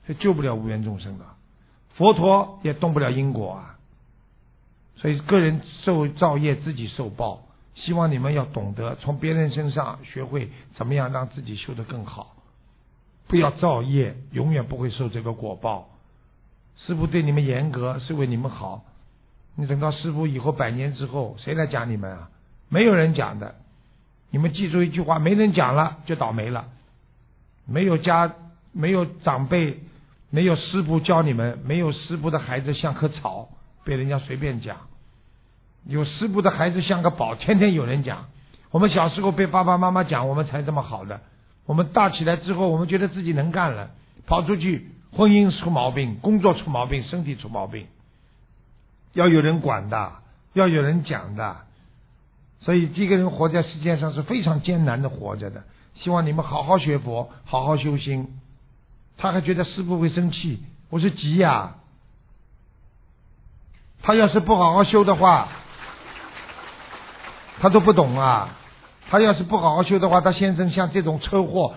[0.09, 1.24] 是救不了无缘众生的。
[1.94, 3.78] 佛陀也动不了因果啊，
[4.97, 7.44] 所以个人受造业自己受报。
[7.76, 12.35] 希望你们要懂得从别人身上学会怎么样让自己修得更好，
[13.28, 15.89] 不要造业，永远不会受这个果报。
[16.76, 18.82] 师傅对你们严格是为你们好，
[19.55, 22.30] 你等到师傅以后百年之后，谁来讲你们啊？
[22.68, 23.55] 没有人讲的。
[24.30, 26.68] 你们记住一句话：没人讲了就倒霉了。
[27.64, 28.35] 没有家，
[28.72, 29.78] 没有长辈。
[30.30, 33.48] 没有师傅教你们，没有师傅的孩子像棵草，
[33.84, 34.76] 被人家随便讲；
[35.86, 38.26] 有师傅的孩子像个宝，天天有人讲。
[38.70, 41.20] 我们小时候被爸爸妈妈讲，我们才这么好的。
[41.64, 43.90] 我们大起来之后，我们觉得自己能干了，
[44.26, 47.86] 跑出去，婚姻出毛病，工作出毛病，身体出毛病，
[49.14, 50.12] 要有人管的，
[50.52, 51.56] 要有人讲的。
[52.60, 55.62] 所以，一个人活在世界上是非常艰难的活着的。
[55.94, 58.38] 希望你们好好学佛，好好修心。
[59.19, 61.74] 他还觉得师傅会生气，我说急呀。
[64.01, 65.49] 他要是不好好修的话，
[67.61, 68.57] 他都不懂啊。
[69.11, 71.74] 他要是不好好修的话，他先生像这种车祸，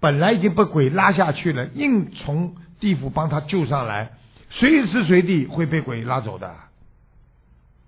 [0.00, 4.12] 本来已经被鬼拉下去了，硬从地府帮他救上来，
[4.50, 6.54] 随时随地会被鬼拉走的。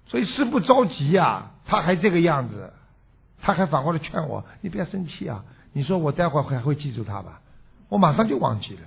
[0.07, 2.73] 所以师傅着急呀，他还这个样子，
[3.43, 5.45] 他还反过来劝我：“你不要生气啊，
[5.75, 7.41] 你说我待会儿还会记住他吧。”
[7.89, 8.83] 我马上就忘记了，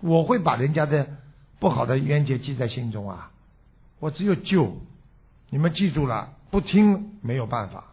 [0.00, 1.06] 我会把人家的
[1.58, 3.30] 不好的冤结记在心中啊！
[3.98, 4.76] 我只有救，
[5.50, 7.84] 你们记住了，不听没有办法。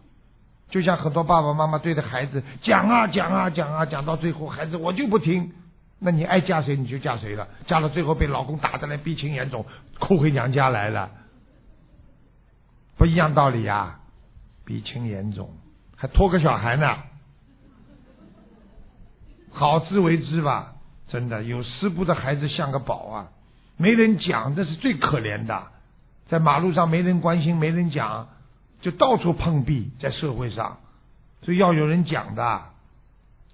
[0.70, 5.54] 就像很多爸爸妈妈对着孩子讲啊讲啊讲啊讲到最后，孩子我就不听，
[5.98, 9.66] 那你爱嫁谁你就嫁谁了，嫁到最后被老公打的来鼻青眼肿，
[10.00, 11.10] 哭回娘家来了，
[12.98, 14.00] 不一样道理呀，
[14.64, 15.50] 鼻青眼肿
[15.96, 16.98] 还拖个小孩呢。
[19.58, 20.74] 好自为之吧，
[21.08, 23.32] 真的有师傅的孩子像个宝啊，
[23.78, 25.68] 没人讲，这是最可怜的。
[26.28, 28.28] 在马路上没人关心，没人讲，
[28.82, 30.80] 就到处碰壁，在社会上，
[31.42, 32.64] 所以要有人讲的。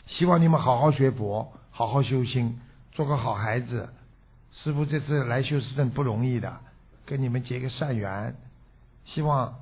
[0.08, 2.60] 希望你们好好学佛，好好修心，
[2.94, 3.90] 做个好孩子。
[4.64, 6.58] 师傅这次来修斯镇不容易的，
[7.06, 8.36] 跟你们结个善缘，
[9.06, 9.54] 希望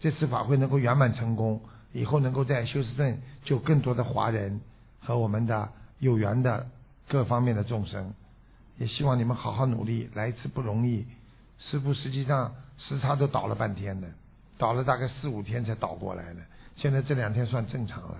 [0.00, 1.62] 这次法会能够圆满成功，
[1.92, 4.60] 以后能够在修斯镇救更多的华人
[4.98, 5.68] 和我们的。
[6.04, 6.66] 有缘的
[7.08, 8.12] 各方面的众生，
[8.76, 10.10] 也希望你们好好努力。
[10.12, 11.06] 来一次不容易，
[11.58, 14.08] 师傅实际上时差都倒了半天的，
[14.58, 16.40] 倒了大概四五天才倒过来的。
[16.76, 18.16] 现在这两天算正常了。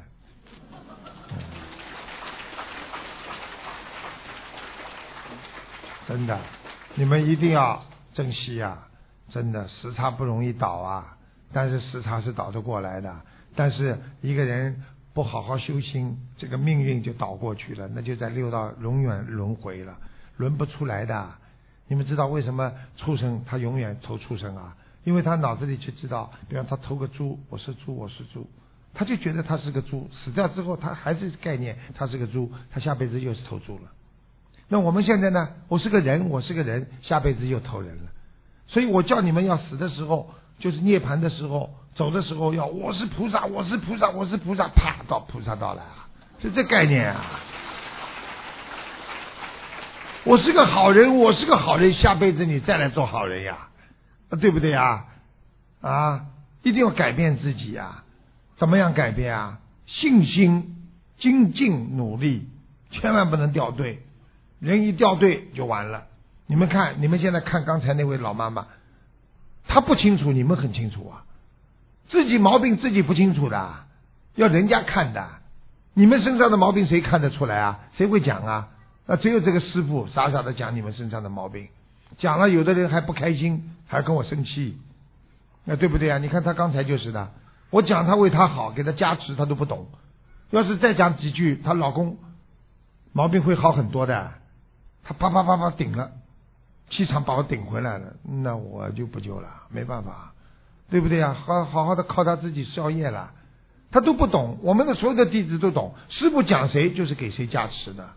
[6.09, 6.40] 真的，
[6.94, 7.85] 你们一定要
[8.15, 8.89] 珍惜啊！
[9.28, 11.19] 真的时差不容易倒啊，
[11.52, 13.15] 但是时差是倒得过来的。
[13.55, 14.82] 但是一个人。
[15.15, 19.97] 不好好修心，这个命运就倒过去了，那就在六道永远轮回了，
[20.36, 21.31] 轮不出来的。
[21.86, 24.77] 你们知道为什么畜生他永远投畜生啊？
[25.05, 28.45] 因为他脑子里就知道，比方他投个猪，我是猪，我是猪，
[28.93, 33.93] 他就觉得他是个猪，死掉之后他还是概念，他是个猪，他下辈子又是投猪了。
[34.66, 35.49] 那我们现在呢？
[35.69, 38.11] 我是个人，我是个人，下辈子又投人了。
[38.66, 41.70] 所以我叫你们要死的时候，就是涅槃的时候。
[41.95, 45.83] 走的时候要我是菩萨，我是菩萨，我是菩萨，啪到菩萨到了，
[46.43, 47.25] 是这概念啊！
[50.25, 53.69] 我是个好人，我是个好人，下辈子你再来做好人呀，
[54.41, 55.05] 对不对呀？
[55.83, 56.27] 啊，
[56.62, 58.03] 一定要改变自己呀！
[58.57, 59.59] 怎么样改变啊？
[59.87, 60.89] 信心、
[61.19, 62.49] 精进、努力，
[62.91, 64.03] 千万不能掉队。
[64.59, 66.07] 人一掉队就完了。
[66.47, 68.66] 你们看，你们现在看刚才那位老妈妈，
[69.69, 71.23] 她不清楚，你们很清楚啊。
[72.09, 73.74] 自己毛病自己不清楚的，
[74.35, 75.26] 要人家看的。
[75.94, 77.81] 你们身上的毛病谁看得出来啊？
[77.97, 78.68] 谁会讲啊？
[79.06, 81.68] 那只有这个师傅傻傻的讲你们身上的毛病，
[82.18, 84.78] 讲了有的人还不开心，还跟我生气，
[85.64, 86.18] 那对不对啊？
[86.18, 87.31] 你看他刚才就是的，
[87.70, 89.86] 我讲他为他好，给他加持，他都不懂。
[90.51, 92.18] 要是再讲几句，她老公
[93.12, 94.32] 毛病会好很多的。
[95.05, 96.10] 他啪啪啪啪顶了，
[96.90, 100.34] 气场把我顶回来了，那我就不救了，没办法。
[100.90, 101.35] 对不对呀？
[101.35, 103.32] 好好好的靠他自己消业了，
[103.90, 104.59] 他都不懂。
[104.62, 108.11] 我们的所有的弟子都懂，师傅讲谁就是给谁加持的，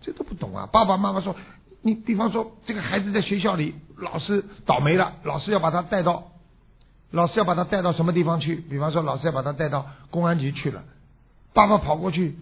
[0.00, 0.68] 这都不懂啊！
[0.72, 1.34] 爸爸妈妈说
[1.80, 6.28] 你比方说，这个孩子在学校里，老师倒霉了，老师要把他带到，
[7.10, 8.54] 老师要把他带到什么地方去？
[8.54, 10.84] 比方说，老师要把他带到公安局去了，
[11.54, 12.36] 爸爸跑过去，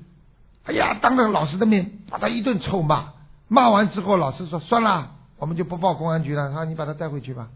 [0.65, 3.13] 哎呀，当着老师的面把他一顿臭骂，
[3.49, 7.49] 骂完之后，老师说算了，我们就不报公安局了，他说你把他带回去吧，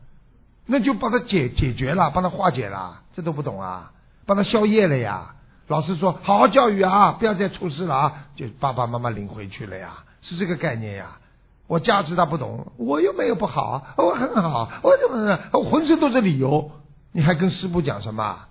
[0.67, 3.93] 那就把他解解决了，帮他化解了，这都不懂啊，
[4.27, 5.35] 帮他消业了呀。
[5.69, 11.19] 老师说好好教育啊，不要再出事了啊，就爸爸妈妈领回去了呀，是这个概念呀。
[11.67, 16.71] 我价值他不懂，我又没有不好，我很好，我怎么我浑身都是理由，
[17.13, 18.47] 你还跟师傅讲什么？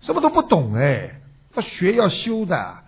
[0.00, 1.20] 什么都不懂哎，
[1.54, 2.78] 要学要修的，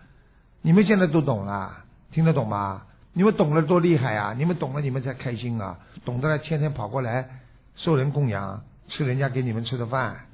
[0.62, 2.82] 你们现在都懂了，听得懂吗？
[3.14, 4.34] 你们懂了多厉害啊！
[4.38, 5.76] 你们懂了，你们才开心啊！
[6.02, 7.28] 懂得了，天天跑过来
[7.76, 10.26] 受人供养，吃人家给你们吃的饭，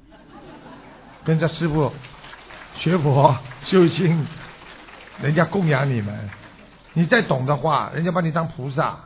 [1.23, 1.91] 跟着师傅
[2.75, 4.25] 学佛修心，
[5.21, 6.29] 人家供养你们，
[6.93, 9.05] 你再懂的话，人家把你当菩萨。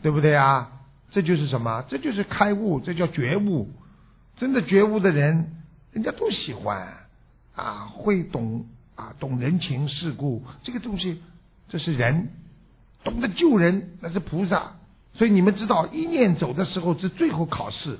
[0.00, 0.70] 对不对啊？
[1.10, 1.84] 这就是什么？
[1.88, 3.68] 这就是开悟，这叫觉悟。
[4.36, 5.56] 真的觉悟的人，
[5.90, 6.86] 人家都喜欢
[7.56, 8.64] 啊，会懂
[8.94, 10.44] 啊，懂人情世故。
[10.62, 11.20] 这个东西，
[11.68, 12.30] 这是人
[13.02, 14.74] 懂得救人，那是菩萨。
[15.18, 17.98] 所以你们知道，一念走的时候是最后考试，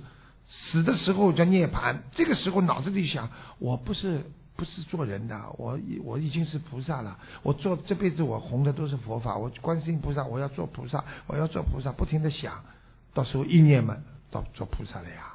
[0.49, 1.97] 死的时候叫涅槃。
[2.13, 3.29] 这个时候脑子里想，
[3.59, 4.31] 我不是。
[4.59, 7.17] 不是做人的，我我已经是菩萨了。
[7.45, 12.65] 我做这辈子我弘的都是佛法，我观世音菩萨，我要做菩萨，我要做菩萨，不停的想，
[13.15, 13.97] 到时候一念嘛，
[14.33, 15.33] 到做菩萨了呀。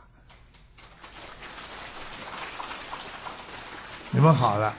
[4.11, 4.75] 你们好了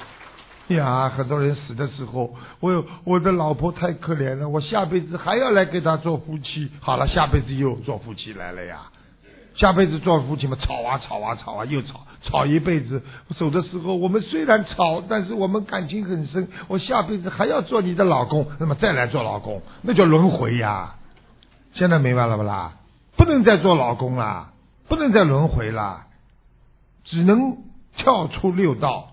[0.69, 1.09] 呀！
[1.11, 6.71] 很多人死的时候，我我的老婆太可怜了，我下辈子还要来跟她做夫妻。
[6.81, 8.83] 好了，下辈子又做夫妻来了呀。
[9.55, 13.03] 下辈子做夫妻嘛，吵啊吵啊吵啊，又吵吵一辈子。
[13.37, 16.49] 走的时候，我们虽然吵，但是我们感情很深。
[16.67, 20.97] 我下辈子还要做你的老公，那么再来做老公，那叫轮回呀。
[21.75, 22.73] 现在明白了不啦？
[23.17, 24.51] 不能再做老公了，
[24.89, 26.07] 不能再轮回了，
[27.05, 27.59] 只能
[27.97, 29.09] 跳出六道，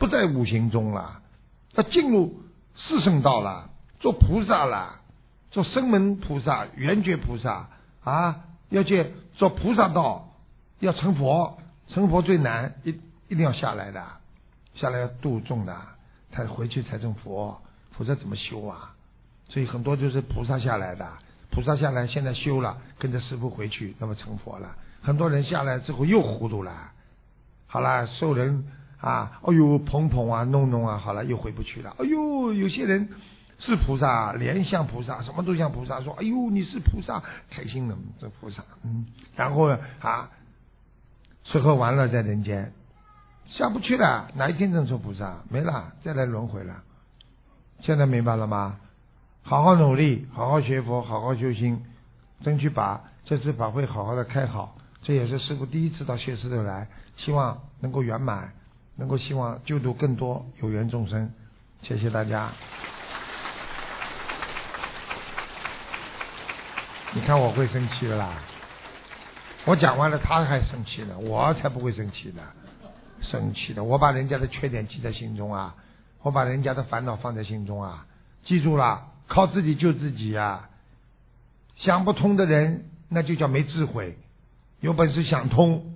[0.00, 1.20] 不在五行中了，
[1.74, 2.40] 要进入
[2.74, 3.68] 四圣道了，
[4.00, 5.02] 做菩萨了，
[5.50, 7.68] 做声门菩萨、圆觉菩萨
[8.02, 8.44] 啊。
[8.70, 10.30] 要去做菩萨道，
[10.78, 11.58] 要成佛，
[11.88, 12.90] 成佛最难，一
[13.28, 14.02] 一定要下来的，
[14.74, 15.76] 下来要度众的，
[16.30, 17.60] 才回去才成佛，
[17.90, 18.94] 否则怎么修啊？
[19.48, 21.06] 所以很多就是菩萨下来的，
[21.50, 24.76] 菩萨下来现在修了，跟着师傅回去，那么成佛了。
[25.02, 26.92] 很多人下来之后又糊涂了，
[27.66, 28.66] 好了，受人
[29.00, 31.94] 啊，哎呦捧捧啊，弄弄啊，好了又回不去了。
[31.98, 33.08] 哎呦，有些人。
[33.62, 36.00] 是菩萨，连像菩萨，什么都像菩萨。
[36.00, 39.04] 说：“哎呦，你是菩萨，开心了，这菩萨。”嗯，
[39.36, 39.68] 然后
[40.00, 40.30] 啊，
[41.44, 42.72] 吃喝玩乐在人间，
[43.48, 44.30] 下不去了。
[44.34, 45.42] 哪一天能做菩萨？
[45.50, 46.76] 没了，再来轮回了。
[47.80, 48.76] 现在明白了吗？
[49.42, 51.84] 好好努力，好好学佛，好好修心，
[52.42, 54.78] 争取把这次法会好好的开好。
[55.02, 58.54] 这也是师傅第一次到谢师的来，希望能够圆满，
[59.00, 61.32] 能够希望救度更多有缘众生。
[61.82, 62.50] 谢谢大家。
[67.14, 68.34] 你看我会生气的啦！
[69.64, 72.42] 我讲完了，他还生气呢，我才不会生气呢。
[73.22, 75.74] 生气的，我把人家的缺点记在心中啊，
[76.20, 78.06] 我把人家的烦恼放在心中啊。
[78.44, 80.68] 记住了，靠自己救自己啊！
[81.76, 84.18] 想不通的人，那就叫没智慧。
[84.80, 85.94] 有本事想通，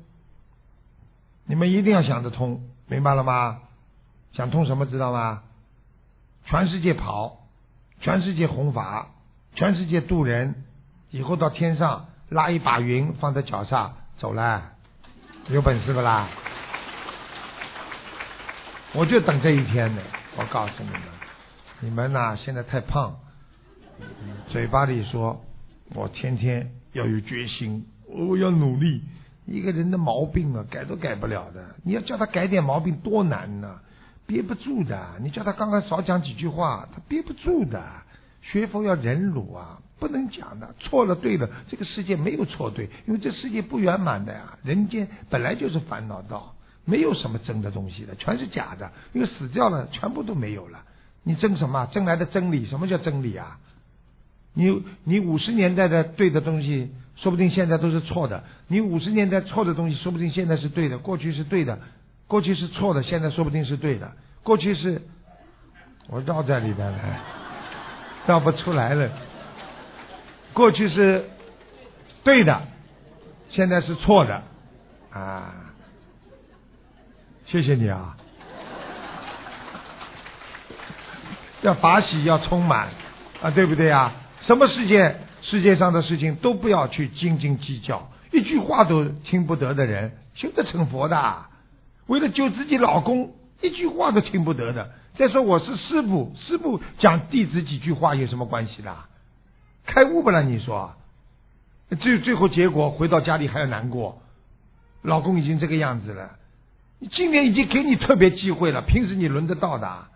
[1.44, 3.60] 你们一定要想得通，明白了吗？
[4.32, 5.42] 想通什么知道吗？
[6.44, 7.46] 全世界跑，
[8.00, 9.08] 全世界弘法，
[9.54, 10.64] 全世界渡人。
[11.10, 14.72] 以后到天上拉一把云放在脚下走了，
[15.48, 16.28] 有本事不啦？
[18.92, 20.02] 我就等这一天呢。
[20.36, 21.00] 我告诉你们，
[21.78, 23.14] 你们呐现在太胖，
[24.48, 25.44] 嘴巴里说
[25.94, 29.04] 我天天要有决心，我要努力。
[29.46, 31.64] 一个人的毛病啊，改都改不了的。
[31.82, 33.80] 你要叫他改点毛病多难呢？
[34.26, 35.16] 憋不住的。
[35.20, 37.82] 你叫他刚刚少讲几句话，他憋不住的。
[38.42, 39.80] 学佛要忍辱啊。
[39.96, 44.58] 不能讲的，错了对了，这个世界没有错对，因为这世界不圆满的呀。
[44.62, 46.54] 人间本来就是烦恼道，
[46.84, 48.90] 没有什么真的东西的，全是假的。
[49.12, 50.80] 因为死掉了，全部都没有了。
[51.22, 51.86] 你争什么？
[51.86, 52.66] 争来的真理？
[52.66, 53.58] 什么叫真理啊？
[54.52, 58.44] 你你五十年代的对的东西，说不定现在都是错的。
[58.68, 60.98] 你五十年代错的东西，说不定现在是对的。
[60.98, 61.78] 过去是对的，
[62.26, 64.12] 过去是错的，现在说不定是对的。
[64.42, 65.00] 过去是，
[66.08, 66.98] 我绕在里边了，
[68.26, 69.08] 绕不出来了。
[70.52, 71.24] 过去是
[72.22, 72.62] 对的，
[73.50, 74.42] 现在是错的
[75.12, 75.54] 啊！
[77.46, 78.16] 谢谢你啊！
[81.62, 82.88] 要法喜要充满
[83.42, 84.12] 啊，对不对啊？
[84.46, 91.44] 什么世界世界上的事情都不要去斤斤计较，一句话都听不得的人，修得成佛的。
[92.06, 94.90] 为了救自己老公，一句话都听不得的。
[95.16, 99.08] 再说我是师傅，师傅讲弟子几句话有什么关系啦？
[99.86, 100.42] 开悟不了？
[100.42, 100.94] 你说，
[102.00, 104.22] 最最后结果回到家里还要难过，
[105.02, 106.30] 老公已经这个样子了。
[107.10, 110.06] 今年已经给你特别机会了，平时你轮得到的？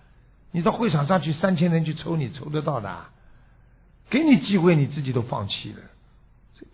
[0.52, 3.04] 你到会场上去，三千人去抽你，抽得到的？
[4.10, 5.82] 给你机会，你自己都放弃了，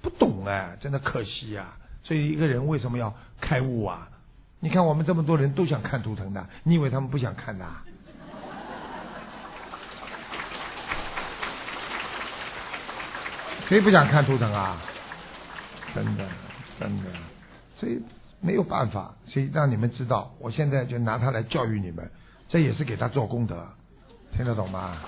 [0.00, 1.74] 不懂哎，真的可惜呀。
[2.02, 4.08] 所以一个人为什么要开悟啊？
[4.60, 7.66] 你看我们这么多人都想看图腾的，你以为他们不想看的？
[13.68, 14.82] 谁不想看图腾啊？
[15.94, 16.26] 真的，
[16.78, 17.10] 真的，
[17.76, 18.02] 所以
[18.40, 22.10] 没有办法，所以让你们知道，我现在就拿它来教育你们，
[22.48, 23.66] 这也是给他做功德，
[24.36, 24.98] 听得懂吗？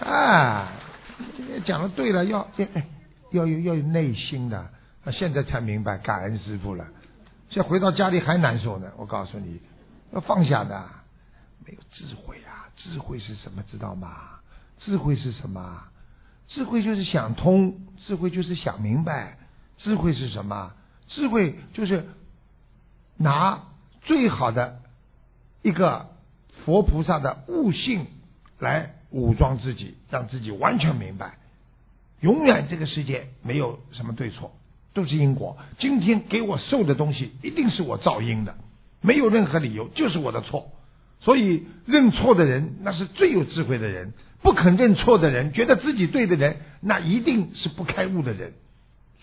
[0.00, 0.72] 啊，
[1.66, 2.48] 讲的对了，要
[3.32, 4.68] 要有要有内心的，
[5.12, 6.86] 现在才明白感恩师傅了。
[7.50, 9.60] 现在回到家里还难受呢，我告诉你，
[10.12, 10.88] 要放下的，
[11.66, 14.40] 没有智慧啊，智慧是什么知道吗？
[14.78, 15.84] 智慧是什么？
[16.48, 19.36] 智慧就是想通，智慧就是想明白，
[19.76, 20.72] 智慧是什么？
[21.08, 22.08] 智慧就是
[23.18, 23.64] 拿
[24.00, 24.80] 最好的
[25.60, 26.08] 一个
[26.64, 28.06] 佛菩萨的悟性
[28.58, 28.94] 来。
[29.10, 31.38] 武装自己，让自己完全明白，
[32.20, 34.52] 永远这个世界没有什么对错，
[34.94, 35.56] 都是因果。
[35.78, 38.56] 今天给我受的东西，一定是我造因的，
[39.00, 40.70] 没有任何理由，就是我的错。
[41.20, 44.12] 所以认错的人，那是最有智慧的人；
[44.42, 48.54] 不肯认错的人，觉得自己对的人，那一定是不开悟的人。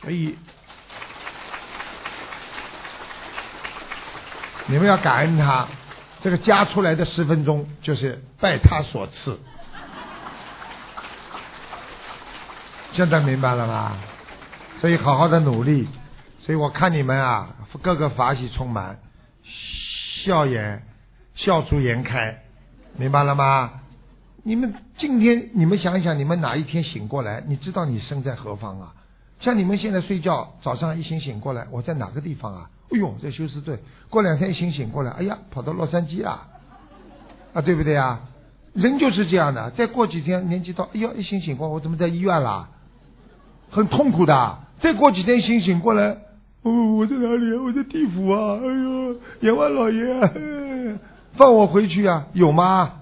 [0.01, 0.35] 所以
[4.67, 5.67] 你们要感恩他，
[6.21, 9.39] 这个加出来的十分钟，就是拜他所赐。
[12.97, 13.95] 现在明白了吧？
[14.81, 15.87] 所以好好的努力。
[16.39, 18.97] 所以我看你们啊，个个法喜充满，
[20.25, 20.81] 笑颜
[21.35, 22.39] 笑逐颜开，
[22.97, 23.81] 明白了吗？
[24.41, 28.95] 你们今天你们想一想，你们哪一天醒过来，你知道你身在何方啊？
[29.41, 32.71] 像你们现在睡觉，早上一醒醒过来，我在哪个地方啊？
[32.91, 33.77] 哎呦，在休斯顿。
[34.09, 36.47] 过两天一醒醒过来，哎呀，跑到洛杉矶啊，
[37.53, 38.21] 啊，对不对啊？
[38.73, 39.69] 人就是这样的。
[39.69, 42.69] 再过几天年纪到，哎呦，一醒醒过，我怎么在医院啦？
[43.69, 46.17] 很痛苦的，再过几天醒醒过来，
[46.63, 47.53] 哦，我在哪里？
[47.53, 48.57] 我在地府啊！
[48.59, 50.97] 哎呦，阎王老爷，
[51.33, 52.27] 放我回去啊？
[52.33, 52.93] 有吗？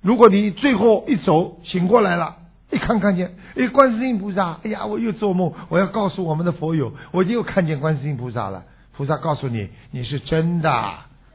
[0.00, 2.36] 如果你最后一走醒过来了，
[2.70, 8.64] 一看看见，哎，观世音菩萨，哎呀，我又做梦，我要告诉我们的佛友，我又看见观世音菩萨了。
[8.94, 10.94] 菩萨告诉你，你是真的，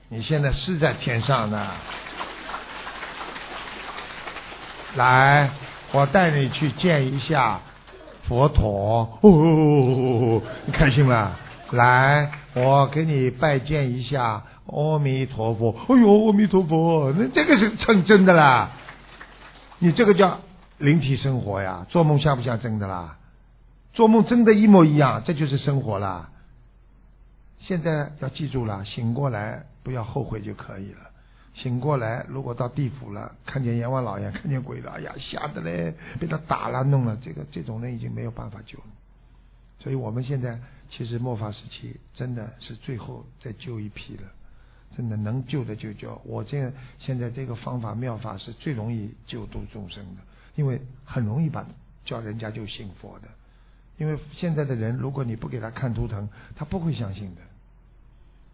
[0.10, 1.72] 你现在是在天上呢。
[4.96, 5.67] 来。
[5.94, 7.60] 我带你去见一下
[8.28, 11.38] 佛陀，哦，你开心了？
[11.72, 15.72] 来，我给你拜见一下阿弥陀佛。
[15.88, 18.72] 哎呦，阿弥陀佛，那这个是成真的啦！
[19.80, 20.40] 你这个叫
[20.78, 23.18] 灵体生活呀，做梦像不像真的啦？
[23.94, 26.30] 做梦真的一模一样，这就是生活啦。
[27.60, 31.07] 现在要记住了，醒过来不要后悔就可以了。
[31.58, 38.86] 醒过来，如果到地府了，看见阎王老爷，看见鬼了，哎呀，吓得嘞，被他打了，弄了，这个这种人已经没有办法救了。
[39.80, 40.60] 所以我们现在
[40.90, 44.24] 其实末法时期真的是最后再救一批了，
[44.96, 46.22] 真的能救的就救。
[46.24, 50.22] 我这现在这个方法妙法是最容易救度众生的，
[50.56, 51.66] 因为很容易把
[52.06, 53.28] 叫人家就信佛的。
[53.98, 57.42] 因为现在的人，如果你不给他看图腾，他不会相信的。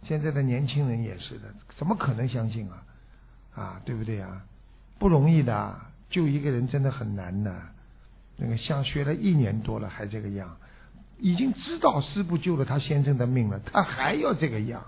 [0.05, 2.82] 现在的年轻人也是的，怎么可能相信啊？
[3.55, 4.43] 啊，对不对啊？
[4.99, 5.75] 不容易的，
[6.09, 7.53] 救一个人真的很难的。
[8.37, 10.57] 那个像学了一年多了还这个样，
[11.19, 14.83] 已经知道师傅救了他先生的命了，他还要这个样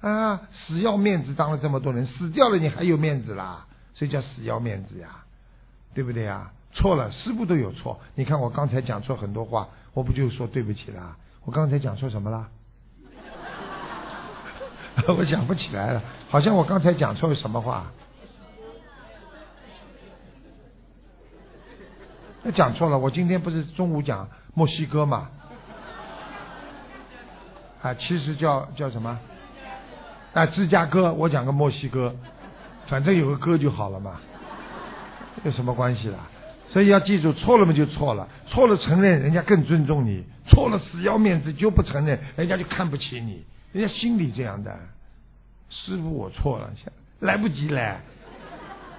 [0.00, 0.42] 啊！
[0.52, 3.66] 死要面子，当了这么多人，死掉了你还有面子啦？
[3.94, 5.24] 所以叫死要面子呀，
[5.94, 6.52] 对不对呀？
[6.72, 7.98] 错了，师傅都有错。
[8.14, 11.16] 你看我刚才讲错很多话，我不就说对不起啦？
[11.44, 12.48] 我刚才讲错什么了？
[15.16, 17.86] 我想不起来了，好像我刚才讲错了什么话？
[22.42, 25.28] 那讲错了，我今天不是中午讲墨西哥嘛？
[27.82, 29.18] 啊，其实叫叫什么？
[30.34, 32.14] 啊，芝加哥，我讲个墨西哥，
[32.86, 34.20] 反正有个哥就好了嘛，
[35.44, 36.18] 有什么关系啦？
[36.70, 43.44] 所以要记住，错了嘛就错了，错了承认，人家更尊重你；错了死要面子就不承认，人家就看不起你。
[43.72, 44.74] 人家心里这样的，
[45.68, 46.70] 师傅我错了，
[47.20, 48.00] 来不及了，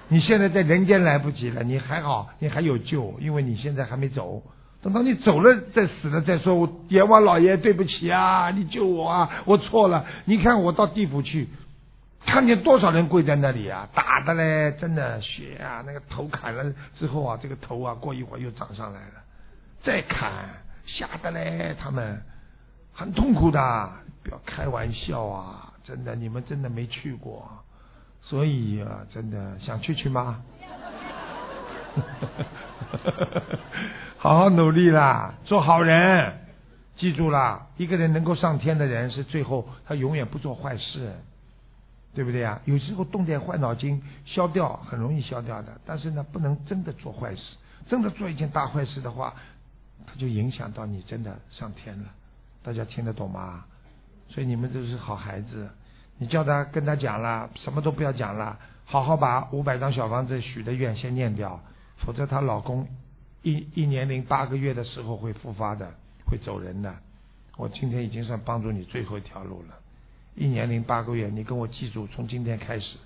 [0.08, 4.42] 你现在在人间来不及了，你还好，你还有救，因为你现在还没走。
[4.82, 10.06] 等到你走了再死了再说，我阎王老爷对不起啊，你救我啊，我错了。
[10.24, 11.48] 你看我到地府去，
[12.24, 19.14] 看见多少人跪在那里啊，打的嘞，真的血啊，那个头砍了之后啊，这个头啊过一会儿又长上来了，
[19.82, 20.30] 再砍，
[20.86, 22.22] 吓得嘞，他们。
[22.92, 23.90] 很痛苦的，
[24.22, 27.48] 不要开玩笑啊，真的，你们真的没去过。
[28.22, 30.42] 所以啊，真的想去去吗？
[34.18, 36.36] 好好努力啦，做好人。
[36.96, 41.14] 记住啦，一个人能够上天的人，是最后他永远不做坏事，
[42.14, 42.60] 对不对啊？
[42.66, 45.80] 有时候动点坏脑筋，消掉很容易消掉的。
[45.86, 47.56] 但是呢，不能真的做坏事。
[47.86, 49.34] 真的做一件大坏事的话，
[50.06, 52.08] 他就影响到你真的上天了。
[52.62, 53.64] 大家听得懂吗？
[54.30, 55.68] 所以你们都是好孩子。
[56.16, 61.60] 你叫他跟他讲了，什么都不要讲了，好好把五百张小房子许的愿先念掉，
[61.98, 62.86] 否则她老公
[63.42, 65.90] 一一年零八个月的时候会复发的，
[66.26, 66.94] 会走人的。
[67.56, 69.74] 我今天已经算帮助你最后一条路了，
[70.34, 72.96] 一年零八个月，你跟我记住，从今天开始，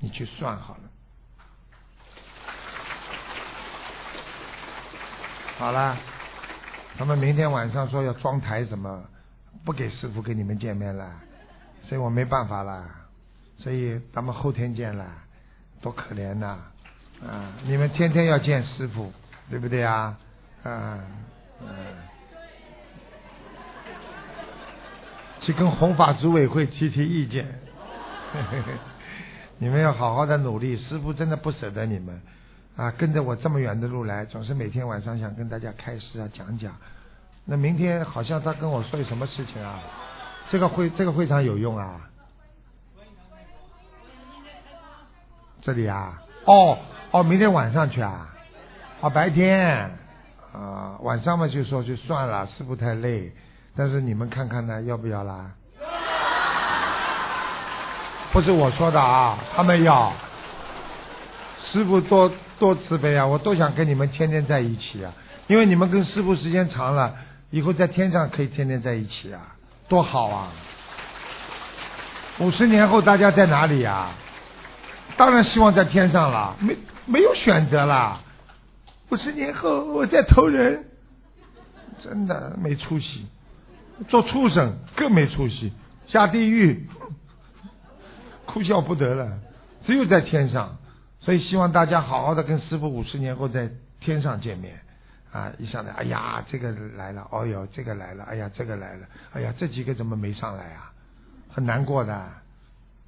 [0.00, 0.80] 你去算好了。
[5.58, 5.96] 好了，
[6.96, 9.04] 他们明天晚上说要装台什么，
[9.64, 11.10] 不给师傅跟你们见面了。
[11.88, 12.84] 所以我没办法了，
[13.56, 15.06] 所以咱们后天见了，
[15.80, 16.58] 多可怜呐！
[17.26, 19.10] 啊，你们天天要见师傅，
[19.48, 20.18] 对不对啊？
[20.64, 20.98] 啊，
[21.62, 21.66] 嗯，
[25.40, 27.46] 去跟弘法组委会提提意见。
[29.56, 32.20] 你们要好好的努力，师傅真的不舍得你们
[32.76, 32.90] 啊！
[32.90, 36.76] 跟着我这么远的路来，总是每天晚上想跟大家开示啊，讲讲。
[37.50, 39.80] 那明天好像他跟我说什么事情啊？
[40.50, 41.98] 这个会这个会场有用啊？
[45.62, 46.20] 这里啊？
[46.44, 46.78] 哦
[47.10, 48.28] 哦，明天晚上去啊？
[49.00, 49.90] 哦，白天
[50.52, 53.32] 啊，晚上嘛就说就算了，师傅太累。
[53.74, 55.50] 但是你们看看呢，要不要啦？
[58.30, 60.12] 不是我说的啊，他们要。
[61.72, 65.10] 师傅多多慈悲啊，我都想跟你们天天在一起啊，
[65.46, 67.14] 因为你们跟师傅时间长了，
[67.50, 69.56] 以后在天上可以天天在一起啊。
[69.88, 70.52] 多好啊！
[72.40, 74.10] 五十年后大家在哪里呀？
[75.16, 76.76] 当然希望在天上了，没
[77.06, 78.20] 没有选择了。
[79.08, 80.84] 五十年后我在投人，
[82.02, 83.26] 真的没出息。
[84.08, 85.72] 做畜生更没出息，
[86.06, 86.86] 下地狱，
[88.44, 89.26] 哭笑不得了。
[89.86, 90.76] 只有在天上，
[91.20, 93.70] 所以希望大家好好的跟师傅五十年后在
[94.00, 94.78] 天上见面。
[95.32, 95.52] 啊！
[95.58, 100.90] 一上来，哎呀，这个来了，哦哟，这个来了，哎呀，这个来了，哎呀，这几个怎么没上来啊？
[101.50, 102.28] 很难过的，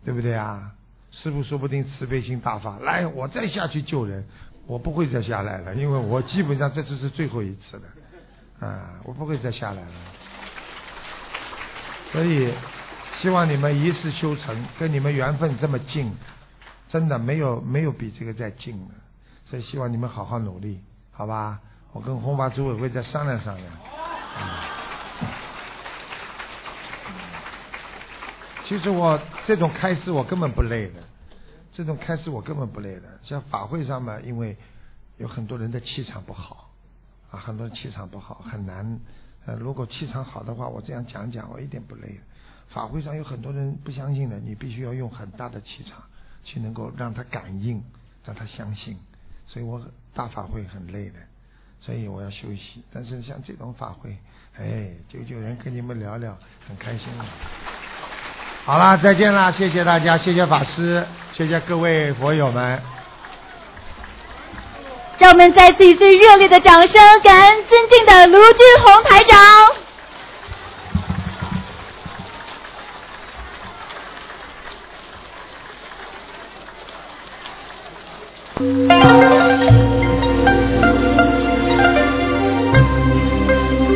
[0.05, 0.71] 对不对啊？
[1.11, 4.25] 师傅说不定慈悲心大发，来，我再下去救人，
[4.67, 9.93] 我不会再下来了，因为我基本上这次是最后一次了，啊，我不会再下来了。
[12.13, 12.53] 所以，
[13.21, 16.13] 希望你们一世修成，跟你们缘分这么近，
[16.89, 18.89] 真的没有没有比这个再近了。
[19.47, 20.81] 所以，希望你们好好努力，
[21.13, 21.61] 好吧？
[21.93, 23.67] 我跟红法组委会再商量商量。
[28.69, 31.03] 其实我这种开示我根本不累的，
[31.73, 33.19] 这种开示我根本不累的。
[33.25, 34.57] 像法会上嘛，因为
[35.19, 36.71] 有很多人的气场不好，
[37.33, 39.01] 啊，很多人气场不好，很难。
[39.47, 42.21] 呃，如果气场好的话，我这样讲讲，我一点不累。
[42.69, 46.01] 法会上有很多人不相信的，你必须要用很大的气场
[46.45, 47.83] 去能够让他感应，
[48.25, 48.97] 让他相信。
[49.49, 49.85] 所以我
[50.15, 51.19] 大法会很累的。
[51.81, 54.17] 所以我要休息，但是像这种法会，
[54.59, 56.37] 哎，九九人，跟你们聊聊，
[56.69, 57.07] 很开心。
[58.65, 61.05] 好了，再见啦，谢谢大家，谢谢法师，
[61.35, 62.81] 谢谢各位佛友们。
[65.19, 66.93] 让我们再次以最热烈的掌声，
[67.23, 69.80] 感恩尊敬的卢俊宏台长。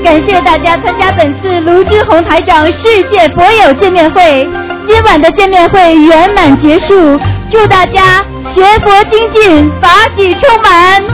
[0.05, 4.47] 感谢大家参加本次卢志红台长世界博友见面会，
[4.87, 7.19] 今晚的见面会圆满结束，
[7.51, 8.19] 祝大家
[8.55, 11.14] 学佛精进，法喜充满。